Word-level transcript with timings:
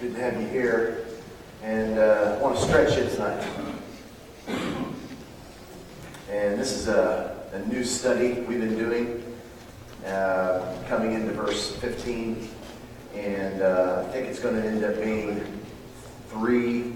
good 0.00 0.14
to 0.14 0.20
have 0.20 0.40
you 0.40 0.46
here. 0.46 1.06
And 1.60 1.98
uh, 1.98 2.36
I 2.38 2.42
want 2.42 2.56
to 2.56 2.62
stretch 2.62 2.96
you 2.96 3.08
tonight. 3.08 3.44
And 6.30 6.58
this 6.58 6.70
is 6.72 6.86
a, 6.86 7.36
a 7.52 7.58
new 7.66 7.82
study 7.82 8.34
we've 8.42 8.60
been 8.60 8.78
doing, 8.78 9.24
uh, 10.06 10.76
coming 10.88 11.14
into 11.14 11.32
verse 11.32 11.74
15. 11.76 12.48
And 13.16 13.62
uh, 13.62 14.04
I 14.06 14.12
think 14.12 14.28
it's 14.28 14.38
going 14.38 14.54
to 14.54 14.68
end 14.68 14.84
up 14.84 15.02
being 15.02 15.44
three, 16.28 16.92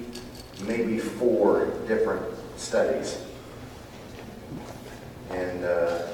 maybe 0.64 0.98
four 0.98 1.66
different 1.88 2.22
studies. 2.56 3.18
And 5.30 5.64
uh, 5.64 6.06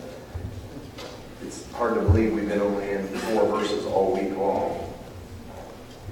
it's 1.42 1.70
hard 1.72 1.96
to 1.96 2.00
believe 2.00 2.32
we've 2.32 2.48
been 2.48 2.62
only 2.62 2.92
in 2.92 3.06
four 3.08 3.44
verses 3.46 3.84
all 3.84 4.14
week 4.14 4.34
long. 4.34 4.84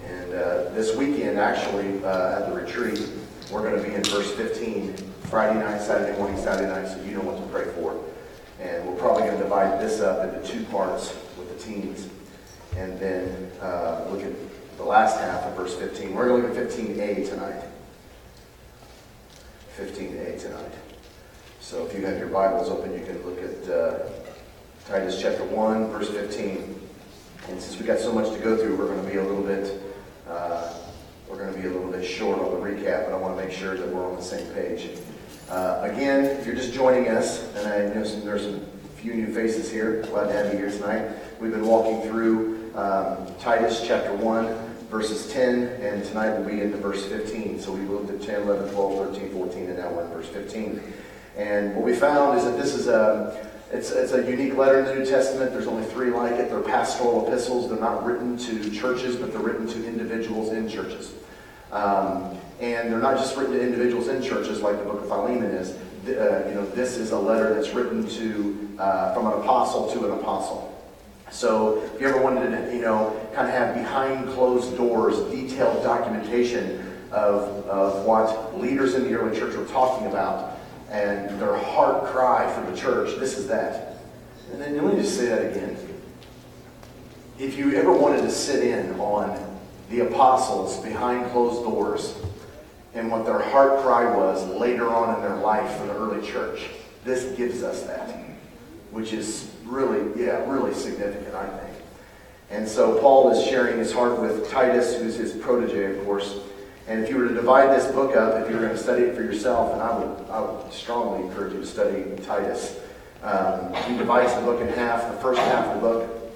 And 0.07 0.35
uh, 0.35 0.71
weekend, 1.37 1.57
actually, 1.57 2.05
uh, 2.05 2.41
at 2.41 2.49
the 2.49 2.55
retreat, 2.55 3.09
we're 3.51 3.63
going 3.63 3.77
to 3.77 3.89
be 3.89 3.95
in 3.95 4.03
verse 4.05 4.33
15, 4.33 4.97
Friday 5.29 5.59
night, 5.59 5.81
Saturday 5.81 6.17
morning, 6.19 6.39
Saturday 6.39 6.69
night, 6.69 6.89
so 6.89 7.03
you 7.03 7.13
know 7.13 7.21
what 7.21 7.37
to 7.37 7.47
pray 7.53 7.65
for. 7.75 8.03
And 8.61 8.87
we're 8.87 8.97
probably 8.97 9.25
going 9.25 9.37
to 9.37 9.43
divide 9.43 9.81
this 9.81 10.01
up 10.01 10.27
into 10.27 10.47
two 10.49 10.65
parts 10.65 11.15
with 11.39 11.49
the 11.53 11.63
teens. 11.63 12.09
And 12.77 12.99
then 12.99 13.51
uh, 13.61 14.07
look 14.11 14.23
at 14.23 14.33
the 14.79 14.83
last 14.83 15.21
half 15.21 15.43
of 15.45 15.57
verse 15.57 15.75
15. 15.77 16.15
We're 16.15 16.29
going 16.29 16.43
to 16.43 16.49
look 16.49 16.57
at 16.57 16.71
15a 16.71 17.29
tonight. 17.29 17.65
15a 19.79 20.41
tonight. 20.41 20.73
So 21.61 21.87
if 21.87 21.95
you 21.95 22.07
have 22.07 22.19
your 22.19 22.29
Bibles 22.29 22.69
open, 22.69 22.93
you 22.93 23.05
can 23.05 23.23
look 23.27 23.43
at 23.43 23.69
uh, 23.69 23.99
Titus 24.89 25.21
chapter 25.21 25.45
1, 25.45 25.89
verse 25.89 26.09
15. 26.09 26.81
And 27.49 27.61
since 27.61 27.77
we've 27.77 27.87
got 27.87 27.99
so 27.99 28.13
much 28.13 28.33
to 28.33 28.39
go 28.39 28.57
through, 28.57 28.77
we're 28.77 28.87
going 28.87 29.05
to 29.05 29.11
be 29.11 29.19
a 29.19 29.23
little 29.23 29.43
bit 29.43 29.83
uh, 30.29 30.76
we're 31.29 31.37
going 31.37 31.53
to 31.53 31.59
be 31.61 31.67
a 31.67 31.71
little 31.71 31.91
bit 31.91 32.05
short 32.05 32.39
on 32.39 32.51
the 32.53 32.57
recap, 32.57 33.07
but 33.07 33.13
I 33.13 33.17
want 33.17 33.37
to 33.37 33.45
make 33.45 33.53
sure 33.53 33.77
that 33.77 33.89
we're 33.89 34.09
on 34.09 34.17
the 34.17 34.23
same 34.23 34.47
page. 34.55 34.91
Uh, 35.51 35.81
again, 35.83 36.25
if 36.25 36.47
you're 36.47 36.55
just 36.55 36.73
joining 36.73 37.09
us, 37.09 37.53
and 37.55 37.67
I 37.67 37.95
know 37.95 38.05
some, 38.05 38.25
there's 38.25 38.47
a 38.47 38.61
few 38.97 39.15
new 39.15 39.33
faces 39.33 39.71
here, 39.71 40.03
glad 40.03 40.29
to 40.29 40.33
have 40.33 40.53
you 40.53 40.59
here 40.59 40.71
tonight. 40.71 41.11
We've 41.41 41.51
been 41.51 41.67
walking 41.67 42.09
through 42.09 42.73
um, 42.77 43.27
Titus 43.41 43.85
chapter 43.85 44.15
1, 44.15 44.47
verses 44.89 45.33
10, 45.33 45.65
and 45.81 46.05
tonight 46.05 46.31
we'll 46.31 46.49
be 46.49 46.61
into 46.61 46.77
verse 46.77 47.05
15. 47.07 47.61
So 47.61 47.73
we 47.73 47.81
moved 47.81 48.09
to 48.09 48.25
10, 48.25 48.43
11, 48.43 48.73
12, 48.73 49.15
13, 49.15 49.33
14, 49.33 49.63
and 49.65 49.79
now 49.79 49.91
we're 49.91 50.05
in 50.05 50.11
verse 50.11 50.29
15. 50.29 50.81
And 51.37 51.75
what 51.75 51.85
we 51.85 51.95
found 51.95 52.39
is 52.39 52.45
that 52.45 52.57
this 52.57 52.73
is 52.73 52.87
a 52.87 53.51
it's, 53.73 53.91
it's 53.91 54.13
a 54.13 54.31
unique 54.31 54.57
letter 54.57 54.79
in 54.79 54.85
the 54.85 54.95
New 54.95 55.07
Testament. 55.07 55.53
There's 55.53 55.67
only 55.67 55.87
three 55.87 56.11
like 56.11 56.33
it. 56.33 56.51
They're 56.51 56.61
pastoral 56.61 57.27
epistles. 57.27 57.69
They're 57.69 57.81
not 57.81 58.05
written 58.05 58.39
to 58.39 58.71
churches, 58.71 59.17
but 59.17 59.33
they're 59.33 59.43
written 59.43 59.67
to 59.69 59.87
individuals 59.87 60.53
in 60.53 60.69
churches. 60.69 61.13
Um, 61.73 62.39
and 62.61 62.91
they're 62.91 63.01
not 63.01 63.17
just 63.17 63.37
written 63.37 63.55
to 63.55 63.61
individuals 63.63 64.09
in 64.09 64.23
churches 64.23 64.61
like 64.61 64.79
the 64.79 64.85
book 64.85 65.03
of 65.03 65.09
Philemon 65.09 65.51
is. 65.51 65.77
Uh, 66.07 66.47
you 66.49 66.55
know, 66.55 66.65
this 66.67 66.97
is 66.97 67.11
a 67.11 67.19
letter 67.19 67.53
that's 67.55 67.75
written 67.75 68.09
to 68.09 68.77
uh, 68.79 69.13
from 69.13 69.27
an 69.27 69.33
apostle 69.33 69.91
to 69.91 70.05
an 70.05 70.19
apostle. 70.21 70.73
So 71.33 71.83
if 71.83 72.01
you 72.01 72.07
ever 72.07 72.23
wanted 72.23 72.51
to, 72.51 72.75
you 72.75 72.83
know, 72.83 73.21
kind 73.35 73.49
of 73.49 73.53
have 73.53 73.75
behind 73.75 74.29
closed 74.29 74.77
doors, 74.77 75.19
detailed 75.33 75.83
documentation 75.83 76.81
of, 77.11 77.67
of 77.67 78.05
what 78.05 78.61
leaders 78.61 78.95
in 78.95 79.05
the 79.05 79.15
early 79.15 79.37
church 79.37 79.57
were 79.57 79.65
talking 79.65 80.07
about, 80.07 80.56
and 80.91 81.41
their 81.41 81.57
heart 81.57 82.07
cry 82.07 82.53
for 82.53 82.71
the 82.71 82.77
church, 82.77 83.19
this 83.19 83.39
is 83.39 83.49
that. 83.49 83.99
And 84.53 84.61
then 84.61 84.77
let 84.77 84.95
me 84.95 85.01
just 85.01 85.17
say 85.17 85.27
that 85.27 85.53
again. 85.53 85.77
If 87.39 87.59
you 87.59 87.75
ever 87.75 87.93
wanted 87.93 88.23
to 88.23 88.31
sit 88.31 88.65
in 88.65 88.99
on 88.99 89.59
the 89.91 90.01
apostles 90.01 90.79
behind 90.83 91.31
closed 91.33 91.63
doors 91.65 92.17
and 92.95 93.11
what 93.11 93.27
their 93.27 93.39
heart 93.39 93.83
cry 93.83 94.17
was 94.17 94.47
later 94.59 94.89
on 94.89 95.15
in 95.17 95.21
their 95.21 95.37
life 95.37 95.71
for 95.79 95.87
the 95.87 95.95
early 95.95 96.27
church, 96.27 96.67
this 97.05 97.37
gives 97.37 97.63
us 97.63 97.83
that, 97.83 98.09
which 98.91 99.13
is 99.13 99.51
really, 99.65 100.21
yeah, 100.21 100.49
really 100.51 100.73
significant, 100.73 101.35
I 101.35 101.47
think. 101.59 101.77
And 102.51 102.67
so 102.67 102.99
Paul 103.01 103.31
is 103.31 103.45
sharing 103.45 103.79
his 103.79 103.93
heart 103.93 104.21
with 104.21 104.49
Titus, 104.51 104.97
who's 104.99 105.17
his 105.17 105.33
protege, 105.33 105.99
of 105.99 106.05
course. 106.05 106.39
And 106.89 107.03
if 107.03 107.11
you 107.11 107.17
were 107.17 107.29
to 107.29 107.35
divide 107.35 107.77
this 107.77 107.91
book 107.93 108.17
up, 108.17 108.41
if 108.41 108.49
you 108.49 108.55
were 108.55 108.63
going 108.63 108.77
to 108.77 108.83
study 108.83 109.03
it 109.03 109.17
for 109.17 109.23
yourself, 109.23 109.73
and 109.73 109.83
I 109.83 109.99
would, 109.99 110.31
I 110.31 110.41
would 110.41 110.73
strongly 110.73 111.27
encourage 111.27 111.53
you 111.53 111.61
to 111.61 111.67
study 111.67 112.05
Titus, 112.25 112.79
um, 113.23 113.75
he 113.89 113.97
divides 113.97 114.33
the 114.35 114.43
book 114.43 114.61
in 114.61 114.69
half. 114.69 115.11
The 115.11 115.21
first 115.21 115.41
half 115.41 115.67
of 115.67 115.75
the 115.75 115.81
book 115.81 116.33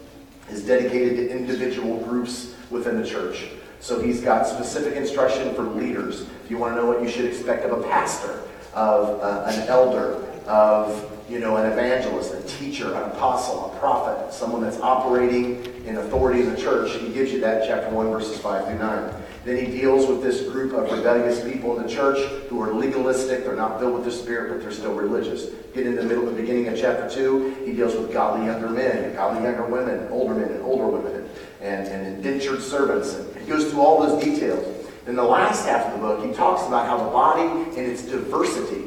is 0.51 0.65
dedicated 0.65 1.17
to 1.17 1.31
individual 1.31 1.99
groups 1.99 2.55
within 2.69 3.01
the 3.01 3.07
church. 3.07 3.49
So 3.79 4.01
he's 4.01 4.21
got 4.21 4.47
specific 4.47 4.95
instruction 4.95 5.55
for 5.55 5.63
leaders. 5.63 6.23
If 6.45 6.51
you 6.51 6.59
want 6.59 6.75
to 6.75 6.83
know 6.83 6.87
what 6.87 7.01
you 7.01 7.09
should 7.09 7.27
expect 7.27 7.65
of 7.65 7.79
a 7.79 7.83
pastor, 7.85 8.43
of 8.75 9.21
uh, 9.21 9.45
an 9.47 9.69
elder, 9.69 10.15
of 10.47 11.17
you 11.31 11.39
know, 11.39 11.57
an 11.59 11.71
evangelist, 11.71 12.35
a 12.35 12.43
teacher, 12.59 12.93
an 12.93 13.11
apostle, 13.13 13.73
a 13.73 13.79
prophet, 13.79 14.35
someone 14.35 14.61
that's 14.61 14.81
operating 14.81 15.65
in 15.87 15.99
authority 15.99 16.41
in 16.41 16.53
the 16.53 16.61
church, 16.61 16.93
he 16.97 17.13
gives 17.13 17.33
you 17.33 17.41
that 17.41 17.67
chapter 17.69 17.89
1, 17.91 18.11
verses 18.11 18.37
5 18.39 18.67
through 18.67 18.79
9. 18.79 19.15
Then 19.45 19.57
he 19.57 19.71
deals 19.71 20.07
with 20.07 20.23
this 20.23 20.43
group 20.43 20.75
of 20.75 20.91
rebellious 20.93 21.43
people 21.43 21.79
in 21.79 21.87
the 21.87 21.89
church 21.89 22.19
who 22.49 22.61
are 22.61 22.75
legalistic. 22.75 23.45
They're 23.45 23.57
not 23.57 23.81
filled 23.81 23.95
with 23.95 24.05
the 24.05 24.11
Spirit, 24.11 24.53
but 24.53 24.63
they're 24.63 24.73
still 24.73 24.93
religious. 24.93 25.47
Get 25.75 25.87
in 25.87 25.97
the 25.97 26.03
middle, 26.03 26.29
of 26.29 26.35
the 26.35 26.41
beginning 26.41 26.69
of 26.69 26.79
chapter 26.79 27.09
2, 27.09 27.65
he 27.65 27.73
deals 27.73 27.95
with 27.95 28.13
godly 28.13 28.47
younger 28.47 28.69
men, 28.69 29.15
godly 29.15 29.43
younger 29.45 29.65
women, 29.65 30.09
older 30.11 30.35
men 30.35 30.51
and 30.51 30.63
older 30.63 30.87
women, 30.87 31.29
and, 31.63 31.89
and 31.89 32.07
indentured 32.07 32.61
servants. 32.61 33.15
And 33.15 33.37
he 33.37 33.47
goes 33.47 33.71
through 33.71 33.81
all 33.81 34.07
those 34.07 34.23
details. 34.23 34.77
In 35.07 35.17
the 35.17 35.25
last 35.25 35.67
half 35.67 35.87
of 35.87 35.93
the 35.93 35.99
book, 35.99 36.25
he 36.25 36.33
talks 36.35 36.67
about 36.67 36.87
how 36.87 36.99
the 36.99 37.11
body 37.11 37.71
and 37.79 37.91
its 37.91 38.03
diversity, 38.03 38.85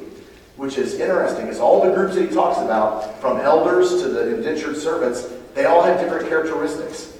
which 0.56 0.78
is 0.78 1.00
interesting, 1.00 1.48
is 1.48 1.60
all 1.60 1.84
the 1.84 1.94
groups 1.96 2.14
that 2.14 2.30
he 2.30 2.34
talks 2.34 2.60
about, 2.60 3.20
from 3.20 3.40
elders 3.40 4.02
to 4.04 4.10
the 4.10 4.36
indentured 4.36 4.78
servants, 4.78 5.28
they 5.56 5.66
all 5.66 5.82
have 5.82 6.00
different 6.00 6.30
characteristics. 6.30 7.13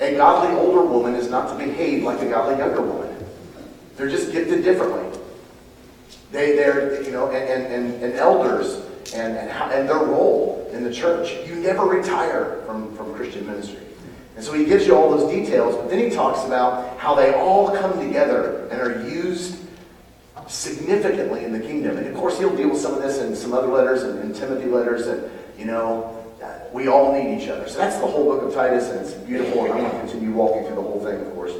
A 0.00 0.16
godly 0.16 0.56
older 0.56 0.82
woman 0.82 1.14
is 1.14 1.28
not 1.28 1.50
to 1.50 1.64
behave 1.64 2.02
like 2.02 2.20
a 2.20 2.28
godly 2.28 2.58
younger 2.58 2.80
woman. 2.80 3.14
They're 3.96 4.08
just 4.08 4.32
gifted 4.32 4.64
differently. 4.64 5.18
They, 6.32 6.56
they're, 6.56 7.02
you 7.02 7.10
know, 7.10 7.30
and, 7.30 7.72
and, 7.72 8.02
and 8.02 8.14
elders 8.14 8.86
and, 9.12 9.36
and, 9.36 9.50
how, 9.50 9.68
and 9.70 9.88
their 9.88 9.98
role 9.98 10.70
in 10.72 10.84
the 10.84 10.92
church. 10.92 11.36
You 11.46 11.56
never 11.56 11.84
retire 11.84 12.62
from, 12.66 12.96
from 12.96 13.14
Christian 13.14 13.46
ministry. 13.46 13.80
And 14.36 14.44
so 14.44 14.54
he 14.54 14.64
gives 14.64 14.86
you 14.86 14.96
all 14.96 15.10
those 15.10 15.30
details, 15.30 15.74
but 15.76 15.90
then 15.90 15.98
he 15.98 16.08
talks 16.08 16.46
about 16.46 16.98
how 16.98 17.14
they 17.14 17.34
all 17.34 17.76
come 17.76 17.98
together 17.98 18.68
and 18.70 18.80
are 18.80 19.06
used 19.06 19.58
significantly 20.46 21.44
in 21.44 21.52
the 21.52 21.60
kingdom. 21.60 21.98
And 21.98 22.06
of 22.06 22.14
course, 22.14 22.38
he'll 22.38 22.56
deal 22.56 22.70
with 22.70 22.80
some 22.80 22.94
of 22.94 23.02
this 23.02 23.18
in 23.18 23.36
some 23.36 23.52
other 23.52 23.68
letters 23.68 24.02
and 24.02 24.18
in 24.20 24.32
Timothy 24.32 24.66
letters 24.66 25.04
that, 25.06 25.30
you 25.58 25.66
know, 25.66 26.19
we 26.72 26.88
all 26.88 27.12
need 27.12 27.40
each 27.40 27.48
other. 27.48 27.68
So 27.68 27.78
that's 27.78 27.96
the 27.96 28.06
whole 28.06 28.24
book 28.24 28.42
of 28.42 28.54
Titus, 28.54 28.90
and 28.90 29.00
it's 29.00 29.12
beautiful, 29.12 29.64
and 29.64 29.74
I'm 29.74 29.80
going 29.80 29.92
to 29.92 29.98
continue 30.00 30.32
walking 30.32 30.64
through 30.64 30.76
the 30.76 30.82
whole 30.82 31.04
thing, 31.04 31.20
of 31.20 31.32
course. 31.34 31.52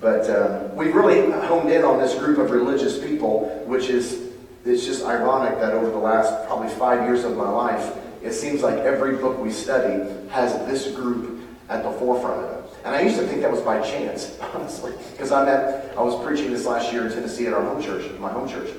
But 0.00 0.28
um, 0.28 0.76
we've 0.76 0.94
really 0.94 1.30
honed 1.30 1.70
in 1.70 1.84
on 1.84 1.98
this 1.98 2.14
group 2.14 2.38
of 2.38 2.50
religious 2.50 2.98
people, 2.98 3.62
which 3.66 3.88
is 3.88 4.32
it's 4.64 4.84
just 4.84 5.04
ironic 5.04 5.58
that 5.60 5.72
over 5.72 5.90
the 5.90 5.98
last 5.98 6.46
probably 6.46 6.68
five 6.68 7.06
years 7.06 7.24
of 7.24 7.36
my 7.36 7.48
life, 7.48 7.96
it 8.22 8.32
seems 8.32 8.62
like 8.62 8.78
every 8.78 9.16
book 9.16 9.38
we 9.38 9.50
study 9.50 10.10
has 10.30 10.52
this 10.66 10.94
group 10.94 11.40
at 11.68 11.82
the 11.82 11.92
forefront 11.92 12.44
of 12.44 12.64
it. 12.64 12.70
And 12.84 12.94
I 12.94 13.00
used 13.00 13.18
to 13.18 13.26
think 13.26 13.40
that 13.42 13.50
was 13.50 13.60
by 13.60 13.80
chance, 13.80 14.38
honestly, 14.54 14.92
because 15.12 15.32
I 15.32 15.44
met 15.44 15.94
I 15.96 16.02
was 16.02 16.22
preaching 16.24 16.52
this 16.52 16.66
last 16.66 16.92
year 16.92 17.06
in 17.06 17.12
Tennessee 17.12 17.46
at 17.46 17.52
our 17.52 17.62
home 17.62 17.82
church, 17.82 18.10
my 18.18 18.30
home 18.30 18.48
church, 18.48 18.70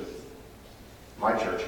my 1.19 1.37
church, 1.37 1.63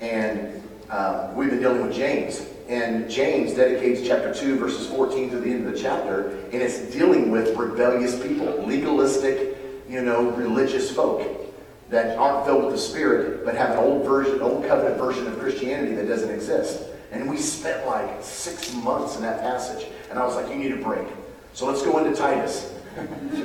and 0.00 0.62
um, 0.90 1.34
we've 1.34 1.50
been 1.50 1.60
dealing 1.60 1.86
with 1.86 1.94
James. 1.94 2.44
And 2.68 3.08
James 3.08 3.54
dedicates 3.54 4.06
chapter 4.06 4.34
2, 4.34 4.58
verses 4.58 4.88
14 4.88 5.30
to 5.30 5.38
the 5.38 5.50
end 5.50 5.66
of 5.66 5.72
the 5.72 5.78
chapter, 5.78 6.30
and 6.52 6.54
it's 6.54 6.80
dealing 6.92 7.30
with 7.30 7.56
rebellious 7.56 8.20
people, 8.20 8.46
legalistic, 8.66 9.56
you 9.88 10.02
know, 10.02 10.30
religious 10.30 10.90
folk 10.90 11.22
that 11.90 12.18
aren't 12.18 12.44
filled 12.44 12.64
with 12.64 12.74
the 12.74 12.78
Spirit, 12.78 13.44
but 13.44 13.54
have 13.54 13.70
an 13.70 13.78
old 13.78 14.04
version, 14.04 14.40
old 14.42 14.66
covenant 14.66 14.98
version 14.98 15.28
of 15.28 15.38
Christianity 15.38 15.94
that 15.94 16.08
doesn't 16.08 16.30
exist. 16.30 16.82
And 17.12 17.30
we 17.30 17.36
spent 17.36 17.86
like 17.86 18.20
six 18.20 18.74
months 18.74 19.14
in 19.14 19.22
that 19.22 19.40
passage. 19.40 19.86
And 20.10 20.18
I 20.18 20.24
was 20.24 20.34
like, 20.34 20.48
you 20.48 20.56
need 20.56 20.72
a 20.72 20.82
break. 20.82 21.06
So 21.52 21.66
let's 21.66 21.82
go 21.82 21.98
into 22.04 22.18
Titus. 22.18 22.74
and 22.96 23.40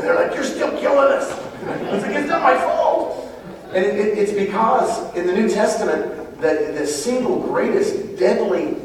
they're 0.00 0.14
like, 0.14 0.34
you're 0.34 0.44
still 0.44 0.70
killing 0.80 1.12
us. 1.12 1.30
I 1.66 1.92
was 1.92 2.02
like, 2.02 2.16
it's 2.16 2.28
not 2.28 2.42
my 2.42 2.56
fault. 2.56 3.30
And 3.74 3.84
it, 3.84 3.94
it, 3.96 4.18
it's 4.18 4.32
because 4.32 5.14
in 5.14 5.26
the 5.26 5.34
New 5.34 5.50
Testament, 5.50 6.40
the, 6.40 6.74
the 6.78 6.86
single 6.86 7.40
greatest 7.40 8.07
deadly, 8.18 8.76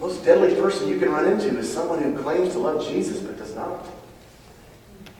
most 0.00 0.24
deadly 0.24 0.54
person 0.54 0.88
you 0.88 0.98
can 0.98 1.10
run 1.10 1.26
into 1.26 1.58
is 1.58 1.72
someone 1.72 2.02
who 2.02 2.16
claims 2.22 2.52
to 2.52 2.58
love 2.58 2.86
Jesus 2.86 3.20
but 3.20 3.38
does 3.38 3.54
not. 3.54 3.86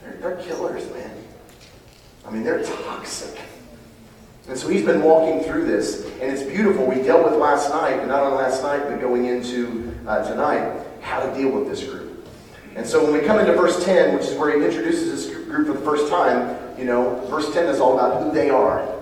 They're, 0.03 0.17
they're 0.21 0.37
killers, 0.37 0.91
man. 0.93 1.11
I 2.27 2.31
mean, 2.31 2.45
they're 2.45 2.63
toxic. 2.63 3.41
And 4.49 4.57
so 4.57 4.69
he's 4.69 4.85
been 4.85 5.03
walking 5.03 5.43
through 5.43 5.67
this, 5.67 6.05
and 6.21 6.31
it's 6.31 6.43
beautiful. 6.43 6.87
We 6.87 7.03
dealt 7.03 7.25
with 7.25 7.35
last 7.35 7.71
night, 7.71 7.99
and 7.99 8.09
not 8.09 8.23
on 8.23 8.35
last 8.35 8.63
night, 8.63 8.83
but 8.89 9.01
going 9.01 9.27
into 9.27 9.93
uh, 10.07 10.29
tonight, 10.29 10.85
how 11.01 11.21
to 11.21 11.35
deal 11.35 11.51
with 11.51 11.69
this 11.69 11.83
group. 11.83 12.29
And 12.77 12.87
so 12.87 13.03
when 13.03 13.13
we 13.13 13.27
come 13.27 13.41
into 13.41 13.55
verse 13.55 13.85
10, 13.85 14.15
which 14.15 14.27
is 14.27 14.35
where 14.35 14.57
he 14.57 14.65
introduces 14.65 15.27
this 15.27 15.35
group 15.47 15.67
for 15.67 15.73
the 15.73 15.81
first 15.81 16.09
time, 16.09 16.57
you 16.79 16.85
know, 16.85 17.27
verse 17.29 17.53
10 17.53 17.67
is 17.67 17.81
all 17.81 17.99
about 17.99 18.23
who 18.23 18.31
they 18.33 18.51
are. 18.51 18.96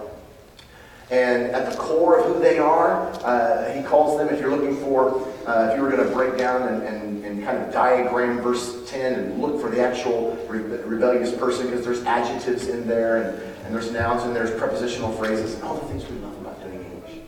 And 1.15 1.53
at 1.53 1.71
the 1.71 1.77
core 1.79 2.19
of 2.19 2.27
who 2.27 2.41
they 2.41 2.59
are, 2.59 3.07
uh, 3.23 3.73
he 3.73 3.85
calls 3.85 4.19
them, 4.19 4.29
if 4.35 4.41
you're 4.41 4.51
looking 4.51 4.77
for, 4.79 5.23
uh, 5.47 5.69
if 5.71 5.77
you 5.77 5.83
were 5.85 5.89
going 5.89 6.05
to 6.05 6.13
break 6.13 6.37
down 6.37 6.67
and, 6.67 6.83
and, 6.83 7.25
and, 7.25 7.45
kind 7.45 7.59
of 7.59 7.73
diagram 7.73 8.41
verse 8.41 8.89
10 8.91 9.13
and 9.13 9.41
look 9.41 9.61
for 9.61 9.71
the 9.71 9.81
actual 9.81 10.35
re- 10.49 10.59
rebellious 10.59 11.33
person, 11.33 11.67
because 11.67 11.85
there's 11.85 12.03
adjectives 12.05 12.67
in 12.67 12.89
there, 12.89 13.23
and, 13.23 13.43
and 13.65 13.75
there's 13.75 13.93
nouns, 13.93 14.25
and 14.25 14.35
there's 14.35 14.59
prepositional 14.59 15.13
phrases, 15.13 15.55
and 15.55 15.63
all 15.63 15.77
the 15.77 15.87
things 15.87 16.09
we 16.11 16.17
love 16.19 16.37
about 16.41 16.61
doing 16.65 16.83
English. 16.85 17.19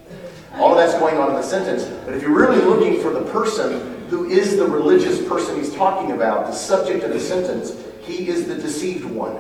All 0.55 0.73
of 0.73 0.79
that's 0.79 0.99
going 0.99 1.19
on 1.19 1.31
in 1.31 1.37
the 1.37 1.43
sentence. 1.43 1.85
But 2.05 2.15
if 2.15 2.23
you're 2.23 2.37
really 2.37 2.63
looking 2.63 3.01
for 3.01 3.11
the 3.11 3.31
person 3.31 4.05
who 4.09 4.25
is 4.25 4.57
the 4.57 4.67
religious 4.67 5.25
person 5.29 5.55
he's 5.55 5.75
talking 5.75 6.11
about, 6.11 6.47
the 6.47 6.53
subject 6.53 7.05
of 7.05 7.13
the 7.13 7.21
sentence, 7.21 7.73
he 8.01 8.29
is 8.29 8.49
the 8.49 8.57
deceived 8.57 9.05
one. 9.05 9.37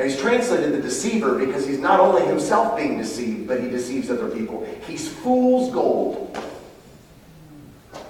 He's 0.00 0.18
translated 0.18 0.72
the 0.72 0.80
deceiver 0.80 1.36
because 1.36 1.66
he's 1.66 1.78
not 1.78 1.98
only 1.98 2.24
himself 2.24 2.76
being 2.76 2.98
deceived, 2.98 3.48
but 3.48 3.60
he 3.60 3.68
deceives 3.68 4.10
other 4.10 4.28
people. 4.28 4.64
He's 4.86 5.08
fool's 5.08 5.72
gold. 5.72 6.38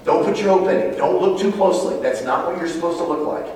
Don't 0.05 0.23
put 0.23 0.39
your 0.39 0.57
hope 0.57 0.69
in 0.69 0.77
it. 0.77 0.97
Don't 0.97 1.19
look 1.19 1.39
too 1.39 1.51
closely. 1.51 1.99
That's 2.01 2.23
not 2.23 2.45
what 2.45 2.57
you're 2.57 2.67
supposed 2.67 2.99
to 2.99 3.03
look 3.05 3.27
like. 3.27 3.55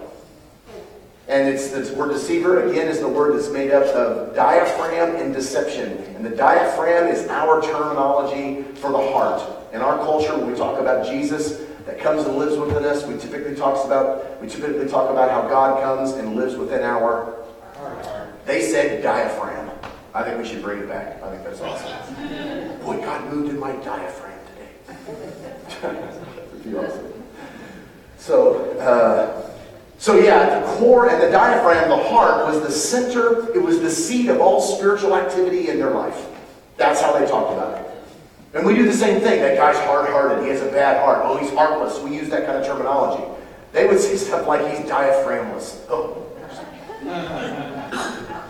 And 1.28 1.48
it's 1.48 1.70
the 1.70 1.96
word 1.96 2.12
deceiver, 2.12 2.70
again, 2.70 2.88
is 2.88 3.00
the 3.00 3.08
word 3.08 3.36
that's 3.36 3.50
made 3.50 3.72
up 3.72 3.86
of 3.96 4.36
diaphragm 4.36 5.16
and 5.16 5.34
deception. 5.34 5.98
And 6.16 6.26
the 6.26 6.36
diaphragm 6.36 7.08
is 7.08 7.28
our 7.30 7.62
terminology 7.62 8.64
for 8.80 8.92
the 8.92 9.12
heart. 9.12 9.42
In 9.74 9.82
our 9.82 9.98
culture, 9.98 10.36
when 10.38 10.52
we 10.52 10.58
talk 10.58 10.80
about 10.80 11.06
Jesus 11.06 11.62
that 11.86 12.00
comes 12.00 12.26
and 12.26 12.38
lives 12.38 12.58
within 12.58 12.84
us, 12.84 13.06
we 13.06 13.18
typically 13.18 13.56
talks 13.56 13.86
about 13.86 14.42
we 14.42 14.48
typically 14.48 14.88
talk 14.88 15.10
about 15.10 15.32
how 15.32 15.48
God 15.48 15.82
comes 15.82 16.12
and 16.12 16.36
lives 16.36 16.56
within 16.56 16.84
our 16.84 17.43
they 18.46 18.62
said 18.62 19.02
diaphragm. 19.02 19.72
I 20.14 20.24
think 20.24 20.38
we 20.38 20.48
should 20.48 20.62
bring 20.62 20.80
it 20.80 20.88
back. 20.88 21.22
I 21.24 21.32
think 21.32 21.44
that's 21.44 21.62
awesome. 21.62 21.92
Boy, 22.82 23.04
God 23.04 23.34
moved 23.34 23.50
in 23.50 23.60
my 23.60 23.72
diaphragm 23.78 24.40
today. 24.54 24.68
awesome. 26.78 27.14
So, 28.18 28.72
uh, 28.80 29.50
so 29.98 30.20
yeah, 30.20 30.60
the 30.60 30.66
core 30.78 31.10
and 31.10 31.22
the 31.22 31.32
diaphragm, 31.32 31.90
the 31.90 32.10
heart, 32.10 32.46
was 32.46 32.62
the 32.62 32.72
center. 32.72 33.50
It 33.56 33.62
was 33.62 33.80
the 33.80 33.90
seat 33.90 34.30
of 34.30 34.40
all 34.40 34.62
spiritual 34.62 35.16
activity 35.16 35.70
in 35.70 35.80
their 35.80 35.92
life. 35.92 36.28
That's 36.78 37.02
how 37.02 37.18
they 37.18 37.26
talked 37.26 37.54
about 37.54 37.82
it. 37.82 37.88
And 38.54 38.66
we 38.68 38.76
do 38.76 38.86
the 38.86 38.94
same 38.94 39.20
thing. 39.20 39.42
That 39.42 39.58
guy's 39.58 39.78
hard-hearted. 39.86 40.44
He 40.44 40.50
has 40.50 40.62
a 40.62 40.70
bad 40.70 41.04
heart. 41.04 41.22
Oh, 41.24 41.38
he's 41.38 41.52
heartless. 41.52 42.00
We 42.00 42.16
use 42.16 42.30
that 42.30 42.46
kind 42.46 42.58
of 42.58 42.66
terminology. 42.66 43.24
They 43.72 43.88
would 43.88 44.00
say 44.00 44.16
stuff 44.16 44.48
like 44.48 44.62
he's 44.68 44.88
diaphragmless. 44.88 45.86
Oh. 45.90 46.20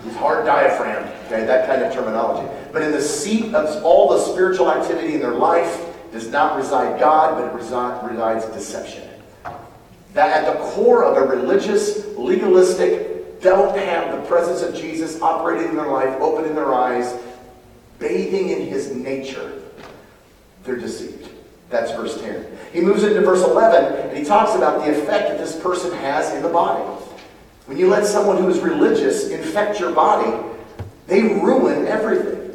He's 0.04 0.16
hard 0.16 0.44
diaphragm, 0.44 1.04
okay, 1.26 1.46
that 1.46 1.66
kind 1.66 1.82
of 1.82 1.92
terminology. 1.92 2.46
But 2.72 2.82
in 2.82 2.92
the 2.92 3.00
seat 3.00 3.54
of 3.54 3.82
all 3.84 4.10
the 4.10 4.18
spiritual 4.18 4.70
activity 4.70 5.14
in 5.14 5.20
their 5.20 5.34
life 5.34 5.80
does 6.12 6.28
not 6.28 6.56
reside 6.56 7.00
God, 7.00 7.36
but 7.36 7.48
it 7.48 7.54
resides 7.54 8.44
deception. 8.46 9.08
That 10.12 10.44
at 10.44 10.52
the 10.52 10.60
core 10.70 11.04
of 11.04 11.16
a 11.16 11.26
religious, 11.26 12.06
legalistic, 12.16 13.40
don't 13.40 13.76
have 13.76 14.12
the 14.12 14.26
presence 14.28 14.62
of 14.62 14.74
Jesus 14.74 15.20
operating 15.20 15.70
in 15.70 15.76
their 15.76 15.88
life, 15.88 16.14
opening 16.20 16.54
their 16.54 16.72
eyes, 16.72 17.16
bathing 17.98 18.50
in 18.50 18.66
his 18.66 18.94
nature, 18.94 19.62
they're 20.64 20.76
deceived. 20.76 21.30
That's 21.70 21.90
verse 21.92 22.20
10. 22.20 22.46
He 22.72 22.80
moves 22.80 23.02
into 23.02 23.20
verse 23.22 23.42
11, 23.42 24.08
and 24.08 24.16
he 24.16 24.24
talks 24.24 24.54
about 24.54 24.84
the 24.84 24.90
effect 24.92 25.28
that 25.28 25.38
this 25.38 25.58
person 25.60 25.92
has 25.98 26.32
in 26.34 26.42
the 26.42 26.48
body. 26.48 26.84
When 27.66 27.78
you 27.78 27.88
let 27.88 28.04
someone 28.04 28.36
who 28.36 28.48
is 28.48 28.58
religious 28.60 29.28
infect 29.28 29.80
your 29.80 29.92
body, 29.92 30.30
they 31.06 31.22
ruin 31.22 31.86
everything. 31.86 32.54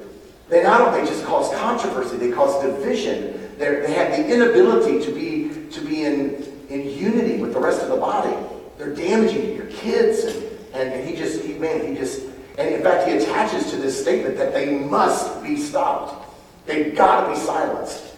They 0.49 0.63
not 0.63 0.81
only 0.81 1.07
just 1.07 1.25
cause 1.25 1.53
controversy, 1.55 2.17
they 2.17 2.31
cause 2.31 2.63
division. 2.63 3.55
They're, 3.57 3.85
they 3.85 3.93
have 3.93 4.11
the 4.11 4.33
inability 4.33 5.03
to 5.05 5.11
be, 5.11 5.69
to 5.71 5.81
be 5.81 6.05
in, 6.05 6.43
in 6.69 6.89
unity 6.89 7.41
with 7.41 7.53
the 7.53 7.59
rest 7.59 7.81
of 7.81 7.89
the 7.89 7.97
body. 7.97 8.35
They're 8.77 8.93
damaging 8.93 9.55
your 9.55 9.65
kids. 9.67 10.23
And, 10.23 10.43
and, 10.73 10.93
and 10.93 11.09
he 11.09 11.15
just, 11.15 11.43
he, 11.43 11.53
man, 11.53 11.85
he 11.87 11.95
just, 11.95 12.23
and 12.57 12.73
in 12.73 12.83
fact, 12.83 13.07
he 13.07 13.17
attaches 13.17 13.69
to 13.71 13.77
this 13.77 13.99
statement 13.99 14.37
that 14.37 14.53
they 14.53 14.77
must 14.77 15.41
be 15.43 15.57
stopped. 15.57 16.27
They've 16.65 16.95
got 16.95 17.25
to 17.25 17.33
be 17.33 17.35
silenced. 17.35 18.15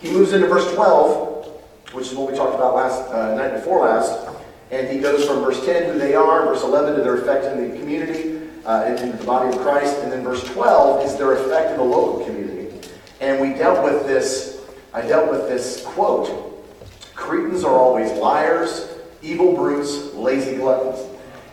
He 0.00 0.10
moves 0.10 0.32
into 0.32 0.46
verse 0.46 0.72
12, 0.74 1.46
which 1.92 2.08
is 2.08 2.14
what 2.14 2.30
we 2.30 2.36
talked 2.36 2.54
about 2.54 2.74
last 2.74 3.10
uh, 3.10 3.34
night 3.34 3.54
before 3.54 3.86
last. 3.86 4.28
And 4.70 4.88
he 4.88 4.98
goes 4.98 5.24
from 5.24 5.40
verse 5.40 5.64
10, 5.64 5.92
who 5.92 5.98
they 5.98 6.14
are, 6.14 6.44
verse 6.44 6.62
11, 6.62 6.96
to 6.96 7.02
their 7.02 7.16
effect 7.16 7.46
in 7.46 7.70
the 7.70 7.78
community, 7.78 8.48
uh, 8.66 8.96
in, 8.98 9.16
the 9.16 9.24
body 9.24 9.48
of 9.48 9.62
Christ, 9.62 9.96
and 9.98 10.12
then 10.12 10.22
verse 10.22 10.44
12 10.44 11.06
is 11.06 11.16
their 11.16 11.32
effect 11.32 11.70
in 11.70 11.78
the 11.78 11.84
local 11.84 12.24
community. 12.26 12.68
And 13.20 13.40
we 13.40 13.54
dealt 13.54 13.82
with 13.82 14.06
this, 14.06 14.60
I 14.92 15.00
dealt 15.02 15.30
with 15.30 15.48
this 15.48 15.82
quote 15.84 16.44
Cretans 17.14 17.64
are 17.64 17.74
always 17.74 18.12
liars, 18.12 18.94
evil 19.22 19.54
brutes, 19.54 20.14
lazy 20.14 20.56
gluttons. 20.56 21.04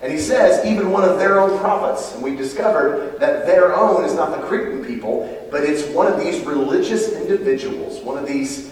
And 0.04 0.12
he 0.12 0.20
says, 0.20 0.64
even 0.66 0.92
one 0.92 1.04
of 1.04 1.18
their 1.18 1.40
own 1.40 1.58
prophets, 1.58 2.14
and 2.14 2.22
we 2.22 2.36
discovered 2.36 3.20
that 3.20 3.48
their 3.48 3.76
own 3.76 4.04
is 4.04 4.14
not 4.14 4.30
the 4.30 4.46
Cretan 4.46 4.86
people, 4.86 5.48
but 5.50 5.64
it's 5.64 5.88
one 5.90 6.06
of 6.06 6.20
these 6.20 6.46
religious 6.46 7.14
individuals, 7.14 8.04
one 8.04 8.18
of 8.18 8.28
these 8.28 8.72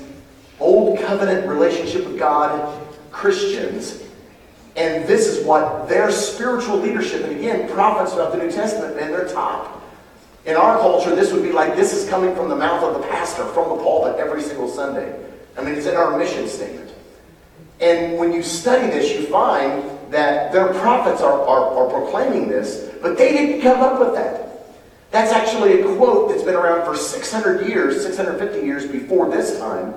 old 0.60 1.00
covenant 1.00 1.48
relationship 1.48 2.06
with 2.06 2.19
God 2.19 2.80
Christians 3.12 4.03
and 4.75 5.06
this 5.06 5.28
is 5.28 5.46
what 5.46 5.88
their 5.88 6.12
spiritual 6.12 6.78
leadership, 6.78 7.24
and 7.24 7.38
again, 7.38 7.70
prophets 7.70 8.14
of 8.14 8.31
the 8.31 8.38
New 8.40 8.52
Testament, 8.52 8.98
and 9.00 9.14
they're 9.14 9.28
top. 9.28 9.81
In 10.46 10.56
our 10.56 10.78
culture, 10.80 11.16
this 11.16 11.31
would 11.31 11.44
be 11.44 11.52
like 11.52 11.75
this 11.75 11.94
is 11.94 12.10
coming 12.10 12.36
from 12.36 12.50
the 12.50 12.56
mouth 12.56 12.84
of 12.84 13.02
the 13.02 13.08
pastor, 13.08 13.46
from 13.46 13.70
the 13.70 13.84
pulpit 13.84 14.20
every 14.20 14.42
single 14.42 14.68
Sunday. 14.68 15.16
I 15.58 15.64
mean, 15.64 15.75
it's 15.75 15.86
in 15.86 15.96
our 15.96 16.18
mission 16.18 16.48
statement. 16.48 16.92
And 17.80 18.18
when 18.18 18.34
you 18.34 18.42
study 18.42 18.88
this, 18.88 19.12
you 19.12 19.28
find 19.28 19.84
that 20.12 20.52
their 20.52 20.74
prophets 20.74 21.22
are, 21.22 21.42
are, 21.42 21.75
are 21.78 21.90
proclaiming 22.02 22.48
this, 22.48 22.90
but 23.02 23.18
they 23.18 23.31
didn't 23.31 23.62
come 23.62 23.81
up 23.81 24.00
with 24.00 24.14
that. 24.16 24.44
That's 25.12 25.31
actually 25.31 25.81
a 25.81 25.96
quote 25.96 26.30
that's 26.30 26.44
been 26.44 26.56
around 26.56 26.86
for 26.86 26.96
600 26.96 27.68
years, 27.68 28.02
650 28.04 28.66
years 28.66 28.88
before 28.88 29.30
this 29.30 29.60
time. 29.60 29.94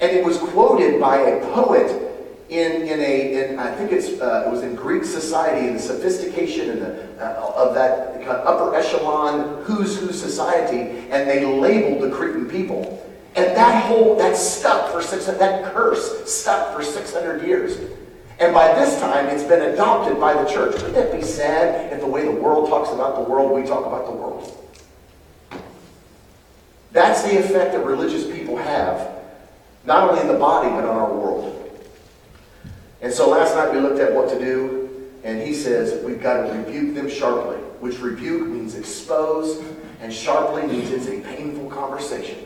And 0.00 0.12
it 0.12 0.24
was 0.24 0.38
quoted 0.38 1.00
by 1.00 1.18
a 1.18 1.40
poet 1.52 2.07
in, 2.48 2.82
in 2.82 3.00
a, 3.00 3.50
in, 3.50 3.58
I 3.58 3.70
think 3.74 3.92
it's, 3.92 4.20
uh, 4.20 4.44
it 4.46 4.50
was 4.50 4.62
in 4.62 4.74
Greek 4.74 5.04
society, 5.04 5.70
the 5.72 5.78
sophistication 5.78 6.70
and 6.70 6.82
the, 6.82 7.22
uh, 7.22 7.52
of 7.54 7.74
that 7.74 8.14
kind 8.14 8.30
of 8.30 8.46
upper 8.46 8.74
echelon 8.74 9.62
who's 9.64 9.98
who 9.98 10.12
society, 10.12 11.06
and 11.10 11.28
they 11.28 11.44
labeled 11.44 12.02
the 12.02 12.14
Cretan 12.14 12.48
people. 12.48 13.04
And 13.36 13.54
that 13.56 13.84
whole, 13.84 14.16
that 14.16 14.36
stuck 14.36 14.90
for 14.90 15.02
600, 15.02 15.38
that 15.38 15.72
curse 15.74 16.32
stuck 16.32 16.74
for 16.74 16.82
600 16.82 17.46
years. 17.46 17.78
And 18.40 18.54
by 18.54 18.72
this 18.74 18.98
time, 19.00 19.26
it's 19.26 19.42
been 19.42 19.72
adopted 19.72 20.18
by 20.18 20.32
the 20.32 20.48
church. 20.48 20.74
Wouldn't 20.74 20.94
that 20.94 21.12
be 21.12 21.22
sad 21.22 21.92
if 21.92 22.00
the 22.00 22.06
way 22.06 22.24
the 22.24 22.32
world 22.32 22.68
talks 22.68 22.90
about 22.90 23.16
the 23.16 23.30
world, 23.30 23.52
we 23.52 23.66
talk 23.66 23.84
about 23.84 24.06
the 24.06 24.12
world? 24.12 24.54
That's 26.92 27.22
the 27.22 27.38
effect 27.38 27.72
that 27.72 27.84
religious 27.84 28.26
people 28.26 28.56
have, 28.56 29.10
not 29.84 30.08
only 30.08 30.22
in 30.22 30.28
the 30.28 30.38
body, 30.38 30.70
but 30.70 30.84
on 30.84 30.96
our 30.96 31.12
world. 31.12 31.67
And 33.00 33.12
so 33.12 33.28
last 33.28 33.54
night 33.54 33.72
we 33.72 33.80
looked 33.80 34.00
at 34.00 34.12
what 34.12 34.28
to 34.30 34.38
do, 34.38 35.10
and 35.24 35.40
he 35.40 35.54
says 35.54 36.04
we've 36.04 36.22
got 36.22 36.46
to 36.46 36.52
rebuke 36.52 36.94
them 36.94 37.08
sharply, 37.08 37.56
which 37.80 37.98
rebuke 37.98 38.48
means 38.48 38.74
expose, 38.74 39.62
and 40.00 40.12
sharply 40.12 40.66
means 40.66 40.90
it's 40.90 41.06
a 41.06 41.20
painful 41.20 41.70
conversation. 41.70 42.38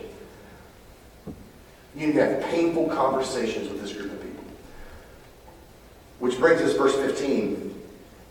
You 1.95 2.13
have 2.13 2.41
painful 2.45 2.87
conversations 2.89 3.69
with 3.69 3.81
this 3.81 3.93
group 3.93 4.11
of 4.11 4.21
people. 4.21 4.43
Which 6.19 6.39
brings 6.39 6.61
us 6.61 6.75
verse 6.75 6.95
15. 6.95 7.81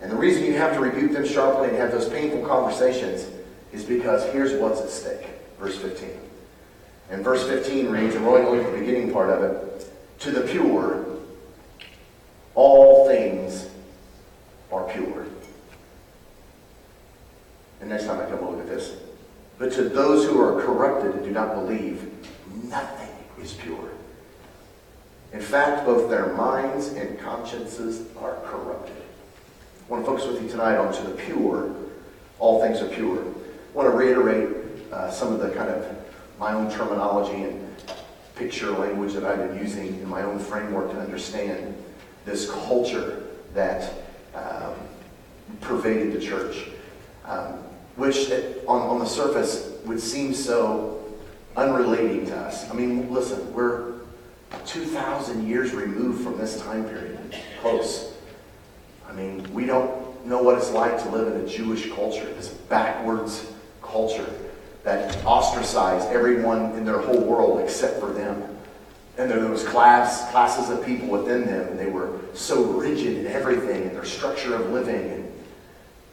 And 0.00 0.10
the 0.10 0.16
reason 0.16 0.44
you 0.44 0.54
have 0.54 0.74
to 0.74 0.80
rebuke 0.80 1.12
them 1.12 1.26
sharply 1.26 1.68
and 1.68 1.76
have 1.76 1.92
those 1.92 2.08
painful 2.08 2.44
conversations 2.44 3.28
is 3.72 3.84
because 3.84 4.24
here's 4.32 4.60
what's 4.60 4.80
at 4.80 4.90
stake. 4.90 5.28
Verse 5.60 5.78
15. 5.78 6.10
And 7.10 7.22
verse 7.22 7.46
15 7.46 7.88
reads, 7.88 8.16
and 8.16 8.26
we're 8.26 8.38
only 8.38 8.44
going 8.44 8.64
to 8.64 8.70
the 8.72 8.78
beginning 8.78 9.12
part 9.12 9.30
of 9.30 9.42
it, 9.44 9.92
to 10.20 10.32
the 10.32 10.40
pure, 10.40 11.04
all 12.54 13.06
things 13.08 13.68
are 14.70 14.84
pure. 14.84 15.26
And 17.80 17.90
next 17.90 18.04
time 18.04 18.20
I 18.20 18.26
come, 18.26 18.40
we'll 18.40 18.52
look 18.52 18.60
at 18.60 18.68
this. 18.68 18.96
But 19.58 19.72
to 19.72 19.88
those 19.88 20.26
who 20.26 20.40
are 20.40 20.62
corrupted 20.62 21.14
and 21.14 21.24
do 21.24 21.30
not 21.30 21.54
believe, 21.54 22.10
nothing 22.64 23.08
is 23.40 23.52
pure. 23.54 23.90
In 25.32 25.40
fact, 25.40 25.86
both 25.86 26.10
their 26.10 26.32
minds 26.34 26.88
and 26.88 27.18
consciences 27.18 28.06
are 28.18 28.36
corrupted. 28.44 28.96
I 28.96 29.90
want 29.90 30.04
to 30.04 30.10
focus 30.10 30.26
with 30.26 30.42
you 30.42 30.48
tonight 30.48 30.76
on 30.76 30.92
to 30.92 31.02
the 31.02 31.14
pure. 31.14 31.74
All 32.38 32.60
things 32.60 32.80
are 32.80 32.88
pure. 32.88 33.20
I 33.20 33.76
want 33.76 33.90
to 33.90 33.96
reiterate 33.96 34.48
uh, 34.92 35.10
some 35.10 35.32
of 35.32 35.40
the 35.40 35.50
kind 35.50 35.70
of 35.70 35.84
my 36.38 36.52
own 36.52 36.70
terminology 36.70 37.44
and 37.44 37.68
picture 38.34 38.70
language 38.70 39.12
that 39.14 39.24
I've 39.24 39.38
been 39.38 39.58
using 39.58 39.88
in 39.88 40.08
my 40.08 40.22
own 40.22 40.38
framework 40.38 40.90
to 40.92 41.00
understand 41.00 41.81
this 42.24 42.50
culture 42.50 43.24
that 43.54 43.92
um, 44.34 44.74
pervaded 45.60 46.12
the 46.12 46.20
church, 46.20 46.68
um, 47.26 47.54
which 47.96 48.30
on, 48.66 48.80
on 48.80 48.98
the 48.98 49.06
surface 49.06 49.72
would 49.84 50.00
seem 50.00 50.32
so 50.32 51.02
unrelating 51.56 52.26
to 52.26 52.36
us. 52.36 52.70
I 52.70 52.74
mean, 52.74 53.12
listen, 53.12 53.52
we're 53.52 53.92
2,000 54.66 55.46
years 55.46 55.72
removed 55.72 56.24
from 56.24 56.38
this 56.38 56.60
time 56.62 56.84
period, 56.84 57.18
close. 57.60 58.14
I 59.08 59.12
mean, 59.12 59.52
we 59.52 59.66
don't 59.66 60.26
know 60.26 60.42
what 60.42 60.56
it's 60.56 60.70
like 60.70 61.02
to 61.02 61.08
live 61.10 61.34
in 61.34 61.40
a 61.40 61.46
Jewish 61.46 61.90
culture, 61.92 62.24
this 62.34 62.48
backwards 62.48 63.52
culture 63.82 64.28
that 64.84 65.24
ostracized 65.24 66.08
everyone 66.08 66.72
in 66.72 66.84
their 66.84 66.98
whole 66.98 67.20
world 67.20 67.60
except 67.60 68.00
for 68.00 68.12
them. 68.12 68.51
And 69.18 69.30
there 69.30 69.46
was 69.46 69.62
class, 69.64 70.30
classes 70.30 70.70
of 70.70 70.84
people 70.86 71.08
within 71.08 71.44
them, 71.44 71.68
and 71.68 71.78
they 71.78 71.86
were 71.86 72.18
so 72.32 72.64
rigid 72.64 73.18
in 73.18 73.26
everything, 73.26 73.82
and 73.82 73.94
their 73.94 74.06
structure 74.06 74.54
of 74.54 74.70
living. 74.70 75.10
And, 75.10 75.32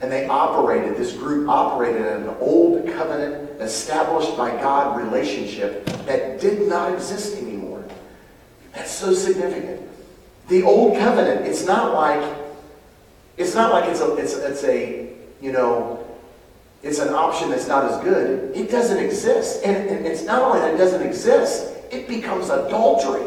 and 0.01 0.12
they 0.12 0.27
operated, 0.27 0.98
this 0.98 1.13
group 1.13 1.48
operated 1.48 2.01
in 2.01 2.24
an 2.24 2.36
old 2.39 2.86
covenant, 2.94 3.62
established 3.62 4.38
by 4.38 4.50
God 4.51 5.01
relationship 5.01 5.86
that 6.06 6.41
did 6.41 6.68
not 6.68 6.94
exist 6.94 7.38
anymore. 7.38 7.84
That's 8.74 8.91
so 8.91 9.13
significant. 9.13 9.88
The 10.50 10.63
old 10.63 10.98
covenant, 10.98 11.46
it's 11.46 11.65
not 11.65 11.94
like, 11.94 12.38
it's 13.38 13.56
not 13.56 13.72
like 13.72 13.89
it's 13.89 14.01
a, 14.01 14.15
it's, 14.15 14.34
it's 14.34 14.63
a, 14.65 15.13
you 15.41 15.51
know, 15.51 16.06
it's 16.82 17.00
an 17.00 17.13
option 17.13 17.50
that's 17.50 17.68
not 17.68 17.86
as 17.86 18.01
good. 18.03 18.56
It 18.56 18.72
doesn't 18.72 18.98
exist. 18.98 19.63
And, 19.63 19.89
and 19.89 20.06
it's 20.06 20.24
not 20.24 20.41
only 20.41 20.60
that 20.60 20.74
it 20.74 20.77
doesn't 20.77 21.06
exist, 21.06 21.75
it 21.91 22.08
becomes 22.08 22.50
adultery. 22.50 23.25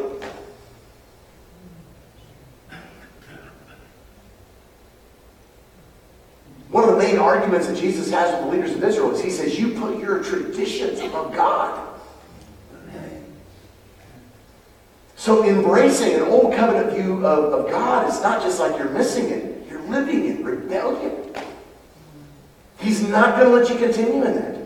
One 6.70 6.88
of 6.88 6.96
the 6.96 6.98
main 6.98 7.18
arguments 7.18 7.66
that 7.66 7.76
Jesus 7.76 8.10
has 8.10 8.32
with 8.32 8.44
the 8.44 8.56
leaders 8.56 8.76
of 8.76 8.82
Israel 8.82 9.14
is 9.14 9.22
he 9.22 9.30
says, 9.30 9.58
You 9.58 9.78
put 9.78 9.98
your 9.98 10.22
traditions 10.22 11.00
above 11.00 11.34
God. 11.34 11.88
So 15.16 15.44
embracing 15.44 16.14
an 16.14 16.22
old 16.22 16.52
covenant 16.54 16.96
view 16.96 17.24
of, 17.24 17.52
of 17.52 17.70
God 17.70 18.08
is 18.08 18.20
not 18.22 18.42
just 18.42 18.58
like 18.58 18.76
you're 18.76 18.88
missing 18.88 19.28
it, 19.28 19.68
you're 19.70 19.82
living 19.82 20.26
in 20.26 20.44
rebellion. 20.44 21.32
He's 22.80 23.06
not 23.06 23.38
going 23.38 23.48
to 23.48 23.54
let 23.54 23.68
you 23.70 23.86
continue 23.86 24.24
in 24.24 24.34
that. 24.34 24.61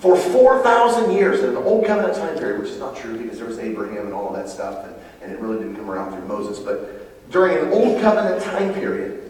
For 0.00 0.16
4,000 0.16 1.12
years 1.12 1.42
in 1.42 1.54
the 1.54 1.60
Old 1.60 1.86
Covenant 1.86 2.16
time 2.16 2.36
period, 2.36 2.60
which 2.60 2.70
is 2.70 2.78
not 2.78 2.96
true 2.96 3.16
because 3.16 3.38
there 3.38 3.46
was 3.46 3.58
Abraham 3.58 4.06
and 4.06 4.12
all 4.12 4.28
of 4.28 4.36
that 4.36 4.48
stuff, 4.48 4.84
and, 4.84 4.94
and 5.22 5.32
it 5.32 5.40
really 5.40 5.58
didn't 5.58 5.76
come 5.76 5.90
around 5.90 6.12
through 6.12 6.28
Moses, 6.28 6.58
but 6.58 7.30
during 7.30 7.56
an 7.58 7.72
Old 7.72 8.00
Covenant 8.02 8.42
time 8.42 8.74
period, 8.74 9.22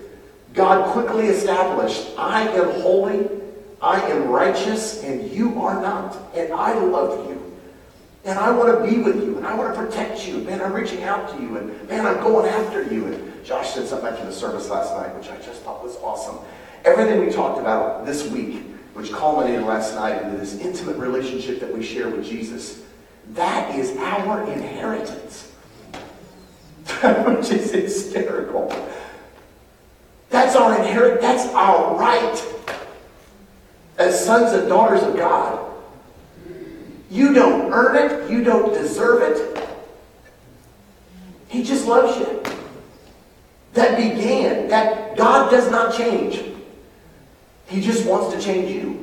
God 0.55 0.91
quickly 0.93 1.27
established, 1.27 2.09
I 2.19 2.49
am 2.49 2.81
holy, 2.81 3.29
I 3.81 4.01
am 4.11 4.29
righteous, 4.29 5.05
and 5.05 5.31
you 5.31 5.61
are 5.63 5.81
not. 5.81 6.17
And 6.35 6.53
I 6.53 6.73
love 6.75 7.29
you. 7.29 7.43
And 8.25 8.39
I 8.39 8.51
want 8.51 8.77
to 8.77 8.91
be 8.91 8.99
with 8.99 9.23
you, 9.23 9.37
and 9.37 9.47
I 9.47 9.55
want 9.55 9.73
to 9.73 9.81
protect 9.81 10.27
you. 10.27 10.39
Man, 10.39 10.61
I'm 10.61 10.73
reaching 10.73 11.05
out 11.05 11.29
to 11.37 11.41
you, 11.41 11.59
and 11.59 11.89
man, 11.89 12.07
I'm 12.07 12.17
going 12.17 12.49
after 12.49 12.83
you. 12.83 13.07
And 13.07 13.45
Josh 13.45 13.75
said 13.75 13.87
something 13.87 14.09
after 14.09 14.25
the 14.25 14.33
service 14.33 14.69
last 14.69 14.93
night, 14.95 15.15
which 15.17 15.29
I 15.29 15.37
just 15.37 15.63
thought 15.63 15.85
was 15.85 15.97
awesome. 15.99 16.39
Everything 16.85 17.25
we 17.25 17.31
talked 17.31 17.61
about 17.61 18.05
this 18.05 18.29
week 18.31 18.63
which 18.97 19.13
culminated 19.13 19.63
last 19.63 19.95
night 19.95 20.23
into 20.23 20.39
this 20.39 20.59
intimate 20.59 20.97
relationship 20.97 21.61
that 21.61 21.71
we 21.71 21.85
share 21.85 22.09
with 22.09 22.25
Jesus. 22.25 22.83
That 23.35 23.75
is 23.75 23.95
our 23.99 24.51
inheritance, 24.51 25.51
which 27.27 27.51
is 27.51 27.73
hysterical. 27.73 28.75
That's 30.31 30.57
our 30.57 30.79
inheritance. 30.79 31.21
That's 31.21 31.55
our 31.55 31.95
right 31.99 32.43
as 33.99 34.25
sons 34.25 34.55
and 34.55 34.67
daughters 34.67 35.03
of 35.03 35.15
God. 35.15 35.63
You 37.11 37.35
don't 37.35 37.71
earn 37.75 37.97
it. 37.97 38.31
You 38.31 38.43
don't 38.43 38.73
deserve 38.73 39.21
it. 39.23 39.69
He 41.49 41.63
just 41.63 41.87
loves 41.87 42.19
you. 42.19 42.43
That 43.75 43.99
began, 43.99 44.69
that 44.69 45.19
God 45.19 45.51
does 45.51 45.71
not 45.71 45.95
change. 45.95 46.56
He 47.67 47.81
just 47.81 48.07
wants 48.07 48.35
to 48.35 48.41
change 48.41 48.71
you. 48.71 49.03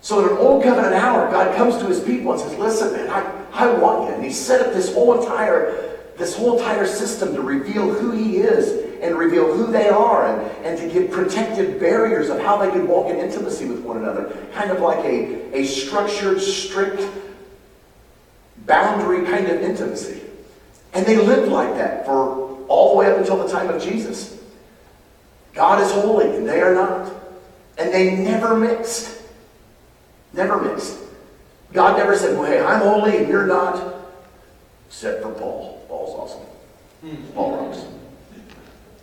So 0.00 0.24
in 0.24 0.30
an 0.30 0.38
old 0.38 0.62
covenant 0.62 0.94
hour, 0.94 1.30
God 1.30 1.56
comes 1.56 1.76
to 1.78 1.86
his 1.86 2.00
people 2.00 2.32
and 2.32 2.40
says, 2.40 2.56
listen, 2.58 2.92
man, 2.92 3.10
I, 3.10 3.44
I 3.52 3.78
want 3.78 4.08
you. 4.08 4.14
And 4.14 4.24
he 4.24 4.30
set 4.30 4.60
up 4.64 4.72
this 4.72 4.92
whole 4.94 5.20
entire, 5.20 5.98
this 6.16 6.36
whole 6.36 6.58
entire 6.58 6.86
system 6.86 7.34
to 7.34 7.40
reveal 7.40 7.92
who 7.92 8.12
he 8.12 8.38
is 8.38 9.00
and 9.02 9.16
reveal 9.16 9.52
who 9.52 9.70
they 9.70 9.88
are 9.88 10.26
and, 10.26 10.66
and 10.66 10.78
to 10.78 10.88
give 10.88 11.10
protective 11.10 11.80
barriers 11.80 12.28
of 12.28 12.40
how 12.40 12.56
they 12.56 12.70
could 12.70 12.86
walk 12.86 13.10
in 13.10 13.16
intimacy 13.16 13.66
with 13.66 13.80
one 13.80 13.96
another. 13.96 14.36
Kind 14.54 14.70
of 14.70 14.80
like 14.80 15.04
a, 15.04 15.58
a 15.58 15.64
structured, 15.64 16.40
strict, 16.40 17.02
boundary 18.66 19.24
kind 19.24 19.46
of 19.46 19.62
intimacy. 19.62 20.22
And 20.94 21.04
they 21.06 21.16
lived 21.16 21.50
like 21.50 21.74
that 21.74 22.06
for 22.06 22.58
all 22.68 22.92
the 22.92 22.98
way 22.98 23.10
up 23.10 23.18
until 23.18 23.36
the 23.36 23.48
time 23.48 23.68
of 23.68 23.82
Jesus. 23.82 24.40
God 25.54 25.80
is 25.82 25.90
holy 25.90 26.36
and 26.36 26.48
they 26.48 26.60
are 26.60 26.74
not. 26.74 27.12
And 27.78 27.92
they 27.92 28.16
never 28.16 28.56
mixed. 28.56 29.22
Never 30.32 30.60
mixed. 30.60 30.98
God 31.72 31.96
never 31.96 32.16
said, 32.16 32.36
well, 32.36 32.50
hey, 32.50 32.60
I'm 32.60 32.80
holy 32.80 33.18
and 33.18 33.28
you're 33.28 33.46
not. 33.46 33.94
Except 34.88 35.22
for 35.22 35.32
Paul. 35.32 35.84
Paul's 35.88 36.14
awesome. 36.18 36.46
Hmm. 37.02 37.32
Paul 37.34 37.56
rocks. 37.56 37.84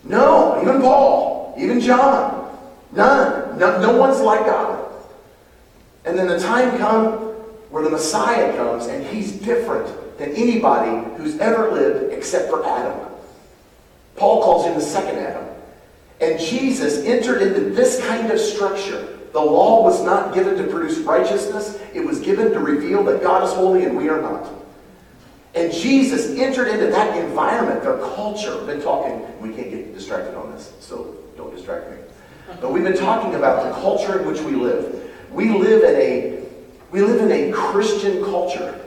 No, 0.03 0.61
even 0.61 0.81
Paul, 0.81 1.55
even 1.57 1.79
John. 1.79 2.57
None. 2.91 3.57
No, 3.57 3.81
no 3.81 3.97
one's 3.97 4.19
like 4.19 4.45
God. 4.45 4.91
And 6.05 6.17
then 6.17 6.27
the 6.27 6.39
time 6.39 6.77
comes 6.77 7.35
where 7.69 7.83
the 7.83 7.89
Messiah 7.89 8.55
comes 8.55 8.87
and 8.87 9.05
he's 9.05 9.33
different 9.33 9.87
than 10.17 10.31
anybody 10.31 11.09
who's 11.17 11.37
ever 11.39 11.71
lived 11.71 12.13
except 12.13 12.49
for 12.49 12.65
Adam. 12.65 13.09
Paul 14.15 14.43
calls 14.43 14.65
him 14.65 14.75
the 14.75 14.81
second 14.81 15.19
Adam. 15.19 15.45
And 16.21 16.39
Jesus 16.39 17.03
entered 17.05 17.41
into 17.41 17.71
this 17.71 18.05
kind 18.05 18.31
of 18.31 18.39
structure. 18.39 19.19
The 19.33 19.41
law 19.41 19.83
was 19.83 20.03
not 20.03 20.33
given 20.33 20.55
to 20.57 20.63
produce 20.71 20.99
righteousness, 20.99 21.79
it 21.93 21.99
was 21.99 22.19
given 22.19 22.51
to 22.53 22.59
reveal 22.59 23.03
that 23.03 23.21
God 23.21 23.43
is 23.43 23.51
holy 23.51 23.83
and 23.83 23.97
we 23.97 24.07
are 24.07 24.21
not. 24.21 24.49
And 25.55 25.71
Jesus 25.71 26.37
entered 26.37 26.67
into 26.67 26.87
that 26.87 27.17
environment, 27.17 27.81
their 27.81 27.97
culture. 27.97 28.57
We've 28.57 28.67
been 28.67 28.81
talking, 28.81 29.21
we 29.39 29.53
can't 29.53 29.69
get 29.69 29.93
distracted 29.93 30.37
on 30.37 30.51
this, 30.51 30.73
so 30.79 31.15
don't 31.37 31.53
distract 31.55 31.91
me. 31.91 31.97
But 32.61 32.71
we've 32.71 32.83
been 32.83 32.97
talking 32.97 33.35
about 33.35 33.63
the 33.63 33.81
culture 33.81 34.19
in 34.19 34.27
which 34.27 34.41
we 34.41 34.51
live. 34.51 35.11
We 35.31 35.49
live 35.49 35.83
in 35.83 35.95
a 35.95 36.35
we 36.91 37.01
live 37.01 37.19
in 37.19 37.31
a 37.31 37.51
Christian 37.51 38.23
culture. 38.23 38.84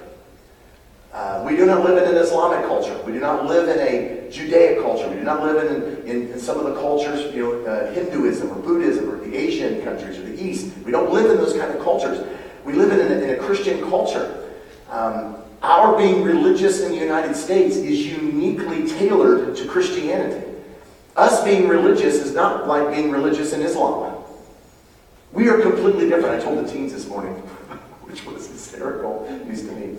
Uh, 1.13 1.43
we 1.49 1.57
do 1.57 1.65
not 1.65 1.85
live 1.85 2.03
in 2.03 2.15
an 2.15 2.17
Islamic 2.17 2.67
culture. 2.67 2.97
We 3.05 3.13
do 3.13 3.21
not 3.21 3.47
live 3.47 3.69
in 3.69 3.79
a 3.79 4.31
Judaic 4.31 4.81
culture. 4.81 5.09
We 5.09 5.17
do 5.17 5.23
not 5.23 5.43
live 5.43 5.65
in, 5.65 6.07
in, 6.07 6.33
in 6.33 6.39
some 6.39 6.59
of 6.59 6.65
the 6.65 6.75
cultures, 6.75 7.35
you 7.35 7.43
know, 7.43 7.65
uh, 7.65 7.93
Hinduism 7.93 8.51
or 8.51 8.57
Buddhism 8.57 9.11
or 9.11 9.17
the 9.17 9.35
Asian 9.35 9.83
countries 9.83 10.19
or 10.19 10.23
the 10.23 10.43
East. 10.43 10.77
We 10.85 10.93
don't 10.93 11.11
live 11.11 11.31
in 11.31 11.39
those 11.39 11.57
kind 11.57 11.73
of 11.73 11.83
cultures. 11.83 12.27
We 12.65 12.75
live 12.75 12.93
in 12.93 13.01
a, 13.01 13.25
in 13.25 13.31
a 13.31 13.37
Christian 13.39 13.81
culture. 13.89 14.51
Um, 14.91 15.37
our 15.63 15.97
being 15.97 16.23
religious 16.23 16.83
in 16.83 16.93
the 16.93 16.99
United 16.99 17.35
States 17.35 17.77
is 17.77 18.07
uniquely 18.07 18.87
tailored 18.87 19.57
to 19.57 19.67
Christianity. 19.67 20.47
Us 21.17 21.43
being 21.43 21.69
religious 21.69 22.17
is 22.17 22.35
not 22.35 22.69
like 22.69 22.95
being 22.95 23.11
religious 23.11 23.53
in 23.53 23.63
Islam. 23.63 24.23
We 25.33 25.49
are 25.49 25.61
completely 25.61 26.09
different. 26.09 26.41
I 26.41 26.45
told 26.45 26.65
the 26.65 26.71
teens 26.71 26.93
this 26.93 27.09
morning, 27.09 27.33
which 28.03 28.25
was 28.25 28.47
hysterical, 28.47 29.27
at 29.29 29.49
least 29.49 29.67
to 29.67 29.73
me. 29.73 29.99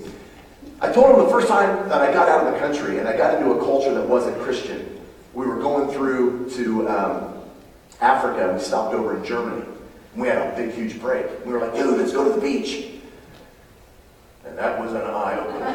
I 0.82 0.92
told 0.94 1.14
him 1.14 1.26
the 1.26 1.32
first 1.32 1.50
time 1.50 1.90
that 1.90 2.02
I 2.02 2.14
got 2.14 2.30
out 2.30 2.48
of 2.48 2.54
the 2.54 2.60
country 2.60 3.00
and 3.00 3.08
I 3.08 3.18
got 3.18 3.36
into 3.36 3.52
a 3.52 3.60
culture 3.60 3.94
that 3.94 4.08
wasn't 4.08 4.40
Christian. 4.40 4.98
We 5.34 5.46
were 5.46 5.58
going 5.58 5.92
through 5.92 6.50
to 6.52 6.88
um, 6.88 7.34
Africa 8.00 8.48
and 8.48 8.58
we 8.58 8.64
stopped 8.64 8.96
over 8.96 9.18
in 9.18 9.26
Germany. 9.26 9.66
We 10.16 10.30
had 10.30 10.38
a 10.38 10.56
big, 10.56 10.74
huge 10.74 11.00
break. 11.02 11.26
We 11.46 11.52
were 11.52 11.60
like, 11.60 11.74
dude, 11.74 11.98
let's 11.98 12.14
go 12.14 12.24
to 12.24 12.34
the 12.34 12.42
beach. 12.42 12.92
And 14.46 14.58
that 14.58 14.80
was 14.80 14.94
an 14.94 15.02
eye 15.02 15.38
opener. 15.38 15.66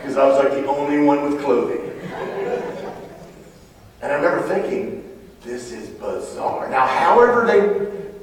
because 0.00 0.16
I 0.16 0.26
was 0.26 0.38
like 0.38 0.52
the 0.52 0.66
only 0.66 1.04
one 1.04 1.30
with 1.30 1.44
clothing. 1.44 1.90
And 4.00 4.12
I 4.12 4.16
remember 4.16 4.48
thinking, 4.48 5.18
this 5.42 5.72
is 5.72 5.90
bizarre. 5.90 6.70
Now, 6.70 6.86
however 6.86 7.46
they, 7.46 7.60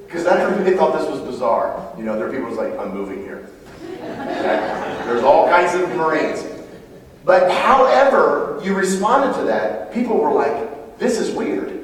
because 0.05 0.25
never 0.25 0.63
they 0.63 0.75
thought 0.75 0.97
this 0.97 1.07
was 1.07 1.21
bizarre. 1.21 1.93
You 1.97 2.03
know, 2.03 2.17
there 2.17 2.27
are 2.27 2.31
people 2.31 2.49
who's 2.49 2.57
like, 2.57 2.77
I'm 2.79 2.93
moving 2.93 3.19
here. 3.19 3.47
There's 5.05 5.23
all 5.23 5.47
kinds 5.47 5.73
of 5.75 5.89
Marines. 5.95 6.45
But 7.25 7.51
however 7.51 8.59
you 8.63 8.73
responded 8.73 9.37
to 9.39 9.43
that, 9.45 9.93
people 9.93 10.17
were 10.17 10.31
like, 10.31 10.97
this 10.97 11.19
is 11.19 11.33
weird. 11.35 11.81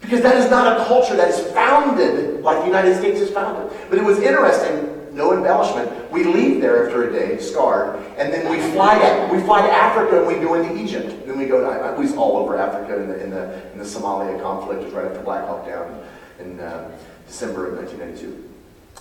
Because 0.00 0.22
that 0.22 0.36
is 0.36 0.50
not 0.50 0.80
a 0.80 0.84
culture 0.84 1.16
that 1.16 1.28
is 1.28 1.40
founded 1.52 2.42
like 2.42 2.60
the 2.60 2.66
United 2.66 2.96
States 2.96 3.20
is 3.20 3.30
founded. 3.30 3.76
But 3.90 3.98
it 3.98 4.04
was 4.04 4.18
interesting. 4.20 4.94
no 5.12 5.32
embellishment. 5.32 6.12
We 6.12 6.22
leave 6.22 6.60
there 6.60 6.86
after 6.86 7.08
a 7.08 7.12
day, 7.12 7.38
scarred, 7.38 8.00
and 8.16 8.32
then 8.32 8.48
we 8.48 8.60
fly 8.72 8.98
to, 8.98 9.34
we 9.34 9.42
fly 9.42 9.62
to 9.62 9.72
Africa 9.72 10.18
and 10.18 10.28
we 10.28 10.34
go 10.34 10.54
into 10.54 10.80
Egypt. 10.80 11.26
Then 11.26 11.36
we 11.36 11.46
go 11.46 11.60
to, 11.60 11.66
I 11.66 11.90
was 11.90 12.14
all 12.14 12.36
over 12.36 12.56
Africa 12.56 13.02
in 13.02 13.08
the, 13.08 13.24
in 13.24 13.30
the, 13.30 13.72
in 13.72 13.78
the 13.78 13.84
Somalia 13.84 14.40
conflict, 14.40 14.84
was 14.84 14.92
right 14.92 15.06
after 15.06 15.20
Black 15.22 15.44
Hawk 15.44 15.66
Down 15.66 16.04
in 16.38 16.60
uh, 16.60 16.96
December 17.26 17.66
of 17.66 17.78
1992. 17.78 18.48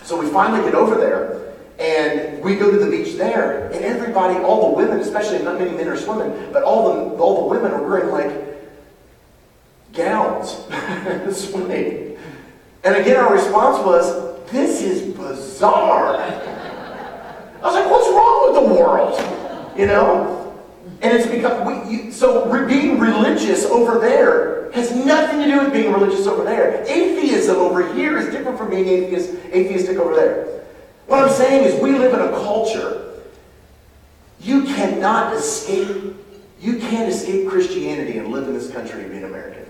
So 0.03 0.19
we 0.19 0.27
finally 0.27 0.63
get 0.63 0.73
over 0.73 0.95
there, 0.95 1.53
and 1.79 2.41
we 2.41 2.55
go 2.55 2.71
to 2.71 2.77
the 2.77 2.89
beach 2.89 3.15
there, 3.17 3.67
and 3.67 3.85
everybody, 3.85 4.39
all 4.39 4.71
the 4.71 4.77
women, 4.77 4.99
especially 4.99 5.43
not 5.43 5.59
many 5.59 5.71
men 5.71 5.87
are 5.87 5.97
swimming, 5.97 6.51
but 6.51 6.63
all 6.63 6.93
the, 6.93 7.15
all 7.17 7.43
the 7.43 7.47
women 7.55 7.71
are 7.71 7.83
wearing 7.83 8.09
like 8.09 8.47
gowns 9.93 10.65
swimming. 11.37 12.17
And 12.83 12.95
again, 12.95 13.17
our 13.17 13.33
response 13.33 13.83
was, 13.85 14.49
this 14.51 14.81
is 14.81 15.13
bizarre. 15.15 16.15
I 16.17 17.61
was 17.61 17.73
like, 17.73 17.89
what's 17.89 18.07
wrong 18.09 18.53
with 18.53 18.63
the 18.63 18.81
world? 18.81 19.77
You 19.77 19.87
know? 19.87 20.55
And 21.01 21.15
it's 21.15 21.27
become, 21.27 21.65
we, 21.65 21.91
you, 21.91 22.11
so 22.11 22.65
being 22.67 22.99
religious 22.99 23.65
over 23.65 23.99
there 23.99 24.71
has 24.71 24.95
nothing 24.95 25.39
to 25.41 25.45
do 25.45 25.59
with 25.59 25.73
being 25.73 25.91
religious 25.91 26.27
over 26.27 26.43
there. 26.43 26.83
Atheism 26.87 27.57
over 27.57 27.93
here 27.93 28.17
is 28.17 28.29
different 28.29 28.57
from 28.57 28.69
being 28.69 28.87
atheist, 28.87 29.33
atheistic 29.53 29.97
over 29.97 30.15
there. 30.15 30.63
What 31.07 31.23
I'm 31.23 31.31
saying 31.31 31.63
is 31.63 31.81
we 31.81 31.97
live 31.97 32.13
in 32.13 32.19
a 32.19 32.31
culture, 32.31 33.21
you 34.41 34.63
cannot 34.63 35.33
escape, 35.33 36.13
you 36.59 36.79
can't 36.79 37.09
escape 37.09 37.47
Christianity 37.47 38.17
and 38.17 38.27
live 38.27 38.47
in 38.47 38.53
this 38.53 38.69
country 38.69 39.03
and 39.03 39.11
be 39.11 39.17
an 39.17 39.23
American. 39.23 39.65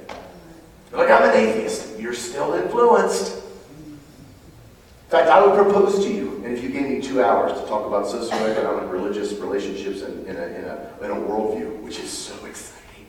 You're 0.91 0.99
like, 0.99 1.11
I'm 1.11 1.29
an 1.29 1.35
atheist. 1.35 1.99
You're 1.99 2.13
still 2.13 2.53
influenced. 2.53 3.35
In 3.35 5.11
fact, 5.11 5.29
I 5.29 5.45
would 5.45 5.55
propose 5.55 6.03
to 6.05 6.11
you, 6.11 6.41
and 6.43 6.57
if 6.57 6.63
you 6.63 6.69
gave 6.69 6.89
me 6.89 7.01
two 7.01 7.23
hours 7.23 7.53
to 7.53 7.67
talk 7.67 7.85
about 7.85 8.07
socioeconomic 8.07 8.91
religious 8.91 9.33
relationships 9.33 10.01
in, 10.01 10.25
in, 10.25 10.35
a, 10.35 10.43
in, 10.43 10.65
a, 10.65 10.93
in 11.03 11.11
a 11.11 11.15
worldview, 11.15 11.81
which 11.81 11.99
is 11.99 12.09
so 12.09 12.33
exciting. 12.45 13.05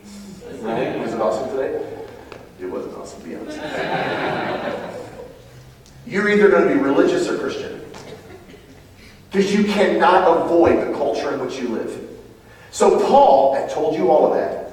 Was 1.01 1.13
it 1.13 1.19
awesome 1.19 1.49
today? 1.49 1.83
It 2.61 2.67
wasn't 2.67 2.95
awesome, 2.95 3.21
to 3.21 3.27
be 3.27 3.35
honest. 3.35 3.57
You're 6.05 6.29
either 6.29 6.49
going 6.49 6.67
to 6.67 6.73
be 6.73 6.79
religious 6.79 7.27
or 7.27 7.37
Christian. 7.37 7.78
Because 9.31 9.53
you 9.53 9.63
cannot 9.65 10.45
avoid 10.45 10.87
the 10.87 10.93
culture 10.93 11.33
in 11.33 11.39
which 11.39 11.59
you 11.59 11.69
live. 11.69 12.09
So 12.71 12.99
Paul, 13.07 13.55
I 13.55 13.67
told 13.67 13.95
you 13.95 14.09
all 14.09 14.31
of 14.31 14.37
that. 14.37 14.71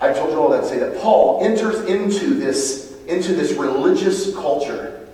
I 0.00 0.12
told 0.12 0.30
you 0.30 0.40
all 0.40 0.48
that 0.50 0.62
to 0.62 0.68
say 0.68 0.78
that 0.78 0.98
Paul 1.00 1.44
enters 1.44 1.80
into 1.86 2.34
this, 2.34 2.96
into 3.06 3.34
this 3.34 3.52
religious 3.52 4.34
culture. 4.34 5.08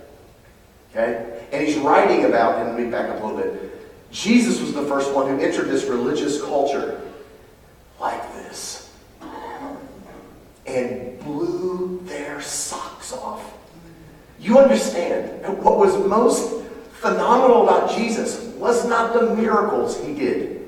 Okay? 0.91 1.41
And 1.51 1.65
he's 1.65 1.77
writing 1.77 2.25
about, 2.25 2.59
and 2.59 2.69
let 2.69 2.79
me 2.79 2.89
back 2.89 3.09
up 3.09 3.21
a 3.21 3.25
little 3.25 3.41
bit. 3.41 4.11
Jesus 4.11 4.61
was 4.61 4.73
the 4.73 4.83
first 4.83 5.13
one 5.13 5.27
who 5.27 5.43
entered 5.43 5.67
this 5.67 5.85
religious 5.85 6.41
culture 6.41 7.01
like 7.99 8.21
this 8.33 8.93
and 10.65 11.19
blew 11.19 12.01
their 12.05 12.41
socks 12.41 13.13
off. 13.13 13.53
You 14.39 14.59
understand, 14.59 15.43
what 15.63 15.77
was 15.77 15.95
most 16.07 16.64
phenomenal 17.05 17.63
about 17.63 17.95
Jesus 17.95 18.41
was 18.57 18.87
not 18.87 19.13
the 19.13 19.35
miracles 19.35 20.03
he 20.03 20.15
did. 20.15 20.61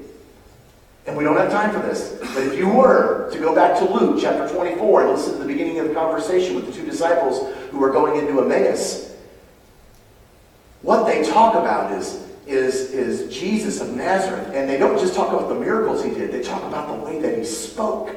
And 1.08 1.18
we 1.18 1.24
don't 1.24 1.38
have 1.38 1.52
time 1.52 1.72
for 1.72 1.80
this. 1.80 2.18
But 2.34 2.44
if 2.44 2.58
you 2.58 2.70
were 2.70 3.30
to 3.32 3.40
go 3.40 3.56
back 3.56 3.80
to 3.80 3.86
Luke 3.86 4.20
chapter 4.22 4.48
24 4.54 5.04
and 5.04 5.12
listen 5.12 5.34
to 5.34 5.40
the 5.40 5.46
beginning 5.46 5.80
of 5.80 5.88
the 5.88 5.94
conversation 5.94 6.56
with 6.56 6.68
the 6.68 6.74
two 6.74 6.86
disciples 6.86 7.56
who 7.72 7.84
are 7.84 7.90
going 7.90 8.20
into 8.20 8.40
Emmaus, 8.42 9.16
what 10.84 11.06
they 11.06 11.24
talk 11.24 11.56
about 11.56 11.92
is, 11.94 12.28
is, 12.46 12.92
is 12.92 13.34
Jesus 13.34 13.82
of 13.82 13.96
Nazareth. 13.96 14.52
And 14.54 14.70
they 14.70 14.78
don't 14.78 15.00
just 15.00 15.16
talk 15.16 15.34
about 15.34 15.50
the 15.50 15.56
miracles 15.56 16.04
he 16.04 16.12
did, 16.12 16.32
they 16.32 16.44
talk 16.44 16.62
about 16.64 16.88
the 16.88 17.04
way 17.04 17.20
that 17.20 17.38
he 17.38 17.46
spoke. 17.46 18.16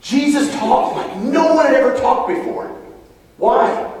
Jesus 0.00 0.52
talked 0.56 0.96
like 0.96 1.16
no 1.18 1.54
one 1.54 1.66
had 1.66 1.74
ever 1.74 1.96
talked 1.96 2.28
before. 2.28 2.66
Why? 3.36 3.99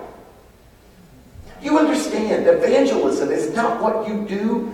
You 1.62 1.78
understand, 1.78 2.46
evangelism 2.46 3.30
is 3.30 3.54
not 3.54 3.82
what 3.82 4.08
you 4.08 4.26
do, 4.26 4.72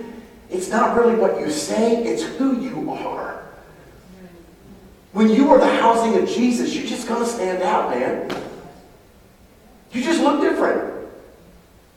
it's 0.51 0.69
not 0.69 0.97
really 0.97 1.17
what 1.17 1.41
you 1.41 1.51
say, 1.51 2.05
it's 2.05 2.23
who 2.23 2.61
you 2.61 2.91
are. 2.93 3.45
When 5.13 5.31
you 5.31 5.51
are 5.51 5.59
the 5.59 5.77
housing 5.81 6.21
of 6.23 6.29
Jesus, 6.29 6.75
you're 6.75 6.87
just 6.87 7.09
going 7.09 7.25
to 7.25 7.29
stand 7.29 7.63
out, 7.63 7.91
man. 7.91 8.31
You 9.93 10.03
just 10.03 10.21
look 10.21 10.41
different. 10.41 11.09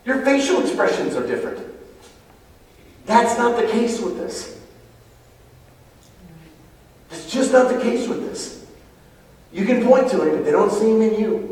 Your 0.06 0.24
facial 0.24 0.62
expressions 0.62 1.16
are 1.16 1.28
different. 1.28 1.60
That's 3.06 3.38
not 3.38 3.60
the 3.60 3.68
case 3.68 4.00
with 4.00 4.18
this. 4.18 4.60
It's 7.12 7.30
just 7.30 7.52
not 7.52 7.70
the 7.74 7.80
case 7.82 8.08
with 8.08 8.22
this. 8.22 8.66
You 9.52 9.66
can 9.66 9.84
point 9.86 10.10
to 10.12 10.22
it, 10.22 10.36
but 10.36 10.46
they 10.46 10.52
don't 10.52 10.72
see 10.72 10.92
him 10.92 11.02
in 11.02 11.20
you. 11.20 11.49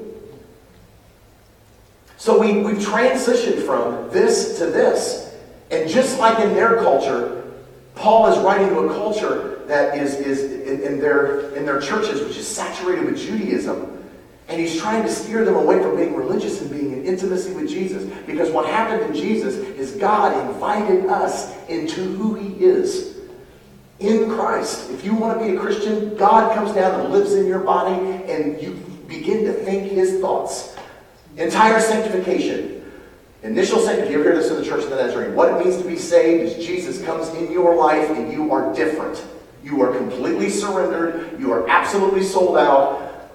So 2.28 2.38
we, 2.38 2.60
we've 2.62 2.76
transitioned 2.76 3.66
from 3.66 4.10
this 4.10 4.58
to 4.58 4.66
this. 4.66 5.34
And 5.72 5.90
just 5.90 6.20
like 6.20 6.38
in 6.40 6.56
their 6.56 6.76
culture, 6.76 7.54
Paul 7.96 8.28
is 8.28 8.38
writing 8.40 8.68
to 8.68 8.80
a 8.80 8.90
culture 8.90 9.64
that 9.68 9.98
is, 9.98 10.16
is 10.16 10.44
in, 10.68 10.82
in, 10.82 11.00
their, 11.00 11.56
in 11.56 11.66
their 11.66 11.80
churches, 11.80 12.20
which 12.20 12.36
is 12.36 12.46
saturated 12.46 13.06
with 13.06 13.18
Judaism. 13.18 14.04
And 14.50 14.60
he's 14.60 14.78
trying 14.78 15.04
to 15.04 15.10
steer 15.10 15.46
them 15.46 15.56
away 15.56 15.82
from 15.82 15.96
being 15.96 16.18
religious 16.18 16.60
and 16.60 16.70
being 16.70 16.92
in 16.92 17.06
intimacy 17.06 17.54
with 17.54 17.70
Jesus. 17.70 18.04
Because 18.26 18.52
what 18.52 18.66
happened 18.66 19.10
in 19.10 19.16
Jesus 19.16 19.56
is 19.56 19.92
God 19.94 20.50
invited 20.50 21.06
us 21.06 21.56
into 21.70 22.02
who 22.02 22.34
he 22.34 22.62
is 22.62 23.20
in 24.00 24.30
Christ. 24.32 24.92
If 24.92 25.06
you 25.06 25.16
want 25.16 25.40
to 25.40 25.46
be 25.46 25.56
a 25.56 25.60
Christian, 25.62 26.18
God 26.18 26.54
comes 26.54 26.74
down 26.74 27.00
and 27.00 27.14
lives 27.14 27.36
in 27.36 27.48
your 27.48 27.60
body, 27.60 27.96
and 28.30 28.62
you 28.62 28.74
begin 29.08 29.46
to 29.46 29.54
think 29.54 29.90
his 29.90 30.20
thoughts. 30.20 30.77
Entire 31.38 31.80
sanctification. 31.80 32.84
Initial 33.44 33.80
sanctification. 33.80 34.12
You 34.12 34.20
ever 34.20 34.32
hear 34.32 34.42
this 34.42 34.52
in 34.52 34.58
the 34.58 34.66
Church 34.66 34.84
of 34.84 34.90
the 34.90 34.96
Nazarene? 34.96 35.36
What 35.36 35.50
it 35.50 35.64
means 35.64 35.80
to 35.82 35.88
be 35.88 35.98
saved 35.98 36.44
is 36.44 36.66
Jesus 36.66 37.04
comes 37.06 37.30
in 37.30 37.52
your 37.52 37.76
life 37.76 38.10
and 38.10 38.34
you 38.34 38.52
are 38.52 38.74
different. 38.74 39.24
You 39.64 39.82
are 39.84 39.96
completely 39.96 40.50
surrendered. 40.50 41.40
You 41.40 41.52
are 41.52 41.70
absolutely 41.70 42.24
sold 42.24 42.58
out. 42.58 43.30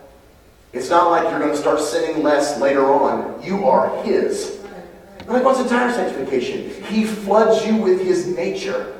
It's 0.73 0.91
not 0.91 1.11
like 1.11 1.31
you're 1.31 1.39
going 1.39 1.53
to 1.53 1.57
start 1.57 1.81
sinning 1.81 2.23
less 2.23 2.61
later 2.61 2.85
on. 2.87 3.41
You 3.43 3.69
are 3.69 4.03
His. 4.03 4.59
Like 5.27 5.45
what's 5.45 5.61
entire 5.61 5.93
sanctification? 5.93 6.83
He 6.85 7.05
floods 7.05 7.65
you 7.65 7.77
with 7.77 8.01
His 8.01 8.27
nature. 8.27 8.99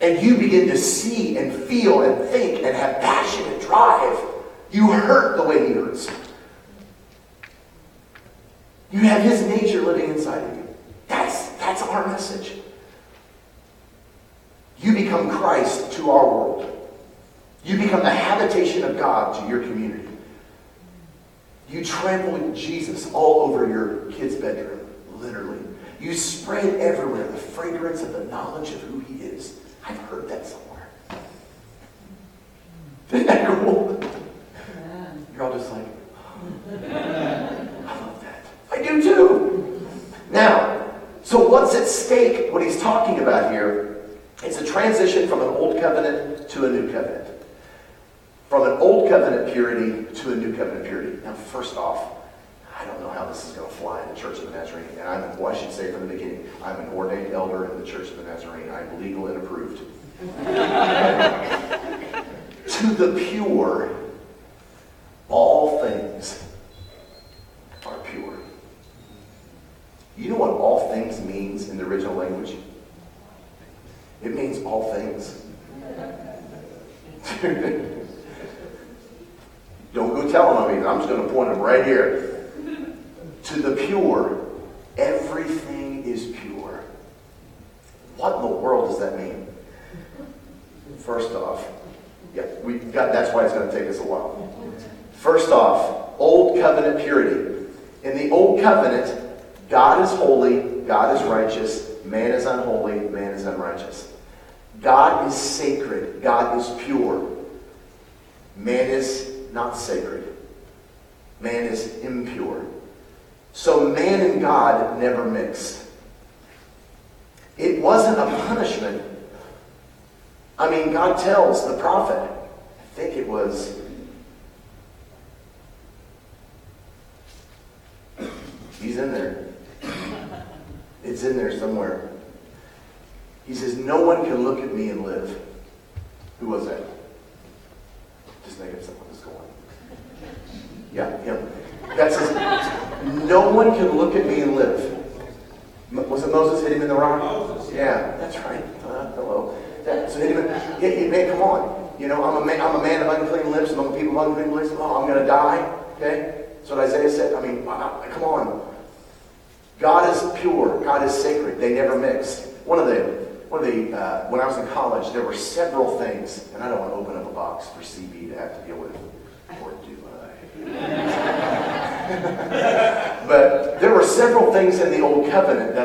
And 0.00 0.22
you 0.22 0.38
begin 0.38 0.68
to 0.68 0.78
see 0.78 1.36
and 1.36 1.52
feel 1.52 2.02
and 2.02 2.28
think 2.28 2.62
and 2.62 2.76
have 2.76 3.00
passion 3.00 3.44
and 3.46 3.60
drive. 3.60 4.18
You 4.70 4.92
hurt 4.92 5.36
the 5.36 5.42
way 5.42 5.66
He 5.66 5.74
hurts. 5.74 6.08
You 8.92 9.00
have 9.00 9.22
his 9.22 9.42
nature 9.42 9.82
living 9.82 10.10
inside 10.10 10.42
of 10.42 10.56
you. 10.56 10.66
That's, 11.08 11.50
that's 11.52 11.82
our 11.82 12.06
message. 12.08 12.52
You 14.80 14.94
become 14.94 15.30
Christ 15.30 15.92
to 15.92 16.10
our 16.10 16.26
world. 16.26 16.90
You 17.64 17.76
become 17.76 18.00
the 18.00 18.10
habitation 18.10 18.82
of 18.84 18.96
God 18.96 19.40
to 19.40 19.48
your 19.48 19.60
community. 19.62 20.08
You 21.68 21.84
trample 21.84 22.52
Jesus 22.54 23.12
all 23.12 23.42
over 23.42 23.68
your 23.68 24.10
kid's 24.12 24.34
bedroom, 24.34 24.80
literally. 25.16 25.60
You 26.00 26.14
spread 26.14 26.80
everywhere 26.80 27.28
the 27.28 27.36
fragrance 27.36 28.02
of 28.02 28.12
the 28.12 28.24
knowledge 28.24 28.70
of 28.70 28.80
who 28.82 29.00
he 29.00 29.22
is. 29.22 29.58
I've 29.86 29.98
heard 29.98 30.28
that 30.28 30.46
somewhere. 30.46 30.88
Isn't 33.12 33.26
that 33.26 33.46
cool? 33.46 34.00
You're 35.34 35.42
all 35.42 35.52
just 35.52 35.70
like, 35.70 35.86
I 36.70 38.00
love 38.00 38.22
that. 38.22 38.44
I 38.72 38.82
do 38.82 39.02
too. 39.02 39.88
Now, 40.30 40.92
so 41.22 41.48
what's 41.48 41.74
at 41.74 41.86
stake, 41.86 42.52
what 42.52 42.62
he's 42.62 42.80
talking 42.80 43.20
about 43.20 43.52
here, 43.52 44.02
it's 44.42 44.58
a 44.58 44.64
transition 44.64 45.28
from 45.28 45.40
an 45.40 45.48
old 45.48 45.80
covenant 45.80 46.48
to 46.50 46.66
a 46.66 46.70
new 46.70 46.90
covenant. 46.90 47.28
From 48.48 48.62
an 48.62 48.78
old 48.78 49.10
covenant 49.10 49.52
purity 49.52 50.12
to 50.20 50.32
a 50.32 50.36
new 50.36 50.56
covenant 50.56 50.86
purity. 50.86 51.18
Now, 51.24 51.34
first 51.34 51.76
off, 51.76 52.14
I 52.80 52.84
don't 52.86 53.00
know 53.00 53.10
how 53.10 53.26
this 53.26 53.46
is 53.46 53.52
going 53.54 53.68
to 53.68 53.74
fly 53.76 54.02
in 54.02 54.08
the 54.08 54.14
Church 54.14 54.38
of 54.38 54.50
the 54.50 54.58
Nazarene. 54.58 54.86
And 54.98 55.02
I'm, 55.06 55.38
well, 55.38 55.54
I 55.54 55.58
should 55.58 55.72
say 55.72 55.92
from 55.92 56.08
the 56.08 56.14
beginning, 56.14 56.48
I'm 56.64 56.80
an 56.80 56.88
ordained 56.88 57.32
elder 57.32 57.70
in 57.70 57.78
the 57.78 57.86
Church 57.86 58.08
of 58.08 58.16
the 58.16 58.22
Nazarene. 58.24 58.70
I'm 58.70 59.02
legal 59.02 59.26
and 59.26 59.36
approved. 59.36 59.82
to 62.66 62.86
the 62.94 63.12
pure, 63.30 63.94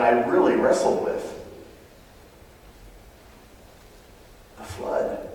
I 0.05 0.27
really 0.27 0.55
wrestled 0.55 1.03
with. 1.03 1.23
The 4.57 4.63
flood. 4.63 5.29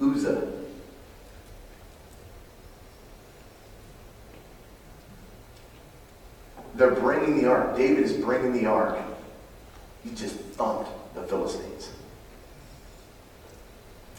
Uzzah 0.00 0.58
They're 6.78 6.92
bringing 6.92 7.42
the 7.42 7.48
ark. 7.48 7.76
David 7.76 8.04
is 8.04 8.12
bringing 8.12 8.52
the 8.52 8.66
ark. 8.66 8.96
He 10.04 10.10
just 10.10 10.36
thumped 10.36 10.88
the 11.14 11.22
Philistines. 11.24 11.90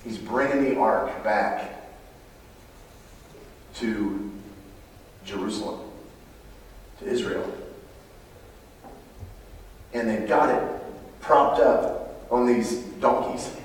He's 0.03 0.17
bringing 0.17 0.65
the 0.65 0.77
ark 0.77 1.23
back 1.23 1.89
to 3.75 4.29
Jerusalem, 5.23 5.79
to 6.99 7.05
Israel. 7.05 7.49
And 9.93 10.09
they've 10.09 10.27
got 10.27 10.49
it 10.49 10.81
propped 11.21 11.61
up 11.61 12.27
on 12.29 12.45
these 12.45 12.79
donkeys. 12.99 13.55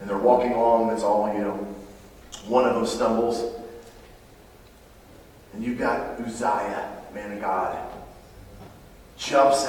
And 0.00 0.10
they're 0.10 0.18
walking 0.18 0.52
along, 0.52 0.90
it's 0.90 1.04
all, 1.04 1.32
you 1.32 1.40
know, 1.40 1.54
one 2.48 2.66
of 2.66 2.74
them 2.74 2.86
stumbles. 2.86 3.54
And 5.52 5.62
you've 5.62 5.78
got 5.78 6.20
Uzziah, 6.20 6.90
man 7.14 7.32
of 7.32 7.40
God, 7.40 7.90
jumps 9.20 9.66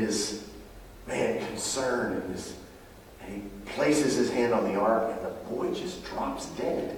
out 0.00 0.04
in 0.04 0.06
his, 0.06 0.44
man, 1.06 1.46
concern 1.46 2.16
and 2.16 2.34
his, 2.34 2.54
and 3.22 3.34
he 3.34 3.70
places 3.72 4.16
his 4.16 4.30
hand 4.30 4.52
on 4.52 4.64
the 4.64 4.78
ark 4.78 5.12
and 5.16 5.26
the 5.26 5.30
boy 5.50 5.72
just 5.74 6.04
drops 6.04 6.46
dead. 6.50 6.96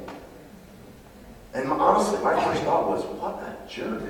And 1.55 1.69
honestly, 1.71 2.23
my 2.23 2.43
first 2.45 2.63
thought 2.63 2.89
was, 2.89 3.05
what 3.21 3.35
a 3.43 3.57
jerk. 3.69 4.03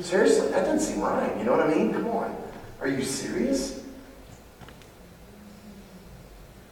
Seriously, 0.00 0.48
that 0.48 0.64
doesn't 0.64 0.80
seem 0.80 1.00
right. 1.00 1.36
You 1.38 1.44
know 1.44 1.52
what 1.52 1.60
I 1.60 1.74
mean? 1.74 1.92
Come 1.92 2.08
on. 2.08 2.34
Are 2.80 2.88
you 2.88 3.02
serious? 3.02 3.82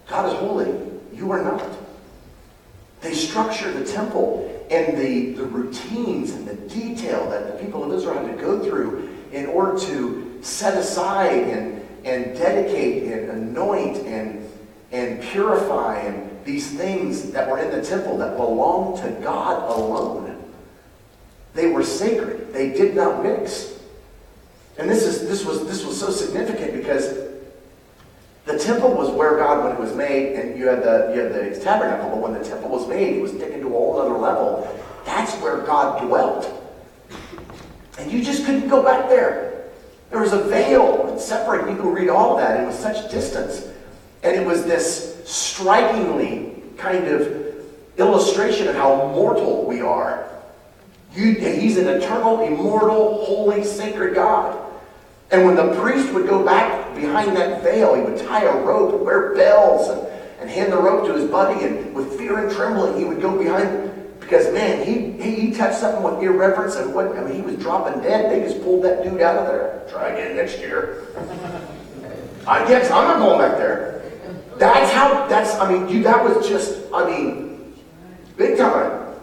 God 0.06 0.26
is 0.26 0.38
holy. 0.38 0.74
You 1.14 1.30
are 1.32 1.42
not. 1.42 1.66
They 3.00 3.14
structure 3.14 3.72
the 3.72 3.84
temple 3.84 4.66
and 4.70 4.96
the, 4.98 5.32
the 5.32 5.44
routines 5.44 6.30
and 6.32 6.46
the 6.46 6.54
detail 6.54 7.28
that 7.30 7.52
the 7.52 7.64
people 7.64 7.84
of 7.84 7.92
Israel 7.92 8.26
had 8.26 8.36
to 8.36 8.42
go 8.42 8.58
through 8.60 9.14
to 9.80 10.38
set 10.42 10.76
aside 10.76 11.48
and, 11.48 11.86
and 12.04 12.36
dedicate 12.36 13.04
and 13.04 13.30
anoint 13.30 13.98
and, 14.06 14.48
and 14.92 15.22
purify 15.22 15.98
and 15.98 16.30
these 16.44 16.70
things 16.72 17.30
that 17.32 17.48
were 17.48 17.58
in 17.58 17.70
the 17.70 17.82
temple 17.82 18.18
that 18.18 18.36
belonged 18.36 18.98
to 18.98 19.10
God 19.22 19.70
alone. 19.70 20.42
They 21.54 21.70
were 21.70 21.82
sacred. 21.82 22.52
They 22.52 22.70
did 22.70 22.94
not 22.94 23.22
mix. 23.22 23.78
And 24.76 24.90
this 24.90 25.04
is 25.04 25.28
this 25.28 25.44
was 25.44 25.66
this 25.66 25.84
was 25.84 25.98
so 25.98 26.10
significant 26.10 26.74
because 26.74 27.14
the 28.44 28.58
temple 28.58 28.92
was 28.92 29.08
where 29.10 29.38
God, 29.38 29.64
when 29.64 29.72
it 29.72 29.78
was 29.78 29.94
made, 29.94 30.34
and 30.34 30.58
you 30.58 30.66
had 30.66 30.82
the 30.82 31.12
you 31.14 31.20
had 31.20 31.32
the 31.32 31.60
tabernacle, 31.60 32.10
but 32.10 32.18
when 32.18 32.34
the 32.34 32.44
temple 32.44 32.70
was 32.70 32.86
made, 32.88 33.16
it 33.16 33.22
was 33.22 33.32
taken 33.32 33.60
to 33.60 33.66
a 33.68 33.70
whole 33.70 33.98
other 33.98 34.18
level. 34.18 34.68
That's 35.06 35.32
where 35.36 35.58
God 35.58 36.02
dwelt. 36.06 36.50
And 37.98 38.10
you 38.10 38.22
just 38.24 38.44
couldn't 38.44 38.68
go 38.68 38.82
back 38.82 39.08
there. 39.08 39.53
There 40.14 40.22
was 40.22 40.32
a 40.32 40.44
veil 40.44 41.18
separating. 41.18 41.74
You 41.74 41.82
could 41.82 41.92
read 41.92 42.08
all 42.08 42.34
of 42.34 42.38
that. 42.38 42.60
It 42.60 42.64
was 42.64 42.78
such 42.78 43.10
distance. 43.10 43.66
And 44.22 44.36
it 44.36 44.46
was 44.46 44.64
this 44.64 45.20
strikingly 45.24 46.62
kind 46.76 47.08
of 47.08 47.56
illustration 47.98 48.68
of 48.68 48.76
how 48.76 49.08
mortal 49.08 49.66
we 49.66 49.80
are. 49.80 50.28
You, 51.16 51.32
he's 51.32 51.78
an 51.78 51.88
eternal, 51.88 52.42
immortal, 52.42 53.24
holy, 53.24 53.64
sacred 53.64 54.14
God. 54.14 54.56
And 55.32 55.46
when 55.46 55.56
the 55.56 55.74
priest 55.80 56.14
would 56.14 56.28
go 56.28 56.44
back 56.44 56.94
behind 56.94 57.36
that 57.36 57.64
veil, 57.64 57.96
he 57.96 58.02
would 58.02 58.24
tie 58.24 58.44
a 58.44 58.56
rope 58.62 58.94
and 58.94 59.04
wear 59.04 59.34
bells 59.34 59.88
and, 59.88 60.06
and 60.38 60.48
hand 60.48 60.72
the 60.72 60.76
rope 60.76 61.08
to 61.08 61.14
his 61.14 61.28
buddy. 61.28 61.64
And 61.64 61.92
with 61.92 62.16
fear 62.16 62.38
and 62.38 62.54
trembling, 62.54 62.96
he 62.96 63.04
would 63.04 63.20
go 63.20 63.36
behind 63.36 63.90
because, 64.34 64.52
man, 64.52 64.84
he, 64.84 65.12
he, 65.22 65.46
he 65.46 65.52
touched 65.52 65.78
something 65.78 66.02
with 66.02 66.20
irreverence 66.20 66.74
and 66.74 66.92
what, 66.92 67.16
I 67.16 67.22
mean, 67.22 67.36
he 67.36 67.40
was 67.40 67.54
dropping 67.54 68.02
dead. 68.02 68.32
They 68.32 68.40
just 68.44 68.64
pulled 68.64 68.82
that 68.82 69.04
dude 69.04 69.20
out 69.20 69.36
of 69.36 69.46
there. 69.46 69.86
Try 69.88 70.08
again 70.08 70.34
next 70.34 70.58
year. 70.58 71.06
I 72.44 72.66
guess 72.66 72.90
I'm 72.90 73.06
not 73.06 73.18
going 73.18 73.38
back 73.38 73.56
there. 73.58 74.10
That's 74.58 74.92
how, 74.92 75.28
that's, 75.28 75.54
I 75.54 75.70
mean, 75.70 75.88
you, 75.88 76.02
that 76.02 76.24
was 76.24 76.48
just, 76.48 76.82
I 76.92 77.08
mean, 77.08 77.74
big 78.36 78.58
time. 78.58 79.14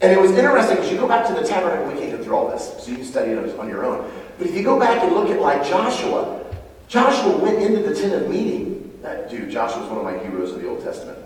And 0.00 0.10
it 0.10 0.18
was 0.18 0.30
interesting 0.30 0.76
because 0.76 0.90
you 0.90 0.96
go 0.96 1.06
back 1.06 1.26
to 1.26 1.34
the 1.34 1.46
tabernacle, 1.46 1.92
we 1.92 2.00
can't 2.00 2.16
go 2.16 2.24
through 2.24 2.36
all 2.36 2.50
this, 2.50 2.82
so 2.82 2.90
you 2.90 2.96
can 2.96 3.04
study 3.04 3.32
it 3.32 3.58
on 3.58 3.68
your 3.68 3.84
own. 3.84 4.10
But 4.38 4.46
if 4.46 4.54
you 4.54 4.62
go 4.62 4.78
back 4.78 5.02
and 5.02 5.12
look 5.12 5.28
at 5.28 5.40
like 5.40 5.66
Joshua, 5.66 6.46
Joshua 6.88 7.36
went 7.36 7.62
into 7.62 7.82
the 7.82 7.94
tent 7.94 8.14
of 8.14 8.30
meeting. 8.30 8.98
That 9.02 9.28
dude, 9.28 9.50
Joshua 9.50 9.86
one 9.86 9.98
of 9.98 10.04
my 10.04 10.18
heroes 10.26 10.52
of 10.52 10.62
the 10.62 10.68
Old 10.68 10.82
Testament. 10.82 11.18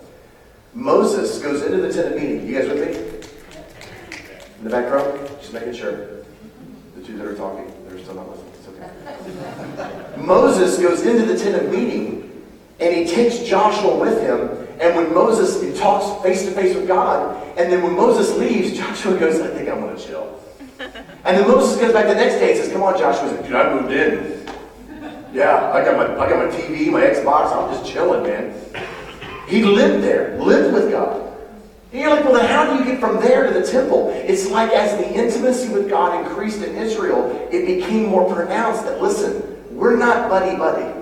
Moses 0.79 1.43
goes 1.43 1.63
into 1.63 1.79
the 1.79 1.93
tent 1.93 2.15
of 2.15 2.23
meeting. 2.23 2.47
You 2.47 2.57
guys 2.57 2.69
with 2.69 2.79
me? 2.79 2.95
In 4.59 4.65
the 4.65 4.71
back 4.71 4.89
row? 4.93 5.27
Just 5.41 5.53
making 5.53 5.73
sure. 5.73 6.23
The 6.95 7.03
two 7.03 7.19
that 7.19 7.27
are 7.27 7.35
talking, 7.35 7.73
they're 7.89 7.99
still 7.99 8.15
not 8.15 8.29
listening. 8.31 8.53
It's 8.55 8.69
okay. 8.69 10.17
Moses 10.23 10.79
goes 10.79 11.05
into 11.05 11.27
the 11.27 11.37
tent 11.37 11.61
of 11.61 11.73
meeting 11.73 12.47
and 12.79 12.95
he 12.95 13.13
takes 13.13 13.41
Joshua 13.41 13.99
with 13.99 14.21
him. 14.23 14.69
And 14.81 14.95
when 14.95 15.13
Moses 15.13 15.61
he 15.61 15.77
talks 15.77 16.23
face 16.23 16.45
to 16.45 16.53
face 16.53 16.77
with 16.77 16.87
God, 16.87 17.37
and 17.59 17.73
then 17.73 17.83
when 17.83 17.97
Moses 17.97 18.39
leaves, 18.39 18.79
Joshua 18.79 19.19
goes, 19.19 19.41
I 19.41 19.49
think 19.49 19.69
I'm 19.69 19.81
going 19.81 19.97
to 19.97 20.01
chill. 20.01 20.41
And 20.79 21.37
then 21.37 21.49
Moses 21.49 21.77
goes 21.81 21.93
back 21.93 22.07
the 22.07 22.15
next 22.15 22.35
day 22.35 22.53
and 22.53 22.61
says, 22.63 22.73
Come 22.73 22.85
on, 22.85 22.97
Joshua. 22.97 23.43
Dude, 23.43 23.57
I 23.57 23.75
moved 23.75 23.93
in. 23.93 24.47
Yeah, 25.35 25.73
I 25.73 25.85
got 25.85 25.97
my 25.97 26.25
I 26.25 26.31
got 26.31 26.39
my 26.39 26.57
TV, 26.57 26.89
my 26.93 27.01
Xbox. 27.01 27.53
I'm 27.53 27.77
just 27.77 27.93
chilling, 27.93 28.23
man. 28.23 28.55
He 29.49 29.65
lived 29.65 30.05
there, 30.05 30.39
lived 30.39 30.75
with 30.75 30.91
God. 30.91 31.25
And 31.93 32.03
you're 32.03 32.11
like, 32.11 32.25
well, 32.25 32.35
then 32.35 32.47
how 32.47 32.71
do 32.71 32.79
you 32.79 32.85
get 32.85 33.01
from 33.01 33.19
there 33.19 33.51
to 33.51 33.59
the 33.59 33.67
temple? 33.67 34.11
It's 34.11 34.51
like 34.51 34.71
as 34.71 34.99
the 34.99 35.11
intimacy 35.11 35.73
with 35.73 35.89
God 35.89 36.23
increased 36.23 36.63
in 36.63 36.77
Israel, 36.77 37.49
it 37.51 37.65
became 37.65 38.07
more 38.07 38.33
pronounced 38.33 38.85
that, 38.85 39.01
listen, 39.01 39.57
we're 39.75 39.97
not 39.97 40.29
buddy 40.29 40.57
buddy. 40.57 40.95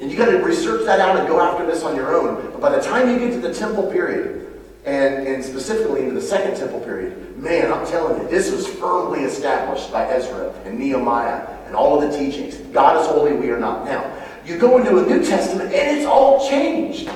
And 0.00 0.10
you 0.10 0.18
got 0.18 0.30
to 0.30 0.38
research 0.38 0.84
that 0.86 0.98
out 0.98 1.16
and 1.16 1.28
go 1.28 1.40
after 1.40 1.64
this 1.64 1.84
on 1.84 1.94
your 1.94 2.12
own. 2.16 2.50
But 2.50 2.60
by 2.60 2.74
the 2.74 2.82
time 2.82 3.08
you 3.08 3.20
get 3.20 3.30
to 3.34 3.40
the 3.40 3.54
temple 3.54 3.88
period, 3.92 4.42
and, 4.84 5.28
and 5.28 5.44
specifically 5.44 6.02
into 6.02 6.14
the 6.14 6.20
Second 6.20 6.56
Temple 6.56 6.80
period, 6.80 7.38
man, 7.38 7.72
I'm 7.72 7.86
telling 7.86 8.20
you, 8.20 8.28
this 8.28 8.50
was 8.50 8.66
firmly 8.66 9.20
established 9.20 9.92
by 9.92 10.06
Ezra 10.06 10.52
and 10.64 10.76
Nehemiah 10.76 11.46
and 11.66 11.76
all 11.76 12.02
of 12.02 12.10
the 12.10 12.18
teachings. 12.18 12.56
God 12.72 13.00
is 13.00 13.06
holy, 13.06 13.32
we 13.32 13.50
are 13.50 13.60
not. 13.60 13.84
Now, 13.84 14.02
you 14.44 14.58
go 14.58 14.78
into 14.78 14.98
a 14.98 15.06
New 15.06 15.24
Testament 15.24 15.72
and 15.72 15.98
it's 15.98 16.06
all 16.06 16.48
changed. 16.48 17.10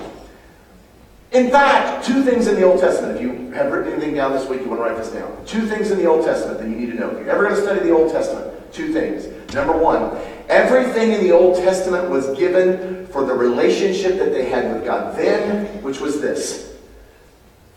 In 1.32 1.50
fact, 1.50 2.06
two 2.06 2.22
things 2.22 2.46
in 2.46 2.54
the 2.54 2.62
Old 2.62 2.80
Testament, 2.80 3.16
if 3.16 3.22
you 3.22 3.50
have 3.50 3.72
written 3.72 3.92
anything 3.92 4.14
down 4.14 4.32
this 4.32 4.48
week, 4.48 4.60
you 4.60 4.68
want 4.68 4.80
to 4.80 4.84
write 4.84 4.96
this 4.96 5.10
down. 5.10 5.44
Two 5.44 5.66
things 5.66 5.90
in 5.90 5.98
the 5.98 6.06
Old 6.06 6.24
Testament 6.24 6.60
that 6.60 6.68
you 6.68 6.76
need 6.76 6.92
to 6.92 6.94
know. 6.94 7.10
If 7.10 7.18
you're 7.18 7.30
ever 7.30 7.44
going 7.44 7.56
to 7.56 7.62
study 7.62 7.80
the 7.80 7.90
Old 7.90 8.12
Testament, 8.12 8.72
two 8.72 8.92
things. 8.92 9.26
Number 9.52 9.76
one, 9.76 10.16
everything 10.48 11.12
in 11.12 11.20
the 11.20 11.32
Old 11.32 11.56
Testament 11.56 12.08
was 12.08 12.28
given 12.38 13.06
for 13.08 13.24
the 13.24 13.34
relationship 13.34 14.18
that 14.18 14.32
they 14.32 14.48
had 14.48 14.72
with 14.72 14.84
God 14.84 15.16
then, 15.16 15.82
which 15.82 16.00
was 16.00 16.20
this. 16.20 16.76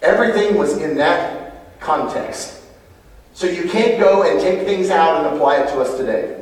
Everything 0.02 0.58
was 0.58 0.78
in 0.78 0.96
that 0.98 1.80
context. 1.80 2.62
So 3.34 3.48
you 3.48 3.70
can't 3.70 4.00
go 4.00 4.24
and 4.30 4.40
take 4.40 4.66
things 4.66 4.90
out 4.90 5.26
and 5.26 5.36
apply 5.36 5.58
it 5.58 5.68
to 5.70 5.82
us 5.82 5.98
today. 5.98 6.39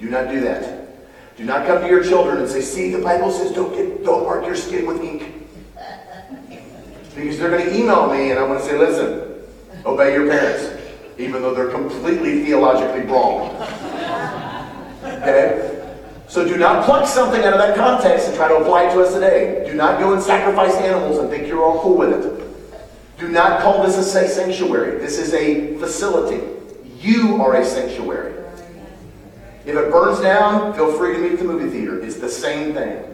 Do 0.00 0.08
not 0.08 0.30
do 0.30 0.40
that. 0.40 1.36
Do 1.36 1.44
not 1.44 1.66
come 1.66 1.82
to 1.82 1.88
your 1.88 2.02
children 2.02 2.38
and 2.38 2.48
say, 2.48 2.60
see, 2.60 2.90
the 2.90 3.02
Bible 3.02 3.30
says 3.30 3.52
don't, 3.52 3.72
get, 3.74 4.04
don't 4.04 4.24
mark 4.24 4.44
your 4.44 4.56
skin 4.56 4.86
with 4.86 5.00
ink. 5.02 5.34
Because 7.14 7.36
they're 7.36 7.50
going 7.50 7.66
to 7.66 7.76
email 7.76 8.08
me 8.12 8.30
and 8.30 8.38
I'm 8.38 8.46
going 8.46 8.60
to 8.60 8.64
say, 8.64 8.78
listen, 8.78 9.42
obey 9.84 10.12
your 10.12 10.28
parents, 10.28 10.80
even 11.18 11.42
though 11.42 11.52
they're 11.52 11.70
completely 11.70 12.44
theologically 12.44 13.10
wrong. 13.10 13.56
Okay? 15.02 15.68
So 16.28 16.46
do 16.46 16.56
not 16.56 16.84
pluck 16.84 17.08
something 17.08 17.42
out 17.42 17.54
of 17.54 17.58
that 17.58 17.76
context 17.76 18.28
and 18.28 18.36
try 18.36 18.46
to 18.46 18.56
apply 18.56 18.84
it 18.84 18.92
to 18.92 19.02
us 19.02 19.14
today. 19.14 19.64
Do 19.66 19.74
not 19.74 19.98
go 19.98 20.12
and 20.12 20.22
sacrifice 20.22 20.74
animals 20.74 21.18
and 21.18 21.28
think 21.28 21.48
you're 21.48 21.64
all 21.64 21.80
cool 21.80 21.96
with 21.96 22.12
it. 22.12 23.18
Do 23.18 23.28
not 23.28 23.62
call 23.62 23.84
this 23.84 23.96
a 23.96 24.28
sanctuary. 24.28 24.98
This 24.98 25.18
is 25.18 25.34
a 25.34 25.76
facility. 25.78 26.46
You 27.00 27.42
are 27.42 27.56
a 27.56 27.64
sanctuary. 27.64 28.37
If 29.68 29.76
it 29.76 29.92
burns 29.92 30.20
down, 30.20 30.72
feel 30.72 30.90
free 30.96 31.12
to 31.12 31.18
meet 31.18 31.32
at 31.32 31.38
the 31.40 31.44
movie 31.44 31.68
theater. 31.68 32.00
It's 32.02 32.16
the 32.16 32.28
same 32.30 32.72
thing. 32.72 33.04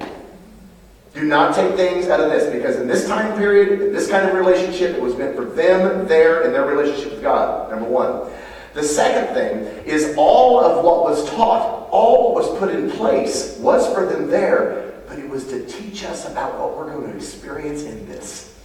Do 1.13 1.25
not 1.25 1.53
take 1.53 1.75
things 1.75 2.07
out 2.07 2.21
of 2.21 2.31
this 2.31 2.49
because 2.53 2.77
in 2.77 2.87
this 2.87 3.09
time 3.09 3.37
period, 3.37 3.83
in 3.83 3.93
this 3.93 4.09
kind 4.09 4.25
of 4.29 4.37
relationship, 4.37 4.95
it 4.95 5.03
was 5.03 5.17
meant 5.17 5.35
for 5.35 5.45
them 5.45 6.07
there 6.07 6.43
in 6.43 6.53
their 6.53 6.65
relationship 6.65 7.11
with 7.11 7.23
God, 7.23 7.73
number 7.73 7.89
one. 7.89 8.31
The 8.73 8.85
second 8.85 9.35
thing 9.35 9.85
is 9.85 10.15
all 10.17 10.61
of 10.61 10.85
what 10.85 11.03
was 11.03 11.29
taught, 11.31 11.89
all 11.91 12.33
what 12.33 12.45
was 12.45 12.59
put 12.61 12.71
in 12.71 12.89
place 12.89 13.57
was 13.59 13.93
for 13.93 14.07
them 14.07 14.31
there, 14.31 14.95
but 15.09 15.19
it 15.19 15.29
was 15.29 15.49
to 15.49 15.67
teach 15.67 16.05
us 16.05 16.25
about 16.31 16.57
what 16.61 16.77
we're 16.77 16.93
going 16.93 17.11
to 17.11 17.17
experience 17.17 17.83
in 17.83 18.07
this. 18.07 18.57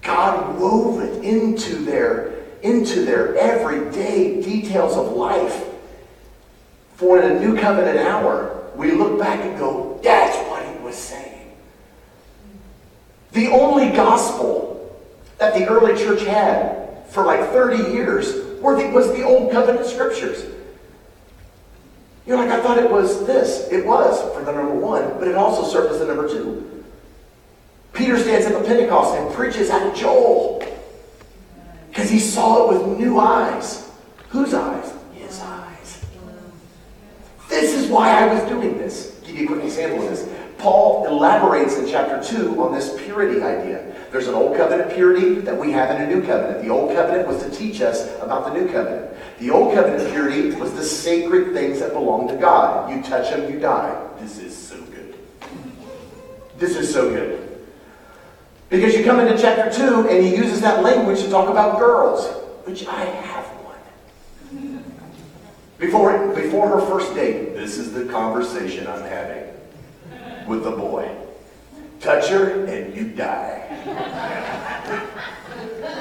God 0.00 0.58
wove 0.58 1.02
it 1.02 1.22
into 1.22 1.84
their, 1.84 2.44
into 2.62 3.04
their 3.04 3.36
everyday 3.36 4.40
details 4.40 4.96
of 4.96 5.12
life. 5.12 5.66
For 6.98 7.22
in 7.22 7.30
a 7.30 7.38
new 7.38 7.56
covenant 7.56 7.96
hour, 7.96 8.72
we 8.74 8.90
look 8.90 9.20
back 9.20 9.38
and 9.44 9.56
go, 9.56 10.00
that's 10.02 10.36
what 10.50 10.66
he 10.66 10.82
was 10.82 10.96
saying. 10.96 11.54
The 13.30 13.46
only 13.52 13.90
gospel 13.90 14.98
that 15.38 15.54
the 15.54 15.68
early 15.68 15.96
church 15.96 16.22
had 16.24 17.06
for 17.06 17.24
like 17.24 17.50
30 17.50 17.92
years 17.92 18.34
was 18.60 19.12
the 19.12 19.22
Old 19.22 19.52
Covenant 19.52 19.86
scriptures. 19.86 20.44
You're 22.26 22.36
like, 22.36 22.50
I 22.50 22.60
thought 22.60 22.78
it 22.78 22.90
was 22.90 23.24
this. 23.28 23.68
It 23.70 23.86
was 23.86 24.20
for 24.34 24.44
the 24.44 24.50
number 24.50 24.74
one, 24.74 25.20
but 25.20 25.28
it 25.28 25.36
also 25.36 25.62
served 25.62 25.92
as 25.92 26.00
the 26.00 26.06
number 26.06 26.28
two. 26.28 26.84
Peter 27.92 28.18
stands 28.18 28.44
at 28.44 28.60
the 28.60 28.66
Pentecost 28.66 29.14
and 29.14 29.32
preaches 29.36 29.70
of 29.70 29.94
Joel 29.94 30.64
because 31.90 32.10
he 32.10 32.18
saw 32.18 32.68
it 32.68 32.76
with 32.76 32.98
new 32.98 33.20
eyes. 33.20 33.88
Whose 34.30 34.52
eyes. 34.52 34.97
This 37.48 37.74
is 37.74 37.90
why 37.90 38.10
I 38.10 38.32
was 38.32 38.42
doing 38.48 38.76
this. 38.78 39.18
Give 39.24 39.36
you 39.36 39.44
a 39.44 39.46
quick 39.48 39.64
example 39.64 40.02
of 40.02 40.10
this. 40.10 40.28
Paul 40.58 41.06
elaborates 41.06 41.76
in 41.76 41.88
chapter 41.88 42.22
2 42.22 42.62
on 42.62 42.74
this 42.74 43.00
purity 43.04 43.40
idea. 43.42 43.94
There's 44.10 44.26
an 44.26 44.34
old 44.34 44.56
covenant 44.56 44.92
purity 44.92 45.34
that 45.40 45.56
we 45.56 45.70
have 45.72 45.94
in 45.94 46.02
a 46.02 46.06
new 46.06 46.26
covenant. 46.26 46.62
The 46.62 46.70
old 46.70 46.94
covenant 46.94 47.28
was 47.28 47.42
to 47.44 47.50
teach 47.50 47.80
us 47.80 48.08
about 48.20 48.46
the 48.46 48.58
new 48.58 48.70
covenant. 48.70 49.16
The 49.38 49.50
old 49.50 49.74
covenant 49.74 50.10
purity 50.10 50.50
was 50.56 50.72
the 50.72 50.82
sacred 50.82 51.52
things 51.52 51.78
that 51.80 51.92
belong 51.92 52.28
to 52.28 52.36
God. 52.36 52.90
You 52.90 53.02
touch 53.02 53.30
them, 53.30 53.50
you 53.52 53.60
die. 53.60 54.08
This 54.18 54.38
is 54.38 54.56
so 54.56 54.80
good. 54.82 55.14
This 56.56 56.76
is 56.76 56.92
so 56.92 57.08
good. 57.08 57.44
Because 58.68 58.94
you 58.94 59.04
come 59.04 59.20
into 59.20 59.40
chapter 59.40 59.70
2 59.70 60.08
and 60.08 60.24
he 60.24 60.34
uses 60.36 60.60
that 60.60 60.82
language 60.82 61.22
to 61.22 61.30
talk 61.30 61.48
about 61.48 61.78
girls, 61.78 62.26
which 62.64 62.86
I 62.86 63.04
have. 63.04 63.57
Before, 65.78 66.34
before 66.34 66.68
her 66.68 66.80
first 66.86 67.14
date, 67.14 67.54
this 67.54 67.78
is 67.78 67.92
the 67.92 68.04
conversation 68.06 68.88
I'm 68.88 69.02
having 69.02 69.44
with 70.48 70.64
the 70.64 70.72
boy. 70.72 71.08
Touch 72.00 72.28
her 72.28 72.64
and 72.66 72.94
you 72.96 73.08
die. 73.08 73.64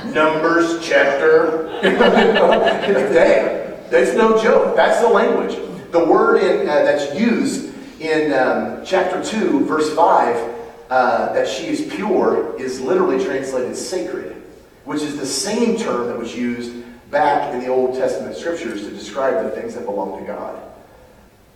Numbers 0.05 0.83
chapter. 0.83 1.69
Damn, 1.83 3.91
that's 3.91 4.15
no 4.15 4.41
joke. 4.41 4.75
That's 4.75 4.99
the 5.01 5.09
language. 5.09 5.55
The 5.91 6.03
word 6.03 6.41
in, 6.41 6.67
uh, 6.67 6.83
that's 6.83 7.19
used 7.19 7.71
in 8.01 8.33
um, 8.33 8.83
chapter 8.83 9.23
2, 9.23 9.65
verse 9.65 9.93
5, 9.93 10.55
uh, 10.89 11.33
that 11.33 11.47
she 11.47 11.67
is 11.67 11.93
pure, 11.93 12.59
is 12.59 12.81
literally 12.81 13.23
translated 13.23 13.75
sacred, 13.75 14.41
which 14.85 15.03
is 15.03 15.17
the 15.17 15.25
same 15.25 15.77
term 15.77 16.07
that 16.07 16.17
was 16.17 16.35
used 16.35 16.83
back 17.09 17.53
in 17.53 17.59
the 17.59 17.67
Old 17.67 17.95
Testament 17.95 18.35
scriptures 18.35 18.83
to 18.83 18.89
describe 18.89 19.43
the 19.43 19.51
things 19.51 19.75
that 19.75 19.85
belong 19.85 20.19
to 20.19 20.25
God, 20.25 20.61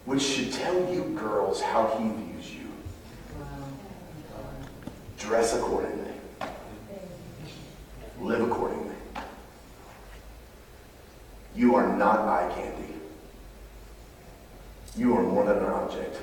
which 0.05 0.21
should 0.21 0.51
tell 0.53 0.93
you 0.93 1.15
girls 1.17 1.61
how 1.61 1.87
he 1.97 2.09
views 2.09 2.53
you. 2.53 2.71
Dress 5.17 5.55
accordingly. 5.55 6.13
Live 8.19 8.41
accordingly. 8.41 8.95
You 11.55 11.75
are 11.75 11.95
not 11.97 12.19
eye 12.19 12.51
candy. 12.55 12.93
You 14.95 15.15
are 15.15 15.23
more 15.23 15.45
than 15.45 15.57
an 15.57 15.65
object. 15.65 16.17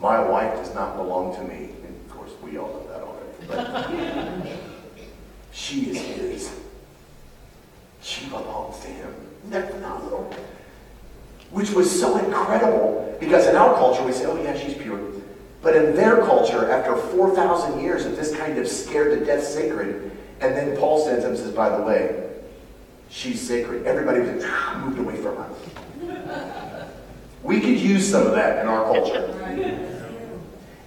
My 0.00 0.18
wife 0.18 0.54
does 0.56 0.74
not 0.74 0.96
belong 0.96 1.34
to 1.36 1.42
me. 1.42 1.70
And 1.84 1.96
of 1.96 2.08
course, 2.10 2.32
we 2.42 2.58
all 2.58 2.68
know 2.68 2.86
that 2.88 3.00
already. 3.02 4.42
But 4.42 4.58
she 5.52 5.90
is 5.90 6.00
his. 6.00 6.63
She 8.04 8.26
belongs 8.26 8.80
to 8.80 8.88
him. 8.88 9.14
Isn't 9.38 9.50
that 9.52 9.70
phenomenal? 9.72 10.30
Which 11.50 11.70
was 11.70 11.90
so 11.90 12.18
incredible 12.18 13.16
because 13.18 13.46
in 13.46 13.56
our 13.56 13.74
culture 13.76 14.04
we 14.04 14.12
say, 14.12 14.26
oh 14.26 14.40
yeah, 14.42 14.56
she's 14.56 14.74
pure. 14.74 15.00
But 15.62 15.74
in 15.74 15.96
their 15.96 16.18
culture, 16.18 16.70
after 16.70 16.94
4,000 16.94 17.80
years 17.80 18.04
of 18.04 18.16
this 18.16 18.36
kind 18.36 18.58
of 18.58 18.68
scared 18.68 19.18
to 19.18 19.24
death 19.24 19.42
sacred, 19.42 20.12
and 20.42 20.54
then 20.54 20.76
Paul 20.76 21.02
sends 21.02 21.24
him 21.24 21.30
and 21.30 21.38
says, 21.38 21.52
by 21.52 21.74
the 21.74 21.82
way, 21.82 22.30
she's 23.08 23.40
sacred. 23.40 23.86
Everybody 23.86 24.20
was 24.20 24.44
ah, 24.46 24.82
moved 24.84 24.98
away 24.98 25.16
from 25.16 25.36
her. 25.36 26.88
We 27.42 27.60
could 27.60 27.78
use 27.80 28.10
some 28.10 28.26
of 28.26 28.34
that 28.34 28.60
in 28.60 28.68
our 28.68 28.84
culture. 28.84 29.90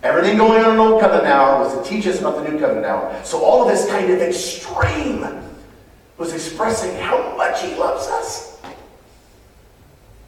Everything 0.03 0.37
going 0.37 0.63
on 0.63 0.71
in 0.71 0.77
the 0.77 0.83
Old 0.83 1.01
Covenant 1.01 1.25
now 1.25 1.63
was 1.63 1.73
to 1.73 1.83
teach 1.83 2.05
us 2.05 2.19
about 2.19 2.43
the 2.43 2.47
New 2.47 2.59
Covenant 2.59 2.85
now. 2.85 3.23
So 3.23 3.43
all 3.43 3.63
of 3.63 3.75
this 3.75 3.89
kind 3.89 4.11
of 4.11 4.21
extreme 4.21 5.46
was 6.17 6.33
expressing 6.33 6.95
how 7.01 7.35
much 7.37 7.61
he 7.61 7.75
loves 7.75 8.07
us. 8.07 8.59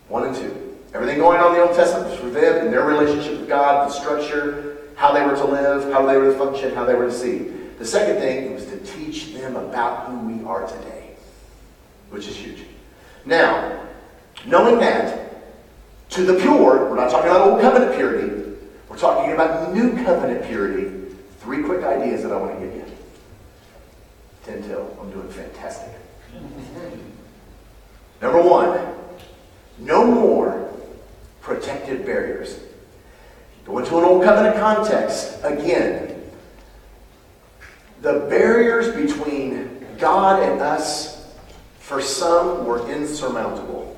One 0.08 0.28
and 0.28 0.36
two. 0.36 0.78
Everything 0.94 1.20
going 1.20 1.40
on 1.40 1.54
in 1.54 1.60
the 1.60 1.68
Old 1.68 1.76
Testament 1.76 2.10
was 2.10 2.20
for 2.20 2.30
them 2.30 2.66
and 2.66 2.74
their 2.74 2.86
relationship 2.86 3.40
with 3.40 3.48
God, 3.48 3.90
the 3.90 3.94
structure, 3.94 4.78
how 4.96 5.12
they 5.14 5.22
were 5.26 5.36
to 5.36 5.46
live, 5.46 5.92
how 5.94 6.06
they 6.06 6.18
were 6.18 6.34
to 6.34 6.38
function, 6.38 6.74
how 6.74 6.84
they 6.84 6.96
were 6.96 7.06
to 7.06 7.14
see. 7.14 7.52
The 7.78 7.86
second 7.86 8.18
thing 8.18 8.54
was 8.54 8.66
to 8.66 8.78
teach 8.80 9.34
them 9.34 9.56
about 9.56 10.08
who 10.08 10.18
we 10.28 10.44
are 10.46 10.68
today, 10.68 11.16
which 12.10 12.28
is 12.28 12.36
huge. 12.36 12.64
Now, 13.26 13.88
knowing 14.46 14.80
that, 14.80 15.30
to 16.10 16.24
the 16.24 16.40
pure, 16.40 16.90
we're 16.90 16.96
not 16.96 17.12
talking 17.12 17.30
about 17.30 17.48
Old 17.48 17.62
Covenant 17.62 17.96
purity, 17.96 18.58
we're 18.90 18.98
talking 18.98 19.34
about 19.34 19.74
New 19.74 20.04
Covenant 20.04 20.46
purity. 20.46 20.96
Three 21.40 21.64
quick 21.64 21.84
ideas 21.84 22.24
that 22.24 22.32
I 22.32 22.38
want 22.38 22.60
to 22.60 22.66
give 22.66 22.76
you. 22.76 22.89
Ten 24.50 24.64
till. 24.64 24.98
I'm 25.00 25.12
doing 25.12 25.30
fantastic. 25.30 25.94
Number 28.20 28.42
one, 28.42 28.80
no 29.78 30.04
more 30.04 30.74
protective 31.40 32.04
barriers. 32.04 32.60
Go 33.64 33.78
into 33.78 34.00
an 34.00 34.06
old 34.06 34.24
covenant 34.24 34.56
context, 34.58 35.38
again, 35.44 36.20
the 38.02 38.26
barriers 38.28 38.96
between 38.96 39.86
God 40.00 40.42
and 40.42 40.60
us, 40.62 41.32
for 41.78 42.02
some, 42.02 42.66
were 42.66 42.90
insurmountable. 42.90 43.96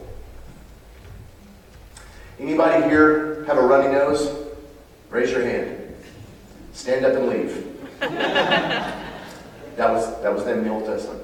Anybody 2.39 2.83
here 2.89 3.45
have 3.45 3.57
a 3.57 3.61
runny 3.61 3.89
nose? 3.89 4.35
Raise 5.09 5.31
your 5.31 5.43
hand. 5.43 5.95
stand 6.73 7.05
up 7.05 7.13
and 7.13 7.29
leave. 7.29 8.97
that 9.75 9.89
was 9.91 10.21
that 10.21 10.33
was 10.33 10.45
in 10.47 10.63
the 10.63 10.69
Old 10.69 10.85
Testament. 10.85 11.21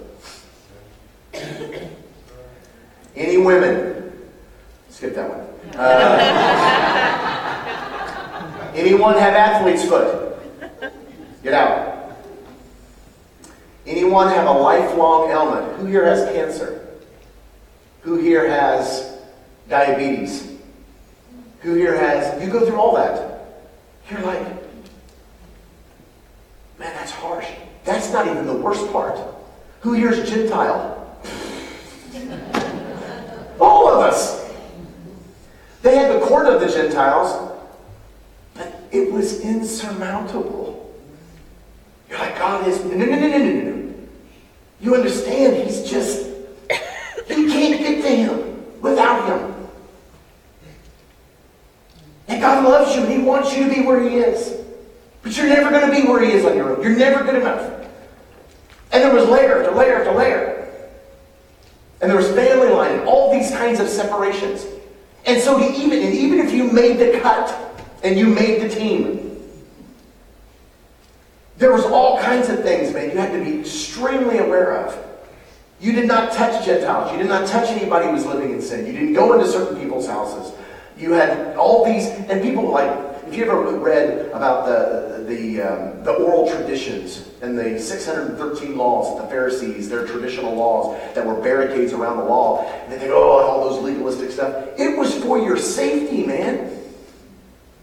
Any 3.15 3.37
women? 3.37 4.11
Skip 4.89 5.15
that 5.15 5.29
one. 5.29 5.47
Uh, 5.75 6.17
anyone 8.75 9.15
have 9.15 9.33
athlete's 9.33 9.85
foot? 9.85 10.37
Get 11.43 11.53
out. 11.53 12.17
Anyone 13.85 14.27
have 14.29 14.47
a 14.47 14.51
lifelong 14.51 15.29
ailment? 15.31 15.77
Who 15.77 15.85
here 15.85 16.05
has 16.05 16.25
cancer? 16.33 16.87
Who 18.01 18.17
here 18.17 18.49
has 18.49 19.17
diabetes? 19.69 20.57
Who 21.61 21.73
here 21.73 21.97
has, 21.97 22.41
you 22.43 22.51
go 22.51 22.65
through 22.65 22.79
all 22.79 22.95
that. 22.95 23.47
You're 24.09 24.21
like, 24.21 24.41
man, 26.77 26.93
that's 26.93 27.11
harsh. 27.11 27.47
That's 27.83 28.11
not 28.11 28.27
even 28.27 28.45
the 28.45 28.53
worst 28.53 28.91
part. 28.91 29.19
Who 29.81 29.93
here's 29.93 30.29
Gentile? 30.29 30.95
all 33.59 33.87
of 33.89 33.99
us. 33.99 34.45
They 35.81 35.95
had 35.95 36.13
the 36.13 36.25
court 36.25 36.47
of 36.47 36.59
the 36.59 36.67
Gentiles, 36.67 37.53
but 38.53 38.83
it 38.91 39.11
was 39.11 39.41
insurmountable. 39.41 40.95
You're 42.09 42.19
like, 42.19 42.37
God 42.37 42.67
is, 42.67 42.83
no, 42.83 42.95
no, 42.95 43.05
no, 43.05 43.15
no, 43.15 43.27
no, 43.27 43.37
no, 43.37 43.71
no. 43.71 43.93
You 44.79 44.95
understand, 44.95 45.55
he's 45.63 45.89
just, 45.89 46.27
you 47.29 47.47
can't 47.47 47.79
get 47.79 48.01
to 48.01 48.09
him 48.09 48.81
without 48.81 49.27
him. 49.27 49.57
And 52.27 52.41
God 52.41 52.63
loves 52.63 52.95
you 52.95 53.03
and 53.03 53.11
He 53.11 53.19
wants 53.19 53.55
you 53.55 53.67
to 53.67 53.73
be 53.73 53.81
where 53.81 54.01
He 54.01 54.17
is. 54.17 54.56
But 55.27 55.35
you're 55.35 55.49
never 55.49 55.69
going 55.69 55.93
to 55.93 56.01
be 56.01 56.07
where 56.07 56.23
He 56.23 56.31
is 56.31 56.45
on 56.45 56.55
your 56.55 56.77
own. 56.77 56.81
You're 56.81 56.95
never 56.95 57.21
good 57.21 57.35
enough. 57.35 57.85
And 58.93 59.03
there 59.03 59.13
was 59.13 59.27
layer 59.27 59.61
after 59.61 59.75
layer 59.75 59.97
after 59.97 60.13
layer. 60.13 60.73
And 61.99 62.09
there 62.09 62.15
was 62.15 62.31
family 62.31 62.69
line 62.69 62.91
and 62.93 63.01
all 63.01 63.33
these 63.33 63.51
kinds 63.51 63.81
of 63.81 63.89
separations. 63.89 64.65
And 65.25 65.41
so 65.41 65.59
to 65.59 65.65
even 65.65 66.01
and 66.01 66.13
even 66.13 66.39
if 66.39 66.53
you 66.53 66.71
made 66.71 66.95
the 66.99 67.19
cut 67.19 67.53
and 68.05 68.17
you 68.17 68.27
made 68.27 68.61
the 68.61 68.69
team, 68.69 69.37
there 71.57 71.73
was 71.73 71.83
all 71.83 72.21
kinds 72.21 72.47
of 72.47 72.61
things, 72.61 72.93
man, 72.93 73.11
you 73.11 73.17
had 73.17 73.33
to 73.33 73.43
be 73.43 73.59
extremely 73.59 74.37
aware 74.37 74.77
of. 74.77 74.97
You 75.81 75.91
did 75.91 76.07
not 76.07 76.31
touch 76.31 76.65
Gentiles. 76.65 77.11
You 77.11 77.17
did 77.17 77.27
not 77.27 77.49
touch 77.49 77.67
anybody 77.67 78.05
who 78.05 78.13
was 78.13 78.25
living 78.25 78.53
in 78.53 78.61
sin. 78.61 78.85
You 78.85 78.93
didn't 78.93 79.11
go 79.11 79.33
into 79.33 79.45
certain 79.45 79.77
people's 79.77 80.07
houses. 80.07 80.53
You 80.97 81.11
had 81.11 81.57
all 81.57 81.83
these, 81.83 82.07
and 82.07 82.41
people 82.41 82.63
were 82.63 82.71
like, 82.71 83.06
if 83.27 83.35
you 83.35 83.43
ever 83.43 83.77
read 83.77 84.27
about 84.27 84.65
the, 84.65 85.23
the, 85.27 85.61
um, 85.61 86.03
the 86.03 86.13
oral 86.13 86.49
traditions 86.49 87.29
and 87.41 87.57
the 87.57 87.79
613 87.79 88.77
laws 88.77 89.15
of 89.15 89.23
the 89.23 89.29
Pharisees, 89.29 89.89
their 89.89 90.07
traditional 90.07 90.55
laws 90.55 90.97
that 91.13 91.25
were 91.25 91.39
barricades 91.41 91.91
around 91.91 92.17
the 92.17 92.23
law, 92.23 92.65
and 92.65 92.91
they 92.91 92.97
think, 92.97 93.11
oh, 93.11 93.39
all 93.39 93.69
those 93.69 93.83
legalistic 93.83 94.31
stuff. 94.31 94.67
It 94.77 94.97
was 94.97 95.13
for 95.15 95.37
your 95.37 95.57
safety, 95.57 96.25
man. 96.25 96.73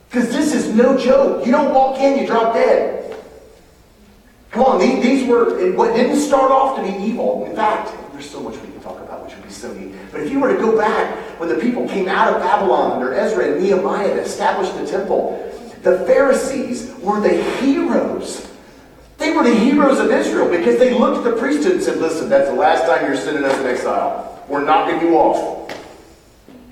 Because 0.09 0.30
this 0.30 0.54
is 0.54 0.74
no 0.74 0.96
joke. 0.96 1.44
You 1.44 1.52
don't 1.52 1.74
walk 1.74 1.98
in, 1.98 2.18
you 2.18 2.26
drop 2.26 2.54
dead. 2.54 3.16
Come 4.50 4.62
on, 4.62 4.80
these, 4.80 5.02
these 5.02 5.28
were, 5.28 5.72
what 5.72 5.94
didn't 5.94 6.20
start 6.20 6.52
off 6.52 6.76
to 6.76 6.83
be 6.83 7.04
evil. 7.04 7.44
In 7.44 7.57
fact, 7.57 7.92
there's 8.12 8.30
so 8.30 8.40
much 8.40 8.54
we 8.54 8.68
can 8.68 8.80
talk 8.80 8.96
about, 8.98 9.04
But 10.11 10.20
if 10.20 10.31
you 10.31 10.38
were 10.38 10.55
to 10.55 10.61
go 10.61 10.77
back 10.77 11.14
when 11.40 11.48
the 11.48 11.57
people 11.57 11.88
came 11.88 12.09
out 12.09 12.33
of 12.33 12.40
Babylon 12.40 12.92
under 12.92 13.14
Ezra 13.14 13.53
and 13.53 13.62
Nehemiah 13.62 14.14
to 14.14 14.20
establish 14.20 14.70
the 14.70 14.87
temple, 14.87 15.40
the 15.83 15.98
Pharisees 16.07 16.94
were 17.00 17.20
the 17.20 17.42
heroes. 17.61 18.50
They 19.18 19.31
were 19.33 19.42
the 19.42 19.55
heroes 19.55 19.98
of 19.98 20.11
Israel 20.11 20.48
because 20.48 20.79
they 20.79 20.94
looked 20.94 21.27
at 21.27 21.35
the 21.35 21.38
priesthood 21.38 21.72
and 21.72 21.83
said, 21.83 21.98
listen, 21.98 22.29
that's 22.29 22.48
the 22.48 22.55
last 22.55 22.87
time 22.87 23.07
you're 23.07 23.16
sending 23.16 23.44
us 23.44 23.59
in 23.59 23.66
exile. 23.66 24.44
We're 24.48 24.64
knocking 24.64 25.00
you 25.00 25.16
off. 25.16 25.72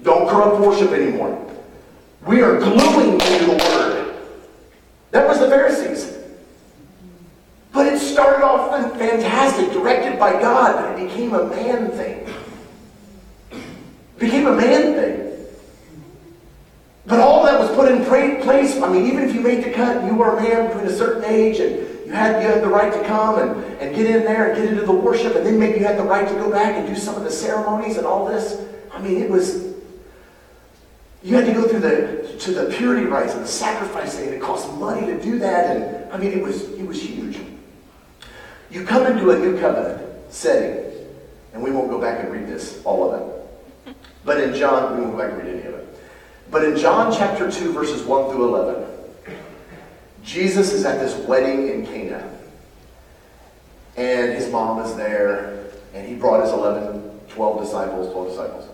Don't 0.02 0.28
corrupt 0.28 0.60
worship 0.60 0.90
anymore. 0.90 1.38
We 2.26 2.42
are 2.42 2.58
gluing 2.58 3.12
you 3.12 3.18
to 3.18 3.44
the 3.44 3.56
word. 3.56 4.16
That 5.10 5.26
was 5.26 5.40
the 5.40 5.48
Pharisees. 5.48 6.18
But 7.72 7.86
it 7.86 7.98
started 7.98 8.44
off 8.44 8.70
fantastic, 8.98 9.72
directed 9.72 10.18
by 10.18 10.32
God, 10.32 10.76
but 10.76 10.98
it 10.98 11.08
became 11.08 11.34
a 11.34 11.46
man 11.46 11.90
thing. 11.90 12.21
Became 14.22 14.46
a 14.46 14.54
man 14.54 14.94
thing. 14.94 15.46
But 17.06 17.18
all 17.18 17.44
that 17.44 17.58
was 17.58 17.68
put 17.74 17.90
in 17.90 18.04
place, 18.04 18.80
I 18.80 18.88
mean, 18.88 19.06
even 19.06 19.24
if 19.24 19.34
you 19.34 19.40
made 19.40 19.64
the 19.64 19.72
cut, 19.72 20.04
you 20.04 20.14
were 20.14 20.36
a 20.36 20.40
man 20.40 20.68
between 20.68 20.86
a 20.86 20.96
certain 20.96 21.24
age, 21.24 21.58
and 21.58 22.06
you 22.06 22.12
had, 22.12 22.40
you 22.40 22.48
had 22.48 22.62
the 22.62 22.68
right 22.68 22.92
to 22.92 23.02
come 23.02 23.40
and, 23.40 23.64
and 23.80 23.96
get 23.96 24.06
in 24.06 24.22
there 24.22 24.52
and 24.52 24.56
get 24.56 24.72
into 24.72 24.86
the 24.86 24.92
worship, 24.92 25.34
and 25.34 25.44
then 25.44 25.58
maybe 25.58 25.80
you 25.80 25.84
had 25.84 25.98
the 25.98 26.04
right 26.04 26.28
to 26.28 26.34
go 26.34 26.48
back 26.52 26.76
and 26.76 26.86
do 26.86 26.94
some 26.94 27.16
of 27.16 27.24
the 27.24 27.32
ceremonies 27.32 27.96
and 27.96 28.06
all 28.06 28.24
this. 28.24 28.64
I 28.92 29.02
mean, 29.02 29.20
it 29.20 29.28
was, 29.28 29.74
you 31.24 31.34
had 31.34 31.46
to 31.46 31.52
go 31.52 31.66
through 31.66 31.80
the, 31.80 32.36
to 32.38 32.52
the 32.52 32.72
purity 32.76 33.06
rites 33.06 33.34
and 33.34 33.42
the 33.42 33.48
sacrificing, 33.48 34.26
and 34.26 34.34
it 34.34 34.40
cost 34.40 34.72
money 34.74 35.04
to 35.04 35.20
do 35.20 35.40
that, 35.40 35.76
and 35.76 36.12
I 36.12 36.16
mean, 36.16 36.30
it 36.30 36.44
was, 36.44 36.70
it 36.74 36.86
was 36.86 37.02
huge. 37.02 37.40
You 38.70 38.84
come 38.84 39.04
into 39.04 39.32
a 39.32 39.36
new 39.36 39.58
covenant 39.58 40.00
setting, 40.32 40.92
and 41.54 41.60
we 41.60 41.72
won't 41.72 41.90
go 41.90 42.00
back 42.00 42.20
and 42.22 42.32
read 42.32 42.46
this, 42.46 42.80
all 42.84 43.10
of 43.12 43.20
it. 43.20 43.31
But 44.24 44.40
in 44.40 44.54
John, 44.54 44.96
we 44.96 45.02
won't 45.02 45.16
go 45.16 45.22
back 45.22 45.32
and 45.32 45.42
read 45.42 45.54
any 45.54 45.66
of 45.66 45.74
it. 45.74 46.00
But 46.50 46.64
in 46.64 46.76
John 46.76 47.12
chapter 47.12 47.50
2, 47.50 47.72
verses 47.72 48.02
1 48.02 48.30
through 48.30 48.54
11, 48.54 48.84
Jesus 50.22 50.72
is 50.72 50.84
at 50.84 51.00
this 51.00 51.16
wedding 51.26 51.68
in 51.68 51.86
Cana. 51.86 52.28
And 53.96 54.32
his 54.32 54.50
mom 54.50 54.80
is 54.84 54.94
there, 54.96 55.66
and 55.94 56.06
he 56.06 56.14
brought 56.14 56.42
his 56.42 56.52
11, 56.52 57.20
12 57.28 57.60
disciples, 57.62 58.12
12 58.12 58.28
disciples. 58.28 58.68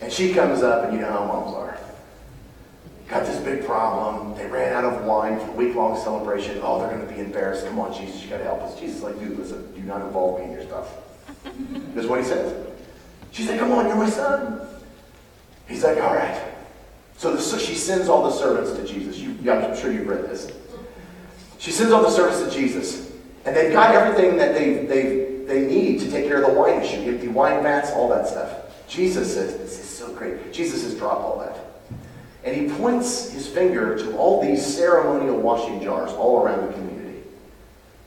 And 0.00 0.12
she 0.12 0.32
comes 0.32 0.62
up, 0.62 0.84
and 0.84 0.94
you 0.94 1.00
know 1.00 1.10
how 1.10 1.24
moms 1.26 1.54
are 1.54 1.78
got 3.08 3.24
this 3.24 3.40
big 3.40 3.64
problem. 3.64 4.36
They 4.36 4.46
ran 4.46 4.72
out 4.72 4.84
of 4.84 5.04
wine 5.04 5.38
for 5.38 5.46
a 5.46 5.52
week-long 5.52 5.96
celebration. 6.02 6.60
Oh, 6.62 6.80
they're 6.80 6.90
going 6.90 7.06
to 7.06 7.12
be 7.12 7.20
embarrassed. 7.20 7.66
Come 7.66 7.78
on, 7.78 7.92
Jesus, 7.94 8.22
you 8.22 8.28
got 8.28 8.38
to 8.38 8.44
help 8.44 8.62
us. 8.62 8.78
Jesus 8.78 9.02
like, 9.02 9.18
dude, 9.18 9.38
listen, 9.38 9.72
do 9.74 9.80
not 9.82 10.02
involve 10.02 10.40
me 10.40 10.46
in 10.46 10.52
your 10.52 10.62
stuff. 10.62 10.88
this 11.94 12.04
is 12.04 12.10
what 12.10 12.20
he 12.20 12.26
says. 12.26 12.66
She's 13.32 13.48
like, 13.48 13.58
come 13.58 13.72
on, 13.72 13.86
you're 13.86 13.96
my 13.96 14.08
son. 14.08 14.60
He's 15.68 15.84
like, 15.84 15.98
all 15.98 16.14
right. 16.14 16.42
So, 17.18 17.34
the, 17.34 17.40
so 17.40 17.58
she 17.58 17.74
sends 17.74 18.08
all 18.08 18.22
the 18.22 18.30
servants 18.30 18.72
to 18.72 18.86
Jesus. 18.86 19.18
You, 19.18 19.36
yeah, 19.42 19.66
I'm 19.66 19.76
sure 19.76 19.92
you've 19.92 20.06
read 20.06 20.24
this. 20.24 20.52
She 21.58 21.70
sends 21.70 21.92
all 21.92 22.02
the 22.02 22.10
servants 22.10 22.42
to 22.42 22.58
Jesus. 22.58 23.12
And 23.44 23.54
they've 23.56 23.72
got 23.72 23.94
everything 23.94 24.36
that 24.36 24.54
they, 24.54 24.86
they, 24.86 25.44
they 25.44 25.66
need 25.66 26.00
to 26.00 26.10
take 26.10 26.26
care 26.26 26.42
of 26.42 26.50
the 26.50 26.58
wine 26.58 26.82
issue. 26.82 27.00
Empty 27.02 27.28
wine 27.28 27.62
vats, 27.62 27.90
all 27.92 28.08
that 28.08 28.26
stuff. 28.26 28.86
Jesus 28.88 29.34
says, 29.34 29.56
this 29.56 29.78
is 29.78 29.88
so 29.88 30.12
great. 30.14 30.52
Jesus 30.52 30.82
has 30.82 30.94
dropped 30.94 31.22
all 31.22 31.38
that. 31.38 31.56
And 32.44 32.54
he 32.54 32.76
points 32.76 33.30
his 33.30 33.46
finger 33.48 33.98
to 33.98 34.16
all 34.16 34.40
these 34.40 34.64
ceremonial 34.64 35.40
washing 35.40 35.82
jars 35.82 36.12
all 36.12 36.42
around 36.42 36.66
the 36.66 36.72
community 36.74 37.22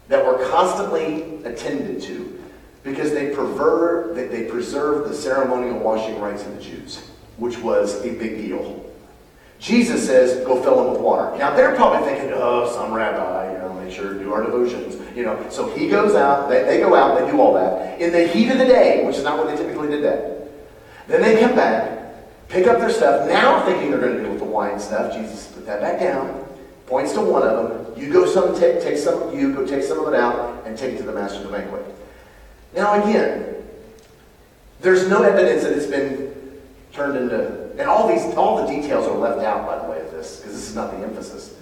that 0.08 0.26
were 0.26 0.48
constantly 0.50 1.44
attended 1.44 2.02
to 2.04 2.39
because 2.84 3.12
they, 3.12 3.34
prefer, 3.34 4.14
they 4.14 4.46
preserve 4.46 5.10
the 5.10 5.16
ceremonial 5.16 5.80
washing 5.80 6.20
rites 6.20 6.46
of 6.46 6.56
the 6.56 6.62
Jews, 6.62 7.10
which 7.38 7.58
was 7.60 8.04
a 8.06 8.14
big 8.14 8.38
deal. 8.38 8.86
Jesus 9.60 10.06
says, 10.06 10.46
go 10.46 10.62
fill 10.64 10.84
them 10.84 10.94
with 10.94 11.02
water. 11.02 11.38
Now 11.38 11.54
they're 11.54 11.76
probably 11.76 12.08
thinking, 12.08 12.32
oh, 12.34 12.72
some 12.74 12.94
rabbi, 12.94 13.52
you 13.52 13.58
know, 13.58 13.74
make 13.74 13.94
sure 13.94 14.14
to 14.14 14.20
do 14.20 14.32
our 14.32 14.44
devotions. 14.44 14.96
You 15.16 15.26
know, 15.26 15.46
so 15.50 15.70
he 15.76 15.90
goes 15.90 16.16
out, 16.16 16.48
they, 16.48 16.64
they 16.64 16.80
go 16.80 16.96
out, 16.96 17.20
they 17.20 17.30
do 17.30 17.42
all 17.42 17.54
that. 17.56 18.00
In 18.00 18.14
the 18.14 18.26
heat 18.28 18.50
of 18.50 18.58
the 18.58 18.66
day, 18.66 19.06
which 19.06 19.18
is 19.18 19.24
not 19.24 19.38
what 19.38 19.48
they 19.48 19.62
typically 19.62 19.90
did 19.90 20.04
that. 20.04 20.48
Then 21.08 21.22
they 21.22 21.42
come 21.42 21.56
back, 21.56 22.48
pick 22.48 22.68
up 22.68 22.80
their 22.80 22.90
stuff, 22.90 23.28
now 23.28 23.66
thinking 23.66 23.92
they're 23.92 24.00
going 24.00 24.14
to 24.14 24.22
deal 24.22 24.30
with 24.30 24.40
the 24.40 24.46
wine 24.46 24.80
stuff. 24.80 25.14
Jesus 25.14 25.48
put 25.48 25.66
that 25.66 25.82
back 25.82 26.00
down, 26.00 26.48
points 26.86 27.12
to 27.14 27.22
one 27.22 27.44
of 27.44 27.70
them. 27.70 28.02
You 28.02 28.14
go 28.14 28.26
some, 28.26 28.58
take, 28.58 28.82
take 28.82 28.98
some, 28.98 29.38
you 29.38 29.54
go 29.54 29.66
take 29.66 29.84
some 29.84 30.00
of 30.00 30.14
it 30.14 30.18
out 30.18 30.66
and 30.66 30.78
take 30.78 30.94
it 30.94 30.98
to 31.00 31.04
the 31.04 31.12
master 31.12 31.40
of 31.40 31.52
the 31.52 31.58
banquet. 31.58 31.84
Now 32.76 33.04
again, 33.04 33.56
there's 34.82 35.08
no 35.10 35.24
evidence 35.24 35.64
that 35.64 35.74
it's 35.74 35.88
been 35.88 36.34
turned 36.94 37.18
into, 37.18 37.72
and 37.72 37.82
all 37.82 38.08
these, 38.08 38.36
all 38.36 38.66
the 38.66 38.72
details 38.72 39.08
are 39.08 39.18
left 39.18 39.40
out, 39.40 39.66
by 39.66 39.78
the 39.80 39.90
way, 39.90 40.00
of 40.00 40.12
this, 40.12 40.38
because 40.38 40.54
this 40.54 40.70
is 40.70 40.76
not 40.76 40.92
the 40.92 40.98
emphasis. 40.98 41.56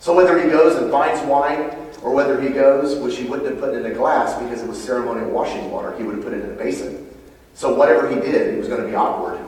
So 0.00 0.14
whether 0.14 0.40
he 0.42 0.48
goes 0.48 0.76
and 0.76 0.90
finds 0.90 1.24
wine, 1.26 1.70
or 2.02 2.12
whether 2.12 2.40
he 2.40 2.50
goes, 2.50 2.96
which 2.98 3.16
he 3.16 3.24
wouldn't 3.24 3.48
have 3.50 3.58
put 3.58 3.74
in 3.74 3.86
a 3.86 3.94
glass 3.94 4.40
because 4.40 4.62
it 4.62 4.68
was 4.68 4.82
ceremonial 4.82 5.30
washing 5.30 5.70
water, 5.70 5.96
he 5.96 6.04
would 6.04 6.16
have 6.16 6.24
put 6.24 6.32
it 6.32 6.44
in 6.44 6.50
a 6.50 6.54
basin. 6.54 7.08
So 7.54 7.74
whatever 7.74 8.08
he 8.08 8.16
did, 8.16 8.54
it 8.54 8.58
was 8.58 8.68
going 8.68 8.82
to 8.82 8.86
be 8.86 8.94
awkward. 8.94 9.40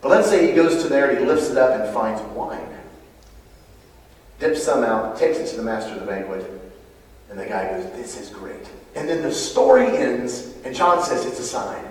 But 0.00 0.08
let's 0.08 0.28
say 0.28 0.48
he 0.48 0.52
goes 0.52 0.82
to 0.82 0.88
there, 0.88 1.10
and 1.10 1.18
he 1.20 1.24
lifts 1.24 1.50
it 1.50 1.56
up 1.56 1.80
and 1.80 1.94
finds 1.94 2.20
wine. 2.34 2.68
Dips 4.40 4.64
some 4.64 4.82
out, 4.82 5.16
takes 5.16 5.38
it 5.38 5.46
to 5.48 5.56
the 5.56 5.62
master 5.62 5.92
of 5.94 6.00
the 6.00 6.06
banquet, 6.06 6.44
and 7.30 7.38
the 7.38 7.46
guy 7.46 7.70
goes, 7.70 7.90
This 7.92 8.20
is 8.20 8.28
great. 8.28 8.68
And 8.94 9.08
then 9.08 9.22
the 9.22 9.32
story 9.32 9.96
ends, 9.96 10.54
and 10.64 10.74
John 10.74 11.02
says 11.02 11.24
it's 11.24 11.40
a 11.40 11.44
sign. 11.44 11.84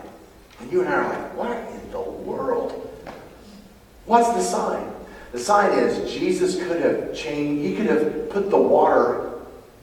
And 0.59 0.71
you 0.71 0.81
and 0.81 0.89
I 0.89 0.93
are 0.93 1.09
like, 1.09 1.35
What 1.35 1.57
in 1.73 1.91
the 1.91 2.01
world? 2.01 2.87
What's 4.05 4.29
the 4.29 4.41
sign? 4.41 4.91
The 5.31 5.39
sign 5.39 5.77
is 5.77 6.11
Jesus 6.11 6.61
could 6.67 6.81
have 6.81 7.15
changed, 7.15 7.63
he 7.63 7.75
could 7.75 7.85
have 7.85 8.29
put 8.29 8.49
the 8.49 8.57
water 8.57 9.31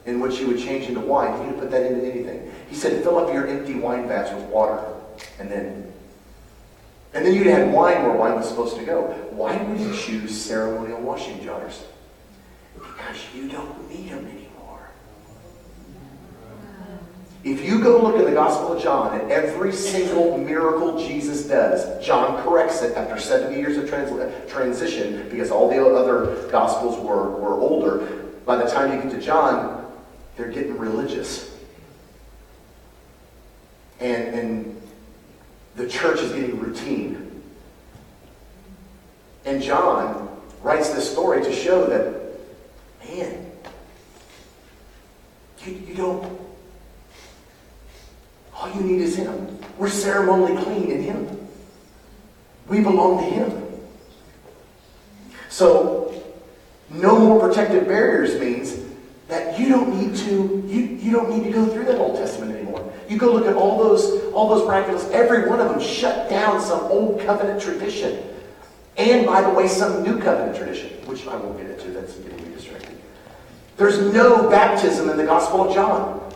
in 0.08 0.20
which 0.20 0.38
he 0.38 0.44
would 0.44 0.58
change 0.58 0.86
into 0.86 1.00
wine. 1.00 1.32
He 1.32 1.38
could 1.38 1.46
have 1.48 1.60
put 1.60 1.70
that 1.70 1.90
into 1.90 2.04
anything. 2.04 2.50
He 2.68 2.74
said, 2.74 3.02
fill 3.02 3.18
up 3.18 3.32
your 3.32 3.46
empty 3.46 3.74
wine 3.74 4.08
vats 4.08 4.32
with 4.32 4.44
water. 4.44 4.82
And 5.38 5.50
then, 5.50 5.92
and 7.14 7.24
then 7.24 7.34
you'd 7.34 7.46
add 7.46 7.72
wine 7.72 8.02
where 8.02 8.12
wine 8.12 8.34
was 8.34 8.48
supposed 8.48 8.76
to 8.76 8.84
go. 8.84 9.08
Why 9.30 9.56
would 9.56 9.80
you 9.80 9.94
choose 9.94 10.38
ceremonial 10.38 11.00
washing 11.00 11.42
jars? 11.42 11.84
Because 12.74 13.16
you 13.34 13.48
don't 13.48 13.88
need 13.90 14.10
them 14.10 14.26
anymore. 14.26 14.47
If 17.44 17.64
you 17.64 17.80
go 17.80 18.02
look 18.02 18.16
in 18.16 18.24
the 18.24 18.32
Gospel 18.32 18.72
of 18.72 18.82
John 18.82 19.18
at 19.18 19.30
every 19.30 19.72
single 19.72 20.36
miracle 20.38 20.98
Jesus 20.98 21.46
does, 21.46 22.04
John 22.04 22.42
corrects 22.42 22.82
it 22.82 22.96
after 22.96 23.18
70 23.18 23.56
years 23.56 23.76
of 23.76 23.88
trans- 23.88 24.50
transition 24.50 25.28
because 25.30 25.50
all 25.50 25.70
the 25.70 25.80
other 25.80 26.48
Gospels 26.50 26.98
were, 26.98 27.30
were 27.30 27.54
older. 27.54 27.98
By 28.44 28.56
the 28.56 28.68
time 28.68 28.92
you 28.92 29.02
get 29.02 29.12
to 29.12 29.20
John, 29.20 29.92
they're 30.36 30.50
getting 30.50 30.76
religious. 30.78 31.56
And, 34.00 34.34
and 34.34 34.82
the 35.76 35.88
church 35.88 36.20
is 36.20 36.32
getting 36.32 36.58
routine. 36.58 37.42
And 39.44 39.62
John 39.62 40.28
writes 40.60 40.90
this 40.90 41.10
story 41.10 41.42
to 41.44 41.52
show 41.52 41.86
that, 41.86 43.08
man, 43.08 43.46
you, 45.64 45.72
you 45.86 45.94
don't 45.94 46.47
all 48.58 48.70
you 48.74 48.80
need 48.80 49.00
is 49.00 49.16
Him. 49.16 49.58
We're 49.78 49.88
ceremonially 49.88 50.60
clean 50.62 50.90
in 50.90 51.02
Him. 51.02 51.48
We 52.66 52.80
belong 52.80 53.18
to 53.18 53.24
Him. 53.24 53.64
So, 55.48 56.22
no 56.90 57.18
more 57.18 57.40
protective 57.40 57.86
barriers 57.86 58.40
means 58.40 58.84
that 59.28 59.58
you 59.58 59.68
don't 59.68 59.94
need 59.98 60.16
to 60.16 60.64
you, 60.66 60.80
you 60.80 61.12
don't 61.12 61.30
need 61.30 61.44
to 61.44 61.50
go 61.50 61.66
through 61.66 61.84
that 61.84 61.98
Old 61.98 62.16
Testament 62.16 62.54
anymore. 62.56 62.92
You 63.08 63.18
go 63.18 63.32
look 63.32 63.46
at 63.46 63.54
all 63.54 63.78
those 63.78 64.32
all 64.32 64.48
those 64.48 64.66
miraculous. 64.66 65.08
Every 65.10 65.48
one 65.48 65.60
of 65.60 65.68
them 65.68 65.80
shut 65.80 66.28
down 66.28 66.60
some 66.60 66.80
old 66.84 67.20
covenant 67.20 67.60
tradition, 67.62 68.22
and 68.96 69.26
by 69.26 69.42
the 69.42 69.50
way, 69.50 69.68
some 69.68 70.02
new 70.02 70.18
covenant 70.18 70.56
tradition, 70.56 70.90
which 71.06 71.26
I 71.26 71.36
won't 71.36 71.58
get 71.58 71.70
into. 71.70 71.90
That's 71.90 72.14
getting 72.14 72.48
me 72.48 72.54
distracted. 72.54 72.98
There's 73.76 73.98
no 74.12 74.48
baptism 74.50 75.08
in 75.10 75.16
the 75.16 75.26
Gospel 75.26 75.68
of 75.68 75.74
John. 75.74 76.27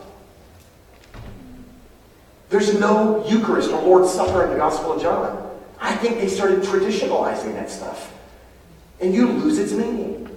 There's 2.52 2.78
no 2.78 3.26
Eucharist 3.26 3.70
or 3.70 3.80
Lord's 3.80 4.12
Supper 4.12 4.44
in 4.44 4.50
the 4.50 4.56
Gospel 4.56 4.92
of 4.92 5.00
John. 5.00 5.58
I 5.80 5.94
think 5.94 6.18
they 6.18 6.28
started 6.28 6.60
traditionalizing 6.60 7.54
that 7.54 7.70
stuff. 7.70 8.12
And 9.00 9.14
you 9.14 9.26
lose 9.26 9.58
its 9.58 9.72
meaning. 9.72 10.28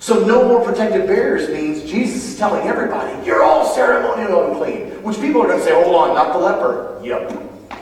So 0.00 0.22
no 0.26 0.46
more 0.46 0.62
protective 0.62 1.06
barriers 1.06 1.48
means 1.48 1.90
Jesus 1.90 2.28
is 2.28 2.38
telling 2.38 2.68
everybody, 2.68 3.24
you're 3.24 3.42
all 3.42 3.74
ceremonial 3.74 4.50
unclean. 4.50 5.02
Which 5.02 5.18
people 5.18 5.40
are 5.42 5.46
going 5.46 5.60
to 5.60 5.64
say, 5.64 5.72
hold 5.72 5.96
on, 5.96 6.14
not 6.14 6.34
the 6.34 6.38
leper. 6.38 7.00
Yep. 7.02 7.80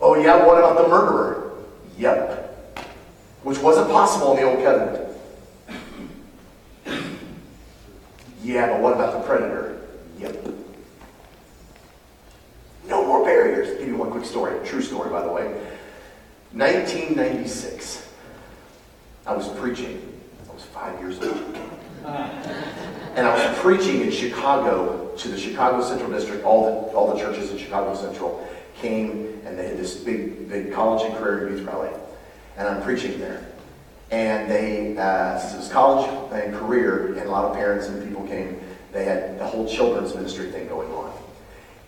Oh 0.00 0.14
yeah, 0.14 0.46
what 0.46 0.58
about 0.58 0.80
the 0.80 0.88
murderer? 0.88 1.52
Yep. 1.98 2.78
Which 3.42 3.58
wasn't 3.58 3.88
possible 3.88 4.36
in 4.36 4.36
the 4.36 4.48
Old 4.48 4.62
Covenant. 4.62 5.13
Yeah, 8.44 8.66
but 8.66 8.82
what 8.82 8.92
about 8.92 9.14
the 9.14 9.26
predator? 9.26 9.80
Yep. 10.18 10.46
No 12.86 13.06
more 13.06 13.24
barriers. 13.24 13.70
I'll 13.70 13.78
give 13.78 13.88
you 13.88 13.96
one 13.96 14.10
quick 14.10 14.26
story. 14.26 14.54
True 14.66 14.82
story, 14.82 15.08
by 15.08 15.22
the 15.22 15.32
way. 15.32 15.44
1996. 16.52 18.06
I 19.26 19.34
was 19.34 19.48
preaching. 19.58 20.20
I 20.46 20.52
was 20.52 20.62
five 20.62 21.00
years 21.00 21.18
old. 21.20 21.58
And 23.16 23.28
I 23.28 23.32
was 23.32 23.58
preaching 23.60 24.00
in 24.00 24.10
Chicago 24.10 25.14
to 25.16 25.28
the 25.28 25.38
Chicago 25.38 25.82
Central 25.82 26.10
District. 26.10 26.44
All 26.44 26.64
the, 26.64 26.96
all 26.96 27.14
the 27.14 27.18
churches 27.18 27.50
in 27.52 27.58
Chicago 27.58 27.94
Central 27.94 28.46
came 28.76 29.40
and 29.46 29.56
they 29.56 29.68
had 29.68 29.78
this 29.78 29.94
big, 29.94 30.48
big 30.48 30.72
college 30.72 31.08
and 31.08 31.16
career 31.16 31.48
youth 31.48 31.64
rally. 31.64 31.90
And 32.58 32.66
I'm 32.66 32.82
preaching 32.82 33.20
there. 33.20 33.53
And 34.14 34.48
they, 34.48 34.96
uh, 34.96 35.36
since 35.40 35.54
it 35.54 35.56
was 35.56 35.68
college 35.72 36.08
and 36.32 36.54
career, 36.54 37.08
and 37.08 37.26
a 37.26 37.30
lot 37.30 37.46
of 37.46 37.56
parents 37.56 37.88
and 37.88 38.00
people 38.06 38.24
came, 38.28 38.60
they 38.92 39.04
had 39.04 39.40
the 39.40 39.44
whole 39.44 39.66
children's 39.66 40.14
ministry 40.14 40.52
thing 40.52 40.68
going 40.68 40.88
on. 40.92 41.12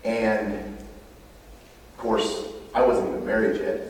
And 0.02 0.76
of 1.94 1.98
course, 1.98 2.46
I 2.74 2.84
wasn't 2.84 3.10
even 3.10 3.24
married 3.24 3.60
yet. 3.60 3.80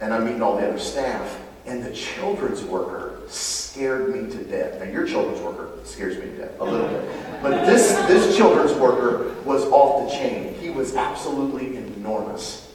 And 0.00 0.14
I'm 0.14 0.24
meeting 0.24 0.40
all 0.40 0.56
the 0.56 0.66
other 0.66 0.78
staff, 0.78 1.38
and 1.66 1.84
the 1.84 1.92
children's 1.92 2.64
worker 2.64 3.20
scared 3.28 4.08
me 4.08 4.30
to 4.30 4.42
death. 4.44 4.80
Now, 4.80 4.90
your 4.90 5.06
children's 5.06 5.42
worker 5.42 5.68
scares 5.84 6.16
me 6.16 6.30
to 6.30 6.36
death 6.38 6.60
a 6.60 6.64
little 6.64 6.88
bit. 6.88 7.42
But 7.42 7.66
this, 7.66 7.92
this 8.06 8.38
children's 8.38 8.72
worker 8.72 9.34
was 9.44 9.64
off 9.64 10.08
the 10.08 10.16
chain. 10.16 10.54
He 10.54 10.70
was 10.70 10.96
absolutely 10.96 11.76
enormous. 11.76 12.72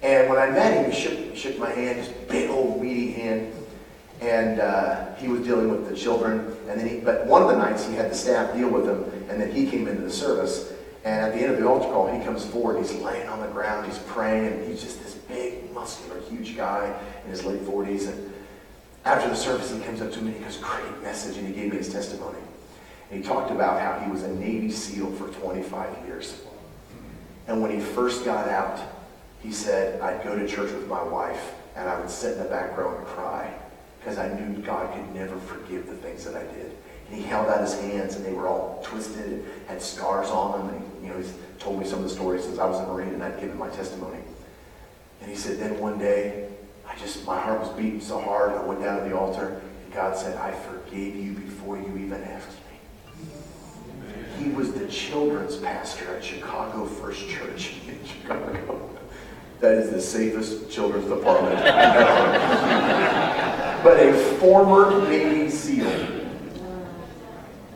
And 0.00 0.30
when 0.30 0.38
I 0.38 0.48
met 0.48 0.72
him, 0.72 0.90
he 0.90 0.98
shook, 0.98 1.36
shook 1.36 1.58
my 1.58 1.68
hand, 1.68 2.02
just 2.02 2.28
big 2.28 2.48
old 2.48 2.80
meaty 2.80 3.12
hand 3.12 3.59
and 4.20 4.60
uh, 4.60 5.14
he 5.16 5.28
was 5.28 5.40
dealing 5.42 5.70
with 5.70 5.88
the 5.88 5.96
children. 5.96 6.40
And 6.68 6.78
then, 6.78 6.88
he, 6.88 6.96
but 6.98 7.26
one 7.26 7.42
of 7.42 7.48
the 7.48 7.56
nights 7.56 7.86
he 7.86 7.94
had 7.94 8.10
the 8.10 8.14
staff 8.14 8.54
deal 8.54 8.68
with 8.68 8.86
him, 8.86 9.04
and 9.30 9.40
then 9.40 9.50
he 9.50 9.66
came 9.66 9.88
into 9.88 10.02
the 10.02 10.10
service. 10.10 10.72
And 11.04 11.24
at 11.24 11.32
the 11.32 11.40
end 11.40 11.52
of 11.52 11.58
the 11.58 11.66
altar 11.66 11.88
call, 11.88 12.14
he 12.14 12.22
comes 12.22 12.44
forward. 12.44 12.78
He's 12.78 12.92
laying 13.00 13.26
on 13.28 13.40
the 13.40 13.46
ground. 13.48 13.86
He's 13.86 13.98
praying, 14.00 14.52
and 14.52 14.68
he's 14.68 14.82
just 14.82 15.02
this 15.02 15.14
big, 15.14 15.72
muscular, 15.72 16.20
huge 16.28 16.56
guy 16.56 16.94
in 17.24 17.30
his 17.30 17.44
late 17.44 17.60
40s. 17.60 18.08
And 18.08 18.32
after 19.06 19.30
the 19.30 19.36
service, 19.36 19.72
he 19.72 19.80
comes 19.80 20.02
up 20.02 20.12
to 20.12 20.20
me 20.20 20.32
he 20.32 20.44
goes, 20.44 20.58
"Great 20.58 21.02
message," 21.02 21.38
and 21.38 21.48
he 21.48 21.54
gave 21.54 21.70
me 21.70 21.78
his 21.78 21.90
testimony. 21.90 22.38
And 23.10 23.24
he 23.24 23.28
talked 23.28 23.50
about 23.50 23.80
how 23.80 24.04
he 24.04 24.10
was 24.10 24.22
a 24.22 24.32
Navy 24.34 24.70
SEAL 24.70 25.10
for 25.12 25.28
25 25.28 26.06
years. 26.06 26.42
And 27.48 27.62
when 27.62 27.70
he 27.70 27.80
first 27.80 28.24
got 28.26 28.46
out, 28.48 28.78
he 29.42 29.50
said, 29.50 30.00
I'd 30.02 30.22
go 30.22 30.38
to 30.38 30.46
church 30.46 30.70
with 30.70 30.86
my 30.86 31.02
wife, 31.02 31.54
and 31.74 31.88
I 31.88 31.98
would 31.98 32.10
sit 32.10 32.34
in 32.36 32.42
the 32.44 32.48
back 32.48 32.76
row 32.76 32.94
and 32.96 33.06
cry 33.06 33.59
because 34.00 34.18
I 34.18 34.32
knew 34.32 34.62
God 34.62 34.92
could 34.94 35.14
never 35.14 35.36
forgive 35.40 35.86
the 35.86 35.94
things 35.94 36.24
that 36.24 36.34
I 36.34 36.42
did. 36.54 36.72
And 37.08 37.18
he 37.18 37.22
held 37.22 37.48
out 37.48 37.60
his 37.60 37.78
hands, 37.78 38.16
and 38.16 38.24
they 38.24 38.32
were 38.32 38.48
all 38.48 38.80
twisted 38.82 39.26
and 39.26 39.44
had 39.68 39.82
scars 39.82 40.30
on 40.30 40.66
them. 40.66 40.74
And 40.74 41.04
you 41.04 41.10
know, 41.10 41.18
he's 41.18 41.34
told 41.58 41.78
me 41.78 41.86
some 41.86 41.98
of 41.98 42.04
the 42.04 42.10
stories 42.10 42.44
since 42.44 42.58
I 42.58 42.66
was 42.66 42.80
a 42.80 42.86
Marine, 42.86 43.14
and 43.14 43.22
I'd 43.22 43.38
given 43.38 43.58
my 43.58 43.68
testimony. 43.68 44.18
And 45.20 45.30
he 45.30 45.36
said, 45.36 45.58
then 45.58 45.78
one 45.78 45.98
day, 45.98 46.48
I 46.90 46.96
just 46.96 47.26
my 47.26 47.38
heart 47.38 47.60
was 47.60 47.68
beating 47.70 48.00
so 48.00 48.20
hard. 48.20 48.52
I 48.52 48.64
went 48.64 48.80
down 48.80 49.02
to 49.02 49.08
the 49.08 49.16
altar, 49.16 49.60
and 49.84 49.94
God 49.94 50.16
said, 50.16 50.36
"I 50.36 50.52
forgave 50.52 51.14
you 51.14 51.34
before 51.34 51.76
you 51.76 51.96
even 51.98 52.22
asked 52.24 52.48
me." 52.48 52.54
He 54.38 54.50
was 54.50 54.72
the 54.72 54.88
children's 54.88 55.56
pastor 55.56 56.16
at 56.16 56.24
Chicago 56.24 56.86
First 56.86 57.28
Church 57.28 57.74
in 57.86 57.98
Chicago. 58.04 58.90
That 59.60 59.74
is 59.74 59.90
the 59.90 60.00
safest 60.00 60.70
children's 60.70 61.06
department 61.06 61.60
but 63.82 63.98
a 63.98 64.12
former 64.38 65.08
Navy 65.08 65.50
SEAL. 65.50 66.20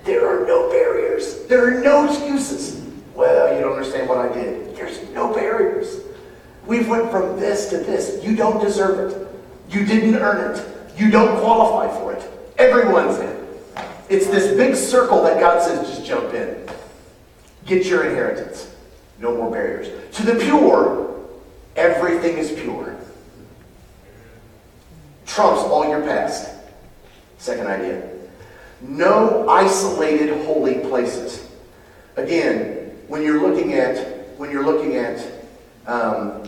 There 0.05 0.29
are 0.29 0.47
no 0.47 0.69
barriers. 0.71 1.47
There 1.47 1.67
are 1.67 1.83
no 1.83 2.07
excuses. 2.07 2.83
Well, 3.15 3.55
you 3.55 3.63
don't 3.63 3.73
understand 3.73 4.09
what 4.09 4.19
I 4.19 4.33
did. 4.33 4.77
There's 4.77 5.09
no 5.11 5.33
barriers. 5.33 6.01
We've 6.67 6.89
went 6.89 7.11
from 7.11 7.39
this 7.41 7.71
to 7.71 7.79
this. 7.79 8.23
You 8.23 8.37
don't 8.37 8.63
deserve 8.63 9.13
it. 9.13 9.29
You 9.71 9.87
didn't 9.87 10.17
earn 10.17 10.57
it. 10.57 10.67
You 10.97 11.11
don't 11.11 11.41
qualify 11.41 11.93
for 11.99 12.13
it. 12.13 12.31
Everyone's 12.59 13.19
in. 13.19 13.35
It's 14.11 14.27
this 14.27 14.57
big 14.57 14.75
circle 14.75 15.23
that 15.23 15.41
God 15.41 15.63
says, 15.63 15.89
just 15.89 16.05
jump 16.05 16.35
in. 16.35 16.69
Get 17.65 17.87
your 17.87 18.05
inheritance. 18.05 18.75
No 19.19 19.35
more 19.35 19.51
barriers. 19.51 19.89
To 20.17 20.23
the 20.23 20.35
pure, 20.35 21.19
everything 21.77 22.37
is 22.37 22.53
pure 22.53 22.95
trumps 25.35 25.63
all 25.63 25.89
your 25.89 26.01
past. 26.03 26.51
Second 27.39 27.67
idea. 27.67 28.09
No 28.81 29.49
isolated 29.49 30.45
holy 30.47 30.79
places. 30.79 31.49
Again, 32.17 32.97
when 33.09 33.23
you're 33.23 33.41
looking 33.41 33.75
at 33.75 34.39
when 34.39 34.51
you're 34.51 34.65
looking 34.65 34.97
at 34.97 35.21
um, 35.87 36.43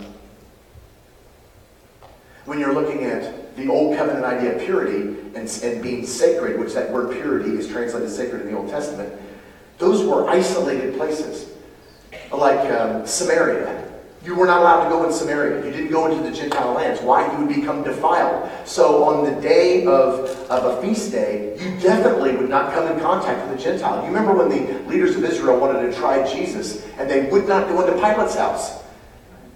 when 2.45 2.59
you're 2.59 2.73
looking 2.73 3.03
at 3.03 3.55
the 3.57 3.67
old 3.67 3.97
covenant 3.97 4.25
idea 4.25 4.55
of 4.55 4.61
purity 4.61 5.19
and, 5.35 5.49
and 5.63 5.83
being 5.83 6.05
sacred, 6.05 6.59
which 6.59 6.73
that 6.73 6.91
word 6.91 7.11
purity 7.11 7.51
is 7.57 7.67
translated 7.67 8.09
sacred 8.09 8.43
in 8.43 8.51
the 8.51 8.57
Old 8.57 8.69
Testament, 8.69 9.13
those 9.79 10.05
were 10.05 10.29
isolated 10.29 10.95
places, 10.95 11.51
like 12.31 12.71
um, 12.71 13.05
Samaria 13.05 13.86
you 14.27 14.35
were 14.35 14.45
not 14.45 14.59
allowed 14.59 14.83
to 14.83 14.89
go 14.89 15.05
in 15.05 15.13
Samaria. 15.13 15.65
You 15.65 15.71
didn't 15.71 15.89
go 15.89 16.11
into 16.11 16.21
the 16.29 16.35
Gentile 16.35 16.73
lands. 16.73 17.01
Why? 17.01 17.31
You 17.31 17.45
would 17.45 17.55
become 17.55 17.81
defiled. 17.81 18.51
So 18.67 19.05
on 19.05 19.23
the 19.23 19.39
day 19.39 19.85
of, 19.85 20.29
of 20.51 20.65
a 20.65 20.81
feast 20.81 21.13
day, 21.13 21.57
you 21.57 21.79
definitely 21.79 22.35
would 22.35 22.49
not 22.49 22.73
come 22.73 22.91
in 22.91 22.99
contact 22.99 23.47
with 23.47 23.57
a 23.57 23.63
Gentile. 23.63 24.01
You 24.01 24.07
remember 24.07 24.33
when 24.33 24.49
the 24.49 24.79
leaders 24.89 25.15
of 25.15 25.23
Israel 25.23 25.57
wanted 25.57 25.89
to 25.89 25.97
try 25.97 26.29
Jesus 26.29 26.85
and 26.97 27.09
they 27.09 27.29
would 27.29 27.47
not 27.47 27.69
go 27.69 27.79
into 27.79 27.93
Pilate's 28.01 28.35
house. 28.35 28.83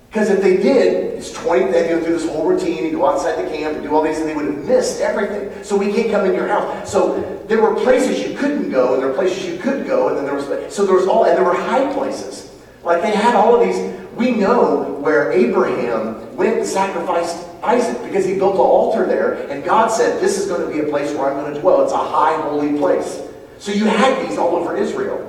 Because 0.07 0.29
if 0.29 0.41
they 0.41 0.55
did, 0.55 1.17
it's 1.17 1.33
20, 1.33 1.69
they'd 1.71 1.89
go 1.89 2.01
through 2.01 2.13
this 2.13 2.29
whole 2.29 2.45
routine 2.45 2.85
and 2.85 2.95
go 2.95 3.05
outside 3.05 3.45
the 3.45 3.49
camp 3.49 3.75
and 3.75 3.83
do 3.83 3.93
all 3.93 4.01
these, 4.01 4.19
and 4.19 4.27
they 4.27 4.35
would 4.35 4.43
have 4.43 4.65
missed 4.65 4.99
everything. 4.99 5.63
So 5.63 5.77
we 5.77 5.93
can't 5.93 6.11
come 6.11 6.25
in 6.25 6.33
your 6.33 6.49
house. 6.49 6.91
So 6.91 7.43
there 7.47 7.61
were 7.61 7.75
places 7.75 8.19
you 8.19 8.37
couldn't 8.37 8.71
go, 8.71 8.93
and 8.93 9.01
there 9.01 9.07
were 9.07 9.15
places 9.15 9.45
you 9.45 9.57
could 9.57 9.87
go, 9.87 10.09
and 10.09 10.17
then 10.17 10.25
there 10.25 10.35
was, 10.35 10.73
so 10.73 10.85
there 10.85 10.95
was 10.95 11.07
all, 11.07 11.23
and 11.23 11.37
there 11.37 11.45
were 11.45 11.55
high 11.55 11.93
places. 11.93 12.51
Like 12.83 13.01
they 13.01 13.11
had 13.11 13.35
all 13.35 13.55
of 13.55 13.65
these, 13.65 14.00
we 14.15 14.31
know 14.31 14.97
where 15.01 15.31
Abraham 15.31 16.35
went 16.35 16.57
and 16.57 16.65
sacrificed 16.65 17.47
Isaac 17.63 18.03
because 18.03 18.25
he 18.25 18.35
built 18.35 18.55
an 18.55 18.61
altar 18.61 19.05
there, 19.05 19.33
and 19.49 19.63
God 19.63 19.89
said, 19.89 20.21
This 20.21 20.37
is 20.37 20.47
going 20.47 20.67
to 20.67 20.73
be 20.73 20.85
a 20.85 20.89
place 20.89 21.11
where 21.13 21.31
I'm 21.31 21.39
going 21.39 21.53
to 21.53 21.59
dwell. 21.59 21.83
It's 21.83 21.93
a 21.93 21.97
high, 21.97 22.39
holy 22.41 22.77
place. 22.77 23.21
So 23.59 23.71
you 23.71 23.85
had 23.85 24.27
these 24.27 24.37
all 24.37 24.55
over 24.55 24.75
Israel. 24.75 25.27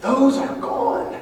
Those 0.00 0.38
are 0.38 0.54
gone. 0.56 1.18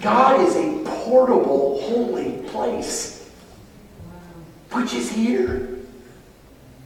God 0.00 0.40
is 0.40 0.54
a 0.56 0.84
portable, 0.84 1.80
holy 1.82 2.46
place, 2.48 3.30
which 4.72 4.92
is 4.92 5.10
here. 5.10 5.78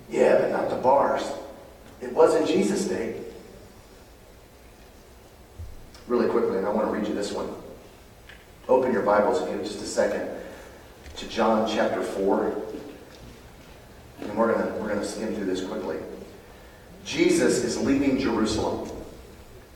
Yeah, 0.09 0.39
but 0.39 0.51
not 0.51 0.71
the 0.71 0.77
bars. 0.77 1.23
It 2.01 2.13
wasn't 2.13 2.47
Jesus' 2.47 2.87
day. 2.87 3.18
Really 6.09 6.29
quickly, 6.31 6.57
and 6.57 6.67
I 6.67 6.71
want 6.71 6.87
to 6.87 6.93
read 6.93 7.07
you 7.07 7.13
this 7.13 7.33
one. 7.33 7.51
Open 8.67 8.95
your 8.95 9.03
Bibles 9.03 9.41
have 9.41 9.63
just 9.63 9.83
a 9.83 9.87
second 9.87 10.27
to 11.17 11.29
John 11.29 11.69
chapter 11.71 12.03
4. 12.03 12.63
And 14.23 14.35
we're 14.35 14.55
going 14.55 14.67
to 14.67 14.73
we're 14.81 14.89
going 14.89 15.01
to 15.01 15.05
skim 15.05 15.35
through 15.35 15.45
this 15.45 15.63
quickly. 15.63 15.99
Jesus 17.05 17.63
is 17.63 17.79
leaving 17.79 18.19
Jerusalem. 18.19 18.91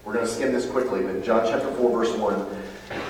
We're 0.07 0.14
going 0.14 0.24
to 0.24 0.33
skim 0.33 0.53
this 0.53 0.64
quickly, 0.64 1.03
but 1.03 1.22
John 1.22 1.47
chapter 1.47 1.70
4, 1.70 1.91
verse 1.91 2.16
1. 2.16 2.47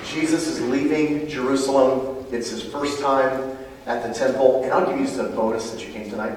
Jesus 0.05 0.49
is 0.49 0.61
leaving 0.63 1.29
Jerusalem. 1.29 2.27
It's 2.33 2.51
his 2.51 2.65
first 2.65 3.01
time 3.01 3.57
at 3.87 4.03
the 4.03 4.13
temple. 4.13 4.65
And 4.65 4.73
I'll 4.73 4.85
give 4.85 4.99
you 4.99 5.07
some 5.07 5.33
bonus 5.37 5.71
since 5.71 5.85
you 5.85 5.93
came 5.93 6.11
tonight. 6.11 6.37